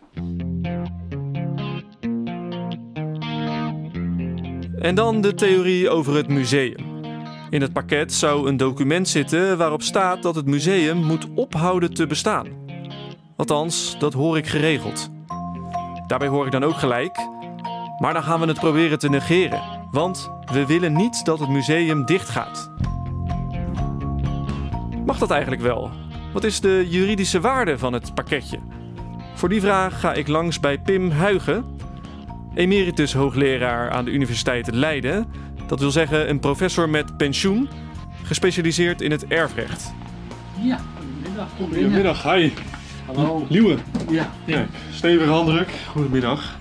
En 4.79 4.95
dan 4.95 5.21
de 5.21 5.33
theorie 5.33 5.89
over 5.89 6.15
het 6.15 6.27
museum. 6.27 6.87
In 7.49 7.61
het 7.61 7.73
pakket 7.73 8.13
zou 8.13 8.47
een 8.47 8.57
document 8.57 9.07
zitten 9.07 9.57
waarop 9.57 9.81
staat 9.81 10.23
dat 10.23 10.35
het 10.35 10.45
museum 10.45 11.05
moet 11.05 11.27
ophouden 11.35 11.93
te 11.93 12.07
bestaan. 12.07 12.47
Althans, 13.35 13.95
dat 13.99 14.13
hoor 14.13 14.37
ik 14.37 14.47
geregeld. 14.47 15.09
Daarbij 16.07 16.27
hoor 16.27 16.45
ik 16.45 16.51
dan 16.51 16.63
ook 16.63 16.77
gelijk. 16.77 17.17
Maar 17.99 18.13
dan 18.13 18.23
gaan 18.23 18.39
we 18.39 18.47
het 18.47 18.59
proberen 18.59 18.99
te 18.99 19.09
negeren. 19.09 19.61
Want 19.91 20.31
we 20.51 20.65
willen 20.65 20.93
niet 20.93 21.25
dat 21.25 21.39
het 21.39 21.49
museum 21.49 22.05
dichtgaat. 22.05 22.71
Mag 25.05 25.17
dat 25.17 25.31
eigenlijk 25.31 25.61
wel? 25.61 25.89
Wat 26.33 26.43
is 26.43 26.59
de 26.59 26.85
juridische 26.89 27.39
waarde 27.39 27.77
van 27.77 27.93
het 27.93 28.13
pakketje? 28.13 28.59
Voor 29.33 29.49
die 29.49 29.61
vraag 29.61 29.99
ga 29.99 30.13
ik 30.13 30.27
langs 30.27 30.59
bij 30.59 30.77
Pim 30.77 31.11
Huigen, 31.11 31.65
emeritus 32.53 33.13
hoogleraar 33.13 33.89
aan 33.89 34.05
de 34.05 34.11
Universiteit 34.11 34.73
Leiden. 34.73 35.25
Dat 35.67 35.79
wil 35.79 35.91
zeggen 35.91 36.29
een 36.29 36.39
professor 36.39 36.89
met 36.89 37.17
pensioen, 37.17 37.69
gespecialiseerd 38.23 39.01
in 39.01 39.11
het 39.11 39.27
erfrecht. 39.27 39.93
Ja, 40.61 40.79
goedemiddag. 40.97 41.49
Goedemiddag, 41.57 42.23
hi. 42.23 42.51
Hallo. 43.05 43.45
Liewe. 43.49 43.77
Ja, 44.09 44.29
Kijk, 44.45 44.69
stevige 44.91 45.29
handdruk. 45.29 45.69
Goedemiddag. 45.87 46.58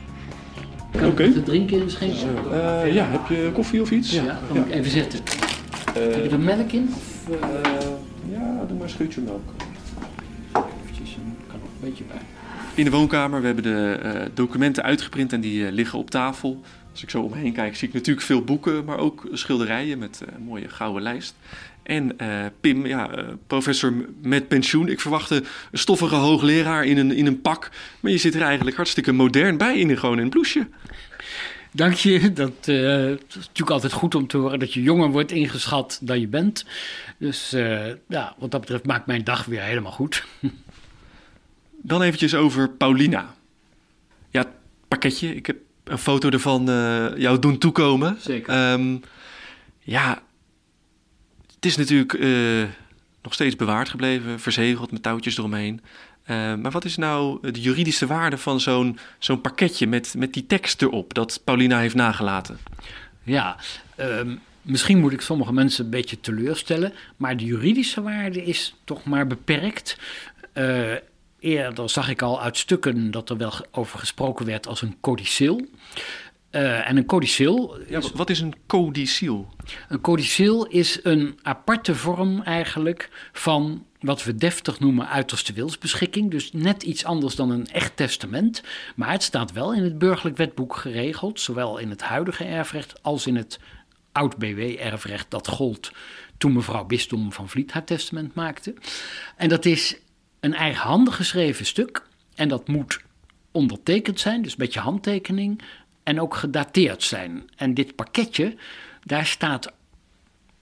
Kan 0.90 1.08
ik 1.08 1.32
te 1.32 1.42
drinken 1.42 1.80
inschenken? 1.80 2.28
Eh, 2.52 2.94
ja, 2.94 3.04
heb 3.04 3.26
je 3.28 3.50
koffie 3.54 3.80
of 3.80 3.90
iets? 3.90 4.12
Ja, 4.12 4.24
dan 4.24 4.56
moet 4.56 4.66
ik 4.66 4.72
even 4.72 4.90
zitten. 4.90 5.20
Heb 5.92 6.24
je 6.24 6.28
er 6.30 6.40
melk 6.40 6.72
in? 6.72 6.94
Of, 6.94 7.28
eh, 7.30 7.70
ja, 8.30 8.64
doe 8.68 8.76
maar 8.76 8.82
een 8.82 8.88
scheutje 8.88 9.20
melk. 9.20 9.42
eventjes, 10.82 11.16
kan 11.46 11.58
nog 11.60 11.68
een 11.80 11.88
beetje 11.88 12.04
bij. 12.04 12.20
in 12.74 12.84
de 12.84 12.90
woonkamer. 12.90 13.40
We 13.40 13.46
hebben 13.46 13.64
de 13.64 14.00
uh, 14.04 14.10
documenten 14.34 14.82
uitgeprint 14.82 15.32
en 15.32 15.40
die 15.40 15.60
uh, 15.60 15.70
liggen 15.70 15.98
op 15.98 16.10
tafel. 16.10 16.60
Als 16.90 17.02
ik 17.02 17.10
zo 17.10 17.22
omheen 17.22 17.52
kijk, 17.52 17.76
zie 17.76 17.88
ik 17.88 17.94
natuurlijk 17.94 18.26
veel 18.26 18.44
boeken, 18.44 18.84
maar 18.84 18.98
ook 18.98 19.28
schilderijen 19.32 19.98
met 19.98 20.22
een 20.34 20.42
mooie 20.42 20.68
gouden 20.68 21.02
lijst. 21.02 21.34
En 21.88 22.16
Pim, 22.60 22.86
ja, 22.86 23.10
professor 23.46 23.92
met 24.22 24.48
pensioen. 24.48 24.88
Ik 24.88 25.00
verwachtte 25.00 25.42
een 25.70 25.78
stoffige 25.78 26.14
hoogleraar 26.14 26.84
in 26.84 26.98
een, 26.98 27.12
in 27.12 27.26
een 27.26 27.40
pak. 27.40 27.70
Maar 28.00 28.12
je 28.12 28.18
zit 28.18 28.34
er 28.34 28.42
eigenlijk 28.42 28.76
hartstikke 28.76 29.12
modern 29.12 29.56
bij 29.56 29.78
in 29.78 29.90
een, 29.90 29.98
gewoon 29.98 30.16
in 30.16 30.22
een 30.22 30.30
blouseje. 30.30 30.66
Dank 31.72 31.94
je. 31.94 32.32
Dat 32.32 32.66
uh, 32.68 33.10
is 33.10 33.34
natuurlijk 33.34 33.70
altijd 33.70 33.92
goed 33.92 34.14
om 34.14 34.26
te 34.26 34.36
horen 34.36 34.58
dat 34.58 34.74
je 34.74 34.82
jonger 34.82 35.10
wordt 35.10 35.32
ingeschat 35.32 35.98
dan 36.02 36.20
je 36.20 36.28
bent. 36.28 36.64
Dus 37.18 37.54
uh, 37.54 37.86
ja, 38.08 38.34
wat 38.38 38.50
dat 38.50 38.60
betreft 38.60 38.86
maakt 38.86 39.06
mijn 39.06 39.24
dag 39.24 39.44
weer 39.44 39.62
helemaal 39.62 39.92
goed. 39.92 40.24
Dan 41.82 42.02
eventjes 42.02 42.34
over 42.34 42.70
Paulina. 42.70 43.34
Ja, 44.30 44.40
het 44.40 44.48
pakketje. 44.88 45.34
Ik 45.34 45.46
heb 45.46 45.56
een 45.84 45.98
foto 45.98 46.28
ervan 46.28 46.70
uh, 46.70 47.06
jou 47.16 47.38
doen 47.38 47.58
toekomen. 47.58 48.16
Zeker. 48.20 48.72
Um, 48.72 49.00
ja, 49.78 50.22
het 51.58 51.64
is 51.64 51.76
natuurlijk 51.76 52.18
nog 53.22 53.34
steeds 53.34 53.56
bewaard 53.56 53.88
gebleven, 53.88 54.40
verzegeld 54.40 54.92
met 54.92 55.02
touwtjes 55.02 55.38
eromheen. 55.38 55.80
Uh, 56.30 56.54
maar 56.54 56.70
wat 56.70 56.84
is 56.84 56.96
nou 56.96 57.50
de 57.52 57.60
juridische 57.60 58.06
waarde 58.06 58.38
van 58.38 58.60
zo'n 58.60 59.40
pakketje 59.40 59.86
met, 59.86 60.14
met 60.16 60.32
die 60.32 60.46
tekst 60.46 60.82
erop 60.82 61.14
dat 61.14 61.40
Paulina 61.44 61.78
heeft 61.78 61.94
nagelaten? 61.94 62.58
Ja, 63.22 63.56
um, 64.00 64.40
misschien 64.62 64.98
moet 64.98 65.12
ik 65.12 65.20
sommige 65.20 65.52
mensen 65.52 65.84
een 65.84 65.90
beetje 65.90 66.20
teleurstellen, 66.20 66.92
maar 67.16 67.36
de 67.36 67.44
juridische 67.44 68.02
waarde 68.02 68.44
is 68.44 68.74
toch 68.84 69.04
maar 69.04 69.26
beperkt. 69.26 69.98
Uh, 70.54 70.92
eerder 71.40 71.90
zag 71.90 72.08
ik 72.08 72.22
al 72.22 72.42
uit 72.42 72.58
stukken 72.58 73.10
dat 73.10 73.30
er 73.30 73.36
wel 73.36 73.52
over 73.70 73.98
gesproken 73.98 74.46
werd 74.46 74.66
als 74.66 74.82
een 74.82 74.96
codicil. 75.00 75.68
Uh, 76.50 76.88
en 76.88 76.96
een 76.96 77.06
codicil. 77.06 77.76
Ja, 77.88 78.00
wat 78.14 78.30
is 78.30 78.40
een 78.40 78.54
codicil? 78.66 79.54
Een 79.88 80.00
codicil 80.00 80.64
is 80.66 81.00
een 81.02 81.38
aparte 81.42 81.94
vorm 81.94 82.42
eigenlijk 82.42 83.28
van 83.32 83.86
wat 84.00 84.24
we 84.24 84.34
deftig 84.34 84.80
noemen 84.80 85.08
uiterste 85.08 85.52
wilsbeschikking. 85.52 86.30
Dus 86.30 86.52
net 86.52 86.82
iets 86.82 87.04
anders 87.04 87.34
dan 87.34 87.50
een 87.50 87.66
echt 87.66 87.96
testament. 87.96 88.62
Maar 88.96 89.10
het 89.10 89.22
staat 89.22 89.52
wel 89.52 89.74
in 89.74 89.82
het 89.82 89.98
burgerlijk 89.98 90.36
wetboek 90.36 90.76
geregeld, 90.76 91.40
zowel 91.40 91.78
in 91.78 91.90
het 91.90 92.02
huidige 92.02 92.44
erfrecht 92.44 93.02
als 93.02 93.26
in 93.26 93.36
het 93.36 93.58
oud-BW-erfrecht 94.12 95.30
dat 95.30 95.48
gold 95.48 95.92
toen 96.38 96.52
mevrouw 96.52 96.84
Bisdom 96.84 97.32
van 97.32 97.48
Vliet 97.48 97.72
haar 97.72 97.84
testament 97.84 98.34
maakte. 98.34 98.74
En 99.36 99.48
dat 99.48 99.64
is 99.64 99.96
een 100.40 100.54
eigenhandig 100.54 101.16
geschreven 101.16 101.66
stuk 101.66 102.02
en 102.34 102.48
dat 102.48 102.68
moet 102.68 103.00
ondertekend 103.52 104.20
zijn, 104.20 104.42
dus 104.42 104.56
met 104.56 104.72
je 104.72 104.80
handtekening, 104.80 105.62
en 106.08 106.20
ook 106.20 106.34
gedateerd 106.34 107.02
zijn. 107.02 107.50
En 107.56 107.74
dit 107.74 107.94
pakketje, 107.94 108.56
daar 109.02 109.26
staat 109.26 109.72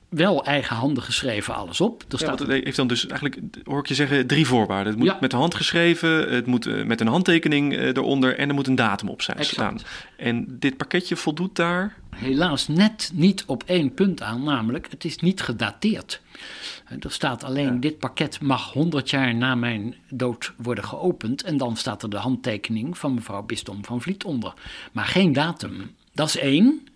wel 0.08 0.44
eigenhandig 0.44 1.04
geschreven 1.04 1.54
alles 1.54 1.80
op. 1.80 2.00
Er 2.00 2.06
ja, 2.08 2.16
staat... 2.16 2.38
het 2.38 2.48
heeft 2.48 2.76
dan 2.76 2.86
dus 2.86 3.06
eigenlijk, 3.06 3.40
hoor 3.64 3.78
ik 3.78 3.86
je 3.86 3.94
zeggen, 3.94 4.26
drie 4.26 4.46
voorwaarden. 4.46 4.92
Het 4.92 4.98
moet 4.98 5.08
ja. 5.08 5.18
met 5.20 5.30
de 5.30 5.36
hand 5.36 5.54
geschreven, 5.54 6.32
het 6.32 6.46
moet 6.46 6.66
uh, 6.66 6.84
met 6.84 7.00
een 7.00 7.06
handtekening 7.06 7.72
uh, 7.72 7.86
eronder 7.86 8.38
en 8.38 8.48
er 8.48 8.54
moet 8.54 8.66
een 8.66 8.74
datum 8.74 9.08
op 9.08 9.22
zijn 9.22 9.36
exact. 9.36 9.54
staan. 9.54 9.78
En 10.16 10.46
dit 10.58 10.76
pakketje 10.76 11.16
voldoet 11.16 11.56
daar? 11.56 11.94
Helaas 12.16 12.68
net 12.68 13.10
niet 13.14 13.44
op 13.46 13.62
één 13.66 13.94
punt 13.94 14.22
aan, 14.22 14.44
namelijk 14.44 14.86
het 14.90 15.04
is 15.04 15.16
niet 15.16 15.40
gedateerd. 15.40 16.20
Er 17.00 17.12
staat 17.12 17.44
alleen, 17.44 17.74
ja. 17.74 17.80
dit 17.80 17.98
pakket 17.98 18.40
mag 18.40 18.72
100 18.72 19.10
jaar 19.10 19.34
na 19.34 19.54
mijn 19.54 19.94
dood 20.08 20.52
worden 20.56 20.84
geopend. 20.84 21.42
En 21.42 21.56
dan 21.56 21.76
staat 21.76 22.02
er 22.02 22.10
de 22.10 22.16
handtekening 22.16 22.98
van 22.98 23.14
mevrouw 23.14 23.42
Bisdom 23.42 23.84
van 23.84 24.02
Vliet 24.02 24.24
onder. 24.24 24.54
Maar 24.92 25.04
geen 25.04 25.32
datum. 25.32 25.94
Dat 26.12 26.28
is 26.28 26.36
één. 26.36 26.88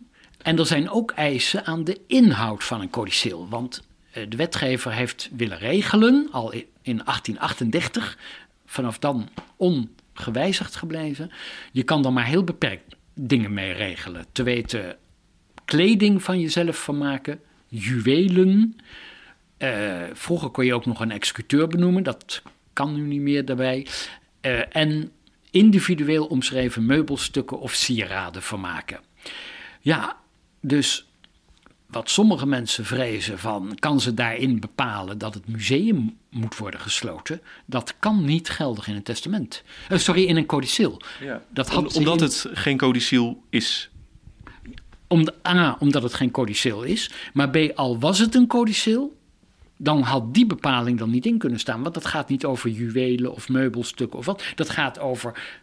En 0.42 0.58
er 0.58 0.66
zijn 0.66 0.90
ook 0.90 1.10
eisen 1.10 1.66
aan 1.66 1.84
de 1.84 2.00
inhoud 2.06 2.64
van 2.64 2.80
een 2.80 2.90
codicil. 2.90 3.48
Want 3.48 3.82
de 4.12 4.36
wetgever 4.36 4.92
heeft 4.92 5.28
willen 5.32 5.58
regelen, 5.58 6.28
al 6.30 6.52
in 6.82 7.02
1838, 7.04 8.18
vanaf 8.66 8.98
dan 8.98 9.28
ongewijzigd 9.56 10.76
gebleven. 10.76 11.30
Je 11.72 11.82
kan 11.82 12.02
dan 12.02 12.12
maar 12.12 12.26
heel 12.26 12.44
beperkt 12.44 12.96
dingen 13.14 13.52
mee 13.52 13.72
regelen. 13.72 14.26
Te 14.32 14.42
weten, 14.42 14.96
kleding 15.64 16.22
van 16.22 16.40
jezelf 16.40 16.76
vermaken, 16.76 17.40
juwelen. 17.68 18.76
Uh, 19.58 20.02
vroeger 20.12 20.50
kon 20.50 20.64
je 20.64 20.74
ook 20.74 20.86
nog 20.86 21.00
een 21.00 21.10
executeur 21.10 21.68
benoemen, 21.68 22.02
dat 22.02 22.42
kan 22.72 22.94
nu 22.94 23.00
niet 23.00 23.20
meer 23.20 23.44
daarbij. 23.44 23.86
Uh, 24.42 24.76
en 24.76 25.12
individueel 25.50 26.26
omschreven 26.26 26.86
meubelstukken 26.86 27.60
of 27.60 27.72
sieraden 27.72 28.42
vermaken. 28.42 29.00
Ja, 29.80 30.16
dus 30.60 31.10
wat 31.90 32.10
sommige 32.10 32.46
mensen 32.46 32.84
vrezen 32.84 33.38
van, 33.38 33.76
kan 33.78 34.00
ze 34.00 34.14
daarin 34.14 34.60
bepalen 34.60 35.18
dat 35.18 35.34
het 35.34 35.48
museum 35.48 36.16
moet 36.28 36.56
worden 36.56 36.80
gesloten? 36.80 37.40
Dat 37.66 37.94
kan 37.98 38.24
niet 38.24 38.48
geldig 38.48 38.88
in 38.88 38.94
een 38.94 39.02
testament. 39.02 39.62
Uh, 39.88 39.98
sorry, 39.98 40.24
in 40.24 40.36
een 40.36 40.46
codicil. 40.46 41.00
Ja. 41.20 41.42
Dat 41.48 41.68
had 41.68 41.96
Om, 41.96 41.96
omdat 41.96 42.20
in... 42.20 42.24
het 42.24 42.46
geen 42.52 42.76
codicil 42.76 43.42
is. 43.48 43.90
Om 45.06 45.24
de, 45.24 45.34
A, 45.48 45.76
omdat 45.78 46.02
het 46.02 46.14
geen 46.14 46.30
codicil 46.30 46.82
is. 46.82 47.10
Maar 47.32 47.50
B, 47.50 47.56
al 47.74 47.98
was 47.98 48.18
het 48.18 48.34
een 48.34 48.46
codicil, 48.46 49.16
dan 49.76 50.02
had 50.02 50.34
die 50.34 50.46
bepaling 50.46 50.98
dan 50.98 51.10
niet 51.10 51.26
in 51.26 51.38
kunnen 51.38 51.58
staan. 51.58 51.82
Want 51.82 51.94
dat 51.94 52.06
gaat 52.06 52.28
niet 52.28 52.44
over 52.44 52.70
juwelen 52.70 53.32
of 53.32 53.48
meubelstukken 53.48 54.18
of 54.18 54.26
wat. 54.26 54.42
Dat 54.54 54.70
gaat 54.70 54.98
over 54.98 55.58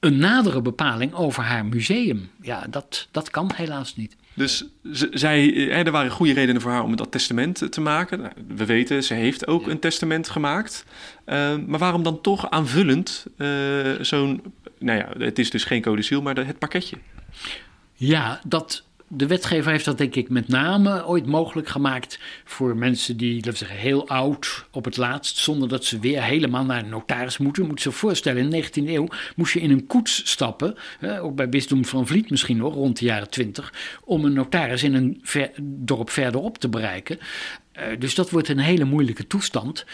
een 0.00 0.16
nadere 0.18 0.62
bepaling 0.62 1.14
over 1.14 1.42
haar 1.42 1.66
museum. 1.66 2.30
Ja, 2.40 2.66
dat, 2.70 3.08
dat 3.10 3.30
kan 3.30 3.50
helaas 3.54 3.96
niet. 3.96 4.16
Dus 4.34 4.64
zij, 5.10 5.70
er 5.70 5.90
waren 5.90 6.10
goede 6.10 6.32
redenen 6.32 6.62
voor 6.62 6.70
haar 6.70 6.82
om 6.82 6.96
dat 6.96 7.10
testament 7.10 7.72
te 7.72 7.80
maken. 7.80 8.20
Nou, 8.20 8.32
we 8.56 8.66
weten, 8.66 9.04
ze 9.04 9.14
heeft 9.14 9.46
ook 9.46 9.66
een 9.66 9.78
testament 9.78 10.28
gemaakt. 10.28 10.84
Uh, 11.26 11.56
maar 11.66 11.78
waarom 11.78 12.02
dan 12.02 12.20
toch 12.20 12.50
aanvullend 12.50 13.26
uh, 13.36 13.92
zo'n... 14.00 14.42
Nou 14.78 14.98
ja, 14.98 15.08
het 15.18 15.38
is 15.38 15.50
dus 15.50 15.64
geen 15.64 15.82
codicil, 15.82 16.22
maar 16.22 16.36
het 16.36 16.58
pakketje. 16.58 16.96
Ja, 17.94 18.40
dat 18.44 18.84
de 19.14 19.26
wetgever 19.26 19.70
heeft 19.70 19.84
dat 19.84 19.98
denk 19.98 20.14
ik 20.14 20.28
met 20.28 20.48
name 20.48 21.06
ooit 21.06 21.26
mogelijk 21.26 21.68
gemaakt 21.68 22.18
voor 22.44 22.76
mensen 22.76 23.16
die, 23.16 23.34
laten 23.34 23.50
we 23.50 23.56
zeggen, 23.56 23.76
heel 23.76 24.08
oud 24.08 24.66
op 24.70 24.84
het 24.84 24.96
laatst, 24.96 25.36
zonder 25.36 25.68
dat 25.68 25.84
ze 25.84 25.98
weer 25.98 26.22
helemaal 26.22 26.64
naar 26.64 26.82
een 26.82 26.88
notaris 26.88 27.38
moeten. 27.38 27.66
Moet 27.66 27.82
je 27.82 27.90
voorstellen, 27.90 28.42
in 28.42 28.50
de 28.50 28.62
19e 28.62 28.88
eeuw 28.88 29.08
moest 29.36 29.52
je 29.52 29.60
in 29.60 29.70
een 29.70 29.86
koets 29.86 30.30
stappen, 30.30 30.76
ook 31.20 31.34
bij 31.34 31.48
Bisdom 31.48 31.84
van 31.84 32.06
Vliet 32.06 32.30
misschien 32.30 32.58
hoor, 32.58 32.72
rond 32.72 32.98
de 32.98 33.04
jaren 33.04 33.30
20, 33.30 34.00
om 34.04 34.24
een 34.24 34.32
notaris 34.32 34.82
in 34.82 34.94
een 34.94 35.22
dorp 35.62 36.10
verderop 36.10 36.58
te 36.58 36.68
bereiken. 36.68 37.18
Uh, 37.76 37.82
dus 37.98 38.14
dat 38.14 38.30
wordt 38.30 38.48
een 38.48 38.58
hele 38.58 38.84
moeilijke 38.84 39.26
toestand. 39.26 39.84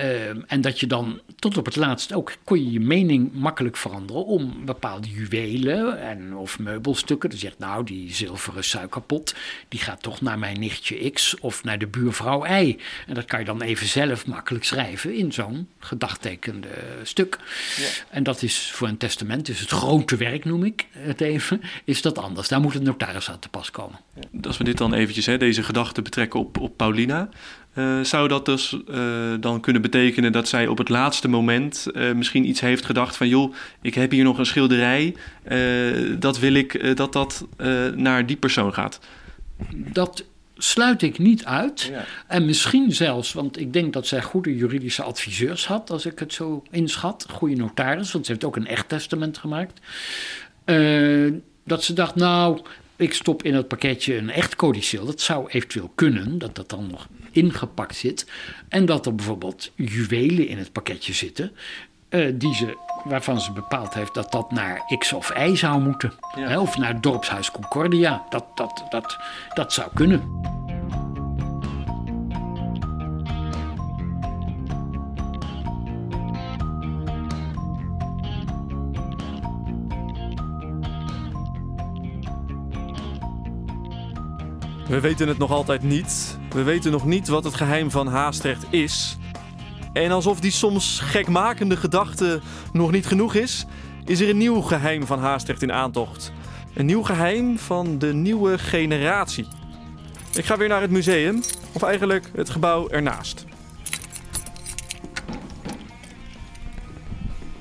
Uh, 0.00 0.28
en 0.46 0.60
dat 0.60 0.80
je 0.80 0.86
dan 0.86 1.20
tot 1.38 1.56
op 1.56 1.64
het 1.64 1.76
laatst 1.76 2.12
ook 2.12 2.32
kon 2.44 2.64
je 2.64 2.72
je 2.72 2.80
mening 2.80 3.32
makkelijk 3.32 3.76
veranderen 3.76 4.24
om 4.24 4.64
bepaalde 4.64 5.08
juwelen 5.08 6.00
en 6.00 6.34
of 6.34 6.58
meubelstukken. 6.58 7.30
Dan 7.30 7.38
zegt 7.38 7.58
nou 7.58 7.84
die 7.84 8.14
zilveren 8.14 8.64
suikerpot 8.64 9.34
die 9.68 9.80
gaat 9.80 10.02
toch 10.02 10.20
naar 10.20 10.38
mijn 10.38 10.60
nichtje 10.60 11.10
X 11.10 11.38
of 11.40 11.64
naar 11.64 11.78
de 11.78 11.86
buurvrouw 11.86 12.46
Y. 12.46 12.76
En 13.06 13.14
dat 13.14 13.24
kan 13.24 13.38
je 13.38 13.44
dan 13.44 13.62
even 13.62 13.86
zelf 13.86 14.26
makkelijk 14.26 14.64
schrijven 14.64 15.14
in 15.14 15.32
zo'n 15.32 15.68
gedagtekende 15.78 16.68
stuk. 17.02 17.38
Ja. 17.76 17.88
En 18.10 18.22
dat 18.22 18.42
is 18.42 18.70
voor 18.70 18.88
een 18.88 18.96
testament, 18.96 19.46
dus 19.46 19.60
het 19.60 19.70
grote 19.70 20.16
werk 20.16 20.44
noem 20.44 20.64
ik 20.64 20.86
het 20.90 21.20
even, 21.20 21.60
is 21.84 22.02
dat 22.02 22.18
anders. 22.18 22.48
Daar 22.48 22.60
moet 22.60 22.74
een 22.74 22.82
notaris 22.82 23.30
aan 23.30 23.38
te 23.38 23.48
pas 23.48 23.70
komen. 23.70 23.98
Als 24.42 24.58
we 24.58 24.64
dit 24.64 24.78
dan 24.78 24.94
eventjes, 24.94 25.26
hè, 25.26 25.38
deze 25.38 25.62
gedachte 25.62 26.02
betrekken 26.02 26.40
op, 26.40 26.58
op 26.58 26.76
Paulina. 26.76 27.28
Uh, 27.74 28.00
zou 28.04 28.28
dat 28.28 28.44
dus 28.44 28.76
uh, 28.88 29.34
dan 29.40 29.60
kunnen 29.60 29.82
betekenen 29.82 30.32
dat 30.32 30.48
zij 30.48 30.66
op 30.66 30.78
het 30.78 30.88
laatste 30.88 31.28
moment 31.28 31.86
uh, 31.92 32.12
misschien 32.12 32.48
iets 32.48 32.60
heeft 32.60 32.84
gedacht 32.84 33.16
van 33.16 33.28
joh, 33.28 33.54
ik 33.82 33.94
heb 33.94 34.10
hier 34.10 34.24
nog 34.24 34.38
een 34.38 34.46
schilderij, 34.46 35.14
dat 36.18 36.38
wil 36.38 36.54
ik 36.54 36.96
dat 36.96 37.12
dat 37.12 37.46
naar 37.94 38.26
die 38.26 38.36
persoon 38.36 38.74
gaat? 38.74 39.00
Dat 39.74 40.24
sluit 40.56 41.02
ik 41.02 41.18
niet 41.18 41.44
uit. 41.44 41.80
Ja. 41.80 42.04
En 42.26 42.44
misschien 42.44 42.92
zelfs, 42.92 43.32
want 43.32 43.58
ik 43.60 43.72
denk 43.72 43.92
dat 43.92 44.06
zij 44.06 44.22
goede 44.22 44.56
juridische 44.56 45.02
adviseurs 45.02 45.66
had, 45.66 45.90
als 45.90 46.06
ik 46.06 46.18
het 46.18 46.32
zo 46.32 46.62
inschat, 46.70 47.26
goede 47.30 47.56
notaris, 47.56 48.12
want 48.12 48.26
ze 48.26 48.32
heeft 48.32 48.44
ook 48.44 48.56
een 48.56 48.66
echt 48.66 48.88
testament 48.88 49.38
gemaakt. 49.38 49.80
dat 51.64 51.84
ze 51.84 51.92
dacht, 51.92 52.14
nou, 52.14 52.60
ik 52.96 53.14
stop 53.14 53.42
in 53.42 53.54
het 53.54 53.68
pakketje 53.68 54.16
een 54.16 54.30
echt 54.30 54.56
codicil. 54.56 55.04
Dat 55.06 55.20
zou 55.20 55.48
eventueel 55.50 55.92
kunnen, 55.94 56.38
dat 56.38 56.54
dat 56.54 56.68
dan 56.68 56.86
nog 56.90 57.08
ingepakt 57.32 57.96
zit. 57.96 58.26
En 58.68 58.86
dat 58.86 59.06
er 59.06 59.14
bijvoorbeeld 59.14 59.70
juwelen 59.74 60.48
in 60.48 60.58
het 60.58 60.72
pakketje 60.72 61.12
zitten. 61.12 61.52
Uh, 62.10 62.32
die 62.34 62.54
ze, 62.54 62.76
waarvan 63.04 63.40
ze 63.40 63.52
bepaald 63.52 63.94
heeft 63.94 64.14
dat 64.14 64.32
dat 64.32 64.52
naar 64.52 64.94
X 64.98 65.12
of 65.12 65.32
Y 65.36 65.54
zou 65.54 65.80
moeten. 65.80 66.12
Ja. 66.36 66.46
Hè, 66.48 66.58
of 66.58 66.76
naar 66.76 67.00
dorpshuis 67.00 67.50
Concordia. 67.50 68.26
Dat, 68.28 68.44
dat, 68.54 68.84
dat, 68.90 69.18
dat 69.54 69.72
zou 69.72 69.90
kunnen. 69.94 70.22
We 84.90 85.00
weten 85.00 85.28
het 85.28 85.38
nog 85.38 85.50
altijd 85.50 85.82
niet. 85.82 86.38
We 86.48 86.62
weten 86.62 86.90
nog 86.90 87.06
niet 87.06 87.28
wat 87.28 87.44
het 87.44 87.54
geheim 87.54 87.90
van 87.90 88.06
Haastrecht 88.06 88.64
is. 88.70 89.16
En 89.92 90.10
alsof 90.10 90.40
die 90.40 90.50
soms 90.50 91.00
gekmakende 91.00 91.76
gedachte 91.76 92.40
nog 92.72 92.90
niet 92.90 93.06
genoeg 93.06 93.34
is, 93.34 93.66
is 94.04 94.20
er 94.20 94.28
een 94.28 94.36
nieuw 94.36 94.60
geheim 94.60 95.06
van 95.06 95.18
Haastrecht 95.18 95.62
in 95.62 95.72
aantocht. 95.72 96.32
Een 96.74 96.86
nieuw 96.86 97.02
geheim 97.02 97.58
van 97.58 97.98
de 97.98 98.14
nieuwe 98.14 98.58
generatie. 98.58 99.46
Ik 100.34 100.44
ga 100.44 100.56
weer 100.56 100.68
naar 100.68 100.80
het 100.80 100.90
museum, 100.90 101.40
of 101.72 101.82
eigenlijk 101.82 102.30
het 102.34 102.50
gebouw 102.50 102.88
ernaast. 102.88 103.44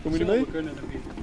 Kom 0.02 0.14
je 0.14 0.20
ermee? 0.20 0.46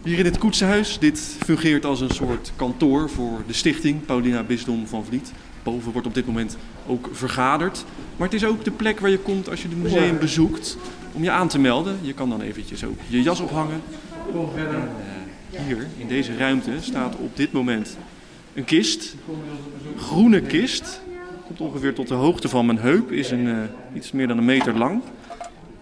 Hier 0.02 0.18
in 0.18 0.24
het 0.24 0.38
koetsenhuis. 0.38 0.98
Dit 0.98 1.36
fungeert 1.44 1.84
als 1.84 2.00
een 2.00 2.10
soort 2.10 2.52
kantoor 2.56 3.10
voor 3.10 3.42
de 3.46 3.52
stichting 3.52 4.04
Paulina 4.04 4.42
Bisdom 4.42 4.86
van 4.86 5.04
Vliet. 5.04 5.32
Boven 5.66 5.92
wordt 5.92 6.06
op 6.06 6.14
dit 6.14 6.26
moment 6.26 6.56
ook 6.86 7.08
vergaderd. 7.12 7.84
Maar 8.16 8.26
het 8.26 8.36
is 8.36 8.44
ook 8.44 8.64
de 8.64 8.70
plek 8.70 9.00
waar 9.00 9.10
je 9.10 9.18
komt 9.18 9.50
als 9.50 9.62
je 9.62 9.68
het 9.68 9.82
museum 9.82 10.18
bezoekt 10.18 10.76
om 11.12 11.22
je 11.22 11.30
aan 11.30 11.48
te 11.48 11.58
melden. 11.58 11.98
Je 12.02 12.12
kan 12.12 12.28
dan 12.28 12.40
eventjes 12.40 12.84
ook 12.84 12.98
je 13.08 13.22
jas 13.22 13.40
ophangen. 13.40 13.82
En, 14.56 14.88
eh, 15.50 15.60
hier 15.66 15.86
in 15.96 16.08
deze 16.08 16.36
ruimte 16.36 16.70
staat 16.80 17.16
op 17.16 17.36
dit 17.36 17.52
moment 17.52 17.96
een 18.54 18.64
kist. 18.64 19.14
Groene 19.96 20.40
kist. 20.40 21.00
Komt 21.46 21.60
ongeveer 21.60 21.94
tot 21.94 22.08
de 22.08 22.14
hoogte 22.14 22.48
van 22.48 22.66
mijn 22.66 22.78
heup. 22.78 23.12
Is 23.12 23.30
een, 23.30 23.48
eh, 23.48 23.96
iets 23.96 24.12
meer 24.12 24.28
dan 24.28 24.38
een 24.38 24.44
meter 24.44 24.78
lang. 24.78 25.02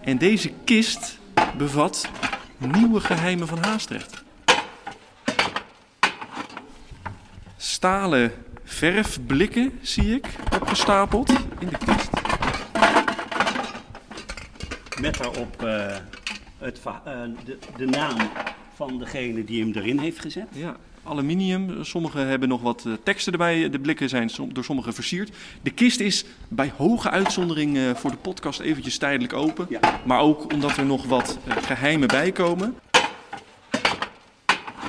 En 0.01 0.17
deze 0.17 0.51
kist 0.63 1.19
bevat 1.57 2.09
nieuwe 2.57 2.99
geheimen 2.99 3.47
van 3.47 3.57
Haastrecht. 3.57 4.23
Stalen 7.57 8.31
verfblikken 8.65 9.71
zie 9.81 10.15
ik 10.15 10.27
opgestapeld 10.53 11.29
in 11.59 11.67
de 11.67 11.77
kist. 11.85 12.09
Met 15.01 15.17
daarop 15.17 15.63
eh, 15.63 15.95
het, 16.57 16.79
eh, 17.05 17.21
de, 17.45 17.57
de 17.77 17.85
naam 17.85 18.17
van 18.75 18.99
degene 18.99 19.43
die 19.43 19.61
hem 19.61 19.71
erin 19.73 19.99
heeft 19.99 20.19
gezet. 20.19 20.47
Ja, 20.51 20.75
aluminium. 21.03 21.83
Sommige 21.83 22.17
hebben 22.17 22.49
nog 22.49 22.61
wat 22.61 22.83
eh, 22.85 22.93
teksten 23.03 23.31
erbij. 23.31 23.69
De 23.69 23.79
blikken 23.79 24.09
zijn 24.09 24.31
door 24.47 24.63
sommigen 24.63 24.93
versierd. 24.93 25.31
De 25.61 25.71
kist 25.71 25.99
is 25.99 26.25
bij 26.47 26.71
hoge 26.77 27.09
uitzondering 27.09 27.79
voor 27.95 28.11
de 28.11 28.17
podcast 28.17 28.59
eventjes 28.59 28.97
tijdelijk 28.97 29.33
open. 29.33 29.65
Ja. 29.69 29.79
Maar 30.05 30.19
ook 30.19 30.53
omdat 30.53 30.77
er 30.77 30.85
nog 30.85 31.05
wat 31.05 31.37
eh, 31.47 31.57
geheimen 31.57 32.07
bij 32.07 32.31
komen. 32.31 32.75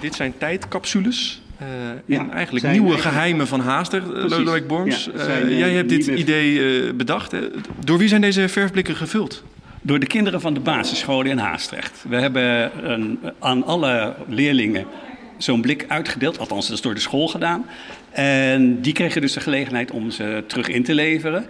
Dit 0.01 0.15
zijn 0.15 0.39
tijdcapsules. 0.39 1.43
Eh, 1.59 1.67
Ja, 2.05 2.19
en 2.19 2.31
eigenlijk 2.31 2.69
nieuwe 2.71 2.99
geheimen 2.99 3.47
van 3.47 3.61
Haaster, 3.61 4.03
eh. 4.03 4.25
Lodewijk 4.29 4.67
Borms. 4.67 5.05
Ja, 5.05 5.19
Eh, 5.19 5.25
zijn, 5.25 5.57
jij 5.57 5.71
hebt 5.73 5.89
dit 5.89 6.07
idee 6.07 6.83
eh, 6.87 6.93
bedacht. 6.95 7.33
hè. 7.33 7.39
Door 7.85 7.99
wie 7.99 8.09
zijn 8.09 8.21
deze 8.21 8.49
verfblikken 8.49 8.97
gevuld? 8.97 9.43
Door 9.83 9.99
de 9.99 10.07
kinderen 10.07 10.41
van 10.41 10.55
de 10.55 10.61
basisscholen 10.61 11.31
in 11.31 11.39
Haastrecht. 11.39 12.05
We 12.09 12.17
hebben 12.17 12.71
een, 12.91 13.19
aan 13.39 13.65
alle 13.65 14.15
leerlingen 14.29 14.87
zo'n 15.39 15.61
blik 15.61 15.85
uitgedeeld. 15.89 16.39
Althans, 16.39 16.67
dat 16.67 16.77
is 16.77 16.83
door 16.83 16.95
de 16.95 17.01
school 17.01 17.29
gedaan. 17.29 17.67
En 18.11 18.81
die 18.81 18.93
kregen 18.93 19.21
dus 19.21 19.33
de 19.33 19.41
gelegenheid 19.41 19.91
om 19.91 20.11
ze 20.11 20.45
terug 20.47 20.69
in 20.69 20.83
te 20.85 20.95
leveren. 20.95 21.47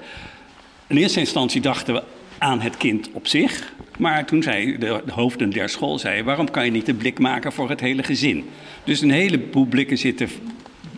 In 0.87 0.97
eerste 0.97 1.21
instantie 1.21 1.61
dachten 1.61 1.95
we 1.95 2.03
aan 2.39 2.61
het 2.61 2.77
kind 2.77 3.11
op 3.13 3.27
zich. 3.27 3.73
Maar 3.99 4.25
toen 4.25 4.43
zei 4.43 4.79
de, 4.79 5.03
de 5.07 5.13
hoofden 5.13 5.51
der 5.51 5.69
school, 5.69 5.99
zei, 5.99 6.23
waarom 6.23 6.51
kan 6.51 6.65
je 6.65 6.71
niet 6.71 6.89
een 6.89 6.97
blik 6.97 7.19
maken 7.19 7.53
voor 7.53 7.69
het 7.69 7.81
hele 7.81 8.03
gezin? 8.03 8.45
Dus 8.85 9.01
een 9.01 9.11
heleboel 9.11 9.67
blikken 9.67 9.99
zitten 9.99 10.29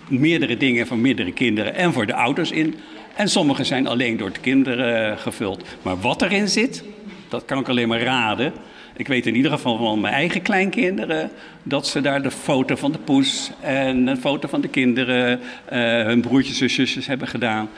meerdere 0.09 0.57
dingen 0.57 0.86
voor 0.86 0.99
meerdere 0.99 1.32
kinderen 1.32 1.74
en 1.74 1.93
voor 1.93 2.07
de 2.07 2.14
ouders 2.14 2.51
in. 2.51 2.74
En 3.16 3.28
sommige 3.28 3.64
zijn 3.64 3.86
alleen 3.86 4.16
door 4.16 4.32
de 4.32 4.41
kinderen 4.41 5.11
eh, 5.11 5.18
gevuld. 5.18 5.64
Maar 5.82 6.01
wat 6.01 6.22
erin 6.22 6.49
zit, 6.49 6.84
dat 7.28 7.45
kan 7.45 7.59
ik 7.59 7.68
alleen 7.68 7.89
maar 7.89 8.03
raden. 8.03 8.53
Ik 8.97 9.09
weet 9.09 9.26
in 9.26 9.36
ieder 9.36 9.51
geval 9.51 9.76
van 9.76 10.01
mijn 10.01 10.14
eigen 10.14 10.43
kleinkinderen 10.43 11.30
dat 11.62 11.86
ze 11.86 12.01
daar 12.01 12.22
de 12.22 12.30
foto 12.30 12.76
van 12.76 12.93
de 12.93 12.99
poes 12.99 13.51
en 13.61 14.07
een 14.07 14.16
foto 14.16 14.49
van 14.49 14.61
de 14.61 14.68
kinderen, 14.68 15.41
eh, 15.64 15.78
hun 16.03 16.20
broertjes 16.20 16.61
en 16.61 16.70
zusjes 16.70 17.07
hebben 17.07 17.28
gedaan. 17.28 17.68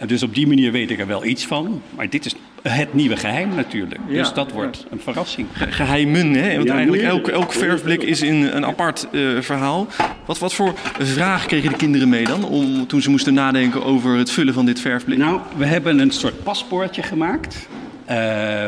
En 0.00 0.06
dus 0.06 0.22
op 0.22 0.34
die 0.34 0.46
manier 0.46 0.72
weet 0.72 0.90
ik 0.90 1.00
er 1.00 1.06
wel 1.06 1.24
iets 1.24 1.46
van. 1.46 1.82
Maar 1.96 2.08
dit 2.10 2.26
is 2.26 2.34
het 2.62 2.94
nieuwe 2.94 3.16
geheim 3.16 3.54
natuurlijk. 3.54 4.00
Ja, 4.08 4.14
dus 4.14 4.32
dat 4.32 4.52
wordt 4.52 4.86
een 4.90 5.00
verrassing. 5.00 5.46
Ge- 5.52 5.72
Geheimen, 5.72 6.34
hè? 6.34 6.54
Want 6.56 6.68
Ja, 6.68 6.74
eigenlijk 6.74 7.02
elk, 7.02 7.28
elk 7.28 7.52
verfblik 7.52 8.02
is 8.02 8.22
in 8.22 8.42
een 8.42 8.66
apart 8.66 9.08
eh, 9.12 9.20
verhaal. 9.40 9.86
Wat, 10.26 10.38
wat 10.38 10.54
voor 10.54 10.72
vraag 10.98 11.46
kregen 11.46 11.70
de 11.70 11.76
kinderen 11.76 12.08
mee 12.08 12.24
dan? 12.24 12.44
Om, 12.44 12.86
toen 12.86 13.02
ze 13.02 13.10
moesten 13.10 13.34
nadenken 13.34 13.84
over 13.84 14.16
het 14.16 14.30
vullen 14.30 14.54
van 14.54 14.66
dit 14.66 14.80
verfblik? 14.80 15.18
Nou, 15.18 15.40
we 15.56 15.64
hebben 15.66 15.98
een 15.98 16.10
soort 16.10 16.42
paspoortje 16.42 17.02
gemaakt. 17.02 17.68
eh, 18.04 18.16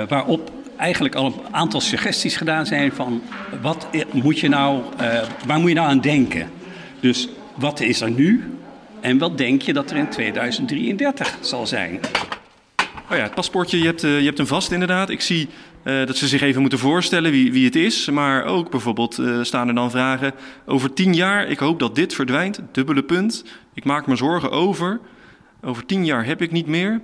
waarop 0.09 0.51
eigenlijk 0.76 1.14
al 1.14 1.26
een 1.26 1.35
aantal 1.51 1.80
suggesties 1.80 2.37
gedaan 2.37 2.66
zijn 2.66 2.93
van 2.93 3.22
wat 3.62 3.87
moet 4.12 4.39
je 4.41 4.49
nou, 4.49 4.83
eh, 4.97 5.22
waar 5.47 5.59
moet 5.61 5.68
je 5.68 5.74
nou 5.74 5.89
aan 5.89 6.01
denken? 6.01 6.49
Dus 7.01 7.28
wat 7.55 7.80
is 7.80 8.01
er 8.01 8.11
nu 8.11 8.45
en 9.03 9.18
wat 9.18 9.38
denk 9.38 9.62
je 9.62 9.72
dat 9.72 9.90
er 9.90 9.96
in 9.96 10.09
2033 10.09 11.38
zal 11.40 11.66
zijn? 11.66 12.00
Oh 13.11 13.18
ja, 13.18 13.22
het 13.22 13.34
paspoortje, 13.34 13.78
je 13.78 13.84
hebt, 13.84 14.05
eh, 14.05 14.18
je 14.18 14.24
hebt 14.24 14.38
hem 14.38 14.46
vast 14.46 14.72
inderdaad. 14.72 15.11
Ik 15.11 15.20
zie 15.20 15.48
eh, 15.82 16.07
dat 16.07 16.16
ze 16.16 16.28
zich 16.28 16.40
even 16.40 16.61
moeten 16.61 16.78
voorstellen 16.78 17.30
wie, 17.30 17.53
wie 17.53 17.64
het 17.64 17.76
is. 17.76 18.11
Maar 18.11 18.44
ook 18.44 18.70
bijvoorbeeld 18.70 19.18
eh, 19.18 19.42
staan 19.42 19.68
er 19.68 19.74
dan 19.74 19.90
vragen 19.90 20.34
over 20.66 20.92
tien 20.92 21.14
jaar. 21.14 21.48
Ik 21.48 21.59
hoop 21.59 21.78
dat 21.78 21.94
dit 21.94 22.14
verdwijnt. 22.14 22.61
Dubbele 22.72 23.03
punt. 23.03 23.44
Ik 23.74 23.84
maak 23.84 24.07
me 24.07 24.16
zorgen 24.16 24.50
over. 24.50 25.00
Over 25.62 25.86
tien 25.86 26.05
jaar 26.05 26.24
heb 26.24 26.42
ik 26.42 26.50
niet 26.50 26.66
meer. 26.66 27.00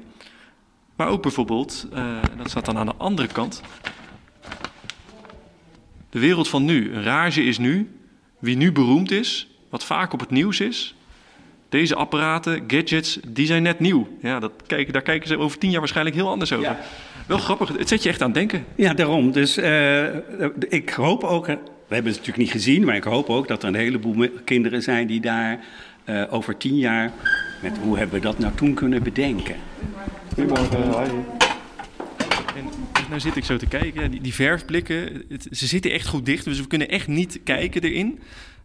Maar 0.96 1.08
ook 1.08 1.22
bijvoorbeeld, 1.22 1.88
dat 2.36 2.50
staat 2.50 2.64
dan 2.64 2.78
aan 2.78 2.86
de 2.86 2.94
andere 2.96 3.28
kant. 3.28 3.62
De 6.10 6.18
wereld 6.18 6.48
van 6.48 6.64
nu. 6.64 6.94
Een 6.94 7.02
rage 7.02 7.44
is 7.44 7.58
nu. 7.58 7.90
Wie 8.38 8.56
nu 8.56 8.72
beroemd 8.72 9.10
is, 9.10 9.48
wat 9.70 9.84
vaak 9.84 10.12
op 10.12 10.20
het 10.20 10.30
nieuws 10.30 10.60
is. 10.60 10.94
Deze 11.68 11.94
apparaten, 11.94 12.62
gadgets, 12.66 13.18
die 13.28 13.46
zijn 13.46 13.62
net 13.62 13.80
nieuw. 13.80 14.08
Ja, 14.22 14.38
dat 14.40 14.52
kijken, 14.66 14.92
daar 14.92 15.02
kijken 15.02 15.28
ze 15.28 15.38
over 15.38 15.58
tien 15.58 15.70
jaar 15.70 15.78
waarschijnlijk 15.80 16.16
heel 16.16 16.28
anders 16.28 16.52
over. 16.52 16.76
Wel 17.26 17.38
grappig, 17.38 17.68
het 17.78 17.88
zet 17.88 18.02
je 18.02 18.08
echt 18.08 18.20
aan 18.22 18.26
het 18.30 18.36
denken. 18.38 18.64
Ja, 18.74 18.94
daarom. 18.94 19.32
Dus 19.32 19.56
eh, 19.56 20.04
ik 20.68 20.90
hoop 20.90 21.24
ook, 21.24 21.46
we 21.46 21.52
hebben 21.94 22.12
het 22.12 22.20
natuurlijk 22.20 22.36
niet 22.36 22.50
gezien, 22.50 22.84
maar 22.84 22.96
ik 22.96 23.04
hoop 23.04 23.28
ook 23.30 23.48
dat 23.48 23.62
er 23.62 23.68
een 23.68 23.74
heleboel 23.74 24.28
kinderen 24.44 24.82
zijn 24.82 25.06
die 25.06 25.20
daar 25.20 25.60
eh, 26.04 26.22
over 26.30 26.56
tien 26.56 26.76
jaar, 26.78 27.12
met 27.62 27.78
hoe 27.82 27.98
hebben 27.98 28.16
we 28.16 28.22
dat 28.26 28.38
nou 28.38 28.54
toen 28.54 28.74
kunnen 28.74 29.02
bedenken? 29.02 29.54
Goedemorgen. 30.34 30.94
En 32.56 32.64
nou 33.08 33.20
zit 33.20 33.36
ik 33.36 33.44
zo 33.44 33.56
te 33.56 33.66
kijken, 33.66 34.10
die, 34.10 34.20
die 34.20 34.34
verfblikken, 34.34 35.22
het- 35.28 35.48
ze 35.50 35.66
zitten 35.66 35.90
echt 35.90 36.06
goed 36.06 36.26
dicht, 36.26 36.44
dus 36.44 36.60
we 36.60 36.66
kunnen 36.66 36.88
echt 36.88 37.06
niet 37.08 37.40
kijken 37.44 37.82
erin. 37.82 38.20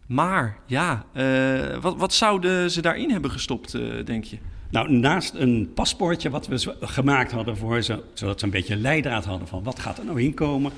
Maar 0.06 0.56
ja, 0.66 1.04
eh, 1.12 1.76
wat, 1.80 1.96
wat 1.96 2.14
zouden 2.14 2.70
ze 2.70 2.82
daarin 2.82 3.10
hebben 3.10 3.30
gestopt, 3.30 3.74
eh, 3.74 3.82
denk 4.04 4.24
je? 4.24 4.38
Nou, 4.70 4.92
naast 4.92 5.34
een 5.34 5.70
paspoortje 5.74 6.30
wat 6.30 6.46
we 6.46 6.76
gemaakt 6.80 7.32
hadden 7.32 7.56
voor 7.56 7.82
ze, 7.82 8.02
zodat 8.14 8.38
ze 8.38 8.44
een 8.44 8.50
beetje 8.50 8.76
leidraad 8.76 9.24
hadden 9.24 9.48
van 9.48 9.62
wat 9.62 9.78
gaat 9.78 9.98
er 9.98 10.04
nou 10.04 10.20
inkomen, 10.20 10.72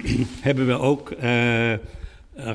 hebben 0.40 0.66
we 0.66 0.78
ook 0.78 1.10
eh, 1.10 1.72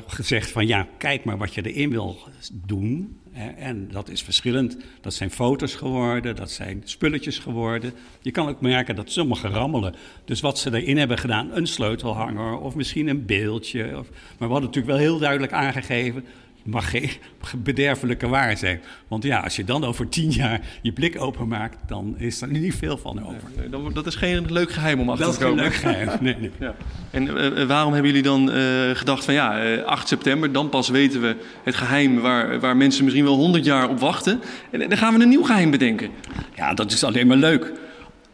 gezegd 0.08 0.52
van 0.52 0.68
ja, 0.68 0.88
kijk 0.98 1.24
maar 1.24 1.38
wat 1.38 1.54
je 1.54 1.72
erin 1.72 1.90
wil 1.90 2.18
doen. 2.52 3.20
En 3.58 3.88
dat 3.92 4.10
is 4.10 4.22
verschillend. 4.22 4.78
Dat 5.02 5.14
zijn 5.14 5.32
foto's 5.32 5.76
geworden, 5.76 6.36
dat 6.36 6.52
zijn 6.52 6.82
spulletjes 6.86 7.40
geworden. 7.40 7.94
Je 8.22 8.32
kan 8.32 8.48
ook 8.48 8.62
merken 8.62 8.96
dat 8.96 9.12
sommige 9.12 9.48
rammelen. 9.48 9.96
Dus 10.26 10.42
wat 10.42 10.60
ze 10.60 10.82
erin 10.82 10.98
hebben 10.98 11.18
gedaan, 11.18 11.50
een 11.52 11.68
sleutelhanger 11.68 12.58
of 12.58 12.76
misschien 12.76 13.08
een 13.08 13.26
beeldje. 13.26 13.92
Maar 13.92 14.04
we 14.38 14.46
hadden 14.46 14.62
natuurlijk 14.62 14.88
wel 14.88 14.98
heel 14.98 15.20
duidelijk 15.20 15.52
aangegeven, 15.52 16.26
mag 16.68 16.90
geen 16.90 17.10
bederfelijke 17.58 18.28
waar 18.28 18.58
zijn. 18.58 18.82
Want 19.08 19.24
ja, 19.24 19.40
als 19.40 19.56
je 19.56 19.64
dan 19.64 19.84
over 19.84 20.10
tien 20.10 20.32
jaar 20.32 20.62
je 20.82 20.92
blik 20.92 21.22
openmaakt, 21.22 21.78
dan 21.88 22.16
is 22.18 22.42
er 22.42 22.48
niet 22.48 22.76
veel 22.76 22.98
van 22.98 23.26
over. 23.26 23.50
Nee, 23.72 23.94
Dat 23.94 24.06
is 24.06 24.16
geen 24.16 24.52
leuk 24.52 24.72
geheim 24.72 25.00
om 25.00 25.10
achter 25.10 25.26
Dat 25.26 25.34
te 25.38 25.40
is 25.42 25.46
geen 25.48 25.56
komen. 25.56 25.70
leuk 25.72 25.80
geheim. 25.80 26.10
Nee, 26.22 26.36
nee. 26.40 26.52
Ja. 26.60 26.76
En 27.12 27.38
eh, 27.38 27.62
eh, 27.62 27.68
waarom 27.68 27.94
hebben 27.94 28.12
jullie 28.12 28.26
dan 28.28 28.52
eh, 28.52 28.90
gedacht 28.94 29.26
van 29.26 29.34
ja, 29.34 29.60
eh, 29.64 29.84
8 29.84 30.08
september, 30.08 30.52
dan 30.52 30.70
pas 30.70 30.90
weten 30.90 31.22
we 31.22 31.36
het 31.64 31.76
geheim 31.76 32.20
waar, 32.20 32.60
waar 32.60 32.78
mensen 32.78 33.04
misschien 33.04 33.26
wel 33.26 33.36
100 33.36 33.66
jaar 33.66 33.90
op 33.90 34.00
wachten. 34.00 34.42
En 34.72 34.80
dan 34.80 34.98
gaan 34.98 35.14
we 35.18 35.22
een 35.24 35.30
nieuw 35.30 35.44
geheim 35.44 35.72
bedenken. 35.72 36.10
Ja, 36.56 36.74
dat 36.74 36.92
is 36.92 37.04
alleen 37.04 37.28
maar 37.28 37.38
leuk. 37.38 37.72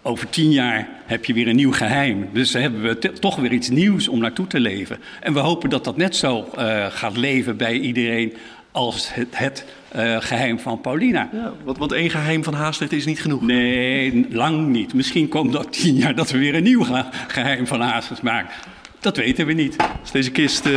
Over 0.06 0.30
tien 0.30 0.52
jaar 0.52 0.90
heb 1.06 1.26
je 1.26 1.34
weer 1.34 1.48
een 1.48 1.56
nieuw 1.56 1.72
geheim. 1.72 2.30
Dus 2.34 2.54
hebben 2.54 2.82
we 2.82 2.98
toch 3.20 3.36
weer 3.36 3.52
iets 3.52 3.70
nieuws 3.70 4.08
om 4.08 4.20
naartoe 4.20 4.48
te 4.48 4.60
leven. 4.60 4.98
En 5.20 5.34
we 5.34 5.40
hopen 5.40 5.70
dat 5.70 5.84
dat 5.84 5.98
net 5.98 6.16
zo 6.16 6.50
eh, 6.56 6.86
gaat 6.90 7.18
leven 7.18 7.58
bij 7.58 7.80
iedereen 7.80 8.34
als 8.72 9.14
het, 9.14 9.28
het 9.32 9.66
eh, 9.90 10.16
geheim 10.20 10.60
van 10.60 10.82
Paulina. 10.82 11.30
Ja, 11.34 11.54
want, 11.64 11.78
want 11.78 11.92
één 11.92 12.10
geheim 12.10 12.44
van 12.44 12.54
Haastrecht 12.54 12.92
is 12.92 13.06
niet 13.06 13.22
genoeg. 13.22 13.42
Nee, 13.42 14.26
lang 14.30 14.68
niet. 14.68 14.94
Misschien 14.94 15.28
komt 15.28 15.54
dat 15.54 15.74
tien 15.82 15.96
jaar 15.96 16.16
dat 16.16 16.32
we 16.32 16.38
weer 16.38 16.56
een 16.56 16.64
nieuw 16.64 16.84
ge- 16.84 17.06
geheim 17.28 17.68
van 17.68 17.82
Hazes 17.82 18.22
maken. 18.22 18.54
Dat 19.00 19.18
weten 19.18 19.46
we 19.46 19.54
niet. 19.54 19.76
Als 20.02 20.12
deze 20.12 20.32
kist 20.32 20.66
eh, 20.66 20.74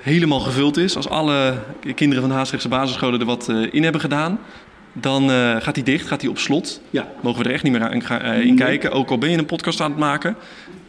helemaal 0.00 0.40
gevuld 0.40 0.76
is, 0.76 0.96
als 0.96 1.08
alle 1.08 1.58
kinderen 1.94 2.20
van 2.22 2.30
de 2.30 2.36
Haastrechtse 2.36 2.68
basisscholen 2.68 3.20
er 3.20 3.26
wat 3.26 3.48
in 3.70 3.82
hebben 3.82 4.00
gedaan, 4.00 4.38
dan 4.94 5.30
eh, 5.30 5.56
gaat 5.60 5.74
hij 5.74 5.84
dicht, 5.84 6.06
gaat 6.06 6.20
hij 6.20 6.30
op 6.30 6.38
slot. 6.38 6.80
Ja. 6.90 7.08
Mogen 7.22 7.42
we 7.42 7.48
er 7.48 7.54
echt 7.54 7.62
niet 7.62 7.72
meer 7.72 7.88
aan, 7.90 8.02
gaan- 8.02 8.20
eh, 8.20 8.40
in 8.40 8.46
Nee. 8.46 8.54
kijken, 8.54 8.92
ook 8.92 9.10
al 9.10 9.18
ben 9.18 9.30
je 9.30 9.38
een 9.38 9.46
podcast 9.46 9.80
aan 9.80 9.90
het 9.90 10.00
maken. 10.00 10.36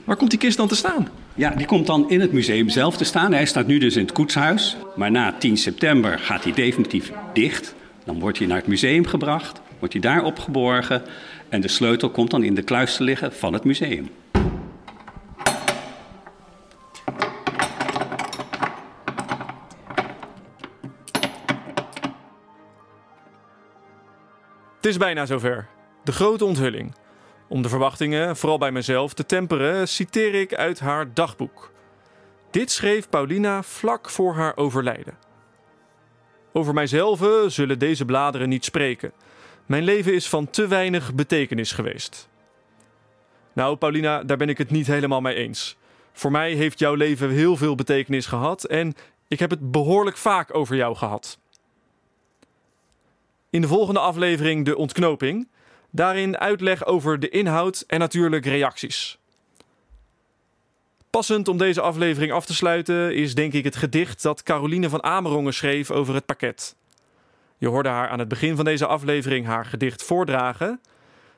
Waar 0.04 0.16
komt 0.16 0.30
die 0.30 0.40
kist 0.40 0.58
dan 0.58 0.68
te 0.68 0.76
staan? 0.76 1.08
Ja, 1.36 1.50
die 1.50 1.66
komt 1.66 1.88
dan 1.88 2.10
in 2.10 2.22
het 2.22 2.32
museum 2.32 2.70
zelf 2.70 2.98
te 2.98 3.04
staan. 3.04 3.34
Hij 3.34 3.46
staat 3.46 3.68
nu 3.68 3.78
dus 3.78 3.96
in 3.96 4.02
het 4.02 4.12
koetshuis. 4.12 4.78
Maar 4.96 5.12
na 5.12 5.34
10 5.40 5.58
september 5.58 6.20
gaat 6.20 6.44
hij 6.44 6.54
definitief 6.54 7.12
dicht. 7.34 7.76
Dan 8.06 8.20
wordt 8.20 8.38
hij 8.38 8.48
naar 8.48 8.58
het 8.58 8.68
museum 8.68 9.06
gebracht, 9.06 9.60
wordt 9.80 9.94
hij 9.94 10.02
daar 10.02 10.24
opgeborgen. 10.24 11.02
En 11.50 11.62
de 11.62 11.68
sleutel 11.68 12.10
komt 12.10 12.32
dan 12.32 12.44
in 12.44 12.56
de 12.56 12.62
kluis 12.62 12.96
te 12.96 13.04
liggen 13.04 13.34
van 13.34 13.54
het 13.54 13.64
museum. 13.64 14.10
Het 24.86 24.94
is 24.94 25.00
bijna 25.00 25.26
zover. 25.26 25.68
De 26.04 26.12
grote 26.12 26.46
onthulling. 26.46 26.96
Om 27.48 27.62
de 27.62 27.70
verwachtingen, 27.70 28.38
vooral 28.38 28.58
bij 28.58 28.72
mezelf, 28.72 29.14
te 29.14 29.26
temperen, 29.26 29.88
citeer 29.88 30.34
ik 30.34 30.54
uit 30.54 30.80
haar 30.80 31.14
dagboek. 31.14 31.72
Dit 32.52 32.72
schreef 32.72 33.10
Paulina 33.10 33.64
vlak 33.64 34.10
voor 34.10 34.34
haar 34.34 34.58
overlijden. 34.58 35.18
Over 36.54 36.74
mijzelf 36.74 37.20
zullen 37.48 37.80
deze 37.80 38.06
bladeren 38.06 38.50
niet 38.50 38.66
spreken. 38.66 39.12
Mijn 39.66 39.84
leven 39.84 40.14
is 40.14 40.30
van 40.30 40.50
te 40.50 40.68
weinig 40.68 41.14
betekenis 41.14 41.72
geweest. 41.72 42.30
Nou, 43.54 43.76
Paulina, 43.76 44.24
daar 44.24 44.38
ben 44.38 44.50
ik 44.50 44.58
het 44.58 44.72
niet 44.72 44.88
helemaal 44.88 45.22
mee 45.22 45.36
eens. 45.36 45.78
Voor 46.14 46.32
mij 46.32 46.52
heeft 46.52 46.80
jouw 46.80 46.96
leven 46.96 47.30
heel 47.30 47.56
veel 47.56 47.76
betekenis 47.76 48.26
gehad 48.26 48.64
en 48.64 48.94
ik 49.28 49.40
heb 49.40 49.50
het 49.50 49.72
behoorlijk 49.72 50.18
vaak 50.18 50.56
over 50.56 50.76
jou 50.76 50.96
gehad. 50.96 51.40
In 53.56 53.62
de 53.62 53.68
volgende 53.68 54.00
aflevering 54.00 54.66
de 54.66 54.78
ontknoping. 54.78 55.48
Daarin 55.90 56.38
uitleg 56.38 56.86
over 56.86 57.20
de 57.20 57.30
inhoud 57.30 57.84
en 57.88 58.00
natuurlijk 58.00 58.46
reacties. 58.46 59.18
Passend 61.10 61.48
om 61.48 61.58
deze 61.58 61.82
aflevering 61.82 62.32
af 62.32 62.46
te 62.46 62.54
sluiten 62.54 63.16
is 63.16 63.36
denk 63.36 63.54
ik 63.54 63.64
het 63.64 63.76
gedicht 63.76 64.22
dat 64.22 64.44
Caroline 64.44 64.90
van 64.90 65.04
Amerongen 65.04 65.54
schreef 65.54 65.92
over 65.92 66.14
het 66.14 66.26
pakket. 66.26 66.76
Je 67.58 67.68
hoorde 67.68 67.90
haar 67.90 68.10
aan 68.10 68.20
het 68.20 68.28
begin 68.28 68.56
van 68.56 68.66
deze 68.66 68.86
aflevering 68.86 69.46
haar 69.46 69.66
gedicht 69.66 70.04
voordragen. 70.04 70.82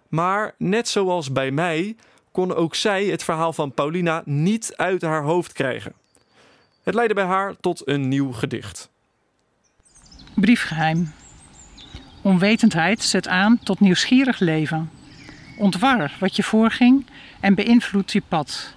Maar 0.07 0.55
net 0.57 0.88
zoals 0.88 1.32
bij 1.32 1.51
mij 1.51 1.95
kon 2.32 2.55
ook 2.55 2.76
zij 2.76 3.05
het 3.05 3.24
verhaal 3.24 3.53
van 3.53 3.74
Paulina 3.74 4.22
niet 4.26 4.74
uit 4.76 5.01
haar 5.01 5.24
hoofd 5.24 5.53
krijgen. 5.53 5.93
Het 6.84 6.93
leidde 6.93 7.15
bij 7.15 7.26
haar 7.26 7.55
tot 7.59 7.88
een 7.88 8.07
nieuw 8.07 8.32
gedicht. 8.32 8.89
Briefgeheim. 10.36 11.13
Onwetendheid 12.28 13.04
zet 13.04 13.28
aan 13.28 13.60
tot 13.64 13.80
nieuwsgierig 13.80 14.40
leven. 14.40 14.90
Ontwar 15.58 16.12
wat 16.20 16.36
je 16.36 16.44
voorging 16.44 17.06
en 17.40 17.56
beïnvloedt 17.56 18.12
je 18.12 18.22
pad. 18.28 18.76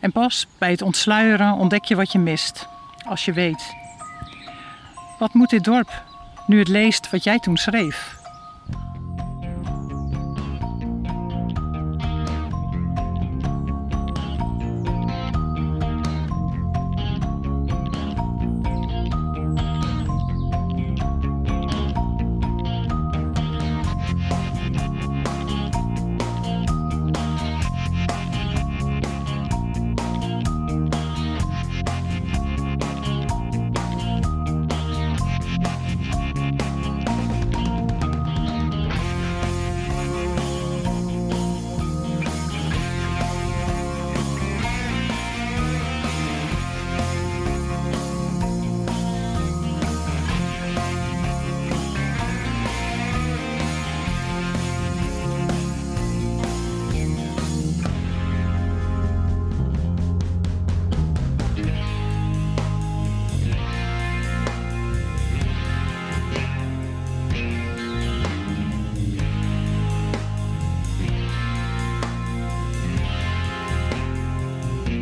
En 0.00 0.12
pas 0.12 0.46
bij 0.58 0.70
het 0.70 0.82
ontsluieren 0.82 1.52
ontdek 1.52 1.84
je 1.84 1.96
wat 1.96 2.12
je 2.12 2.18
mist, 2.18 2.68
als 3.08 3.24
je 3.24 3.32
weet. 3.32 3.74
Wat 5.18 5.34
moet 5.34 5.50
dit 5.50 5.64
dorp 5.64 6.04
nu 6.46 6.58
het 6.58 6.68
leest 6.68 7.10
wat 7.10 7.24
jij 7.24 7.38
toen 7.38 7.56
schreef? 7.56 8.17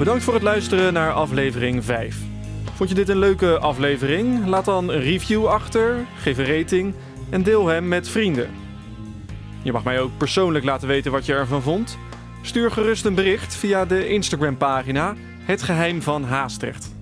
Bedankt 0.07 0.27
voor 0.27 0.35
het 0.35 0.43
luisteren 0.43 0.93
naar 0.93 1.13
aflevering 1.13 1.85
5. 1.85 2.17
Vond 2.75 2.89
je 2.89 2.95
dit 2.95 3.09
een 3.09 3.19
leuke 3.19 3.59
aflevering? 3.59 4.47
Laat 4.47 4.65
dan 4.65 4.89
een 4.89 5.01
review 5.01 5.47
achter, 5.47 6.07
geef 6.19 6.39
een 6.39 6.59
rating 6.59 6.95
en 7.31 7.43
deel 7.43 7.67
hem 7.67 7.89
met 7.89 8.09
vrienden. 8.09 8.51
Je 9.63 9.73
mag 9.73 9.85
mij 9.85 10.01
ook 10.01 10.11
persoonlijk 10.17 10.65
laten 10.65 10.89
weten 10.89 11.13
wat 11.13 11.27
je 11.27 11.33
ervan 11.33 11.63
vond. 11.63 11.99
Stuur 12.43 12.71
gerust 12.71 13.05
een 13.05 13.15
bericht 13.15 13.55
via 13.55 13.85
de 13.85 14.09
Instagram-pagina 14.09 15.15
Het 15.45 15.63
Geheim 15.63 16.03
van 16.03 16.25
Haastrecht. 16.25 16.95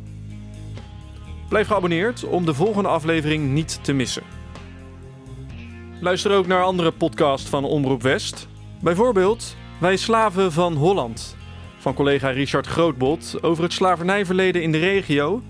Blijf 1.49 1.67
geabonneerd 1.67 2.25
om 2.25 2.45
de 2.45 2.55
volgende 2.55 2.89
aflevering 2.89 3.53
niet 3.53 3.79
te 3.83 3.93
missen. 3.93 4.23
Luister 6.01 6.33
ook 6.33 6.47
naar 6.47 6.63
andere 6.63 6.93
podcasts 6.93 7.49
van 7.49 7.65
Omroep 7.65 8.03
West. 8.03 8.49
Bijvoorbeeld 8.81 9.57
Wij 9.81 9.97
Slaven 9.97 10.53
van 10.53 10.75
Holland 10.75 11.37
van 11.85 11.95
collega 11.95 12.29
Richard 12.29 12.67
Grootbot 12.67 13.43
over 13.43 13.63
het 13.63 13.73
slavernijverleden 13.73 14.63
in 14.63 14.73
de 14.73 14.79
regio. 14.79 15.43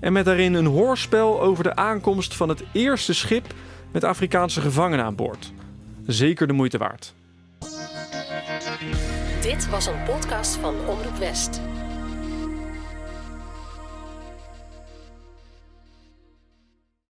En 0.00 0.12
met 0.12 0.24
daarin 0.24 0.54
een 0.54 0.66
hoorspel 0.66 1.40
over 1.40 1.64
de 1.64 1.76
aankomst 1.76 2.34
van 2.34 2.48
het 2.48 2.62
eerste 2.72 3.14
schip 3.14 3.54
met 3.92 4.04
Afrikaanse 4.04 4.60
gevangenen 4.60 5.04
aan 5.04 5.14
boord. 5.14 5.52
Zeker 6.06 6.46
de 6.46 6.52
moeite 6.52 6.78
waard. 6.78 7.14
Dit 9.40 9.68
was 9.70 9.86
een 9.86 10.02
podcast 10.06 10.56
van 10.56 10.74
Omroep 10.86 11.16
West. 11.18 11.60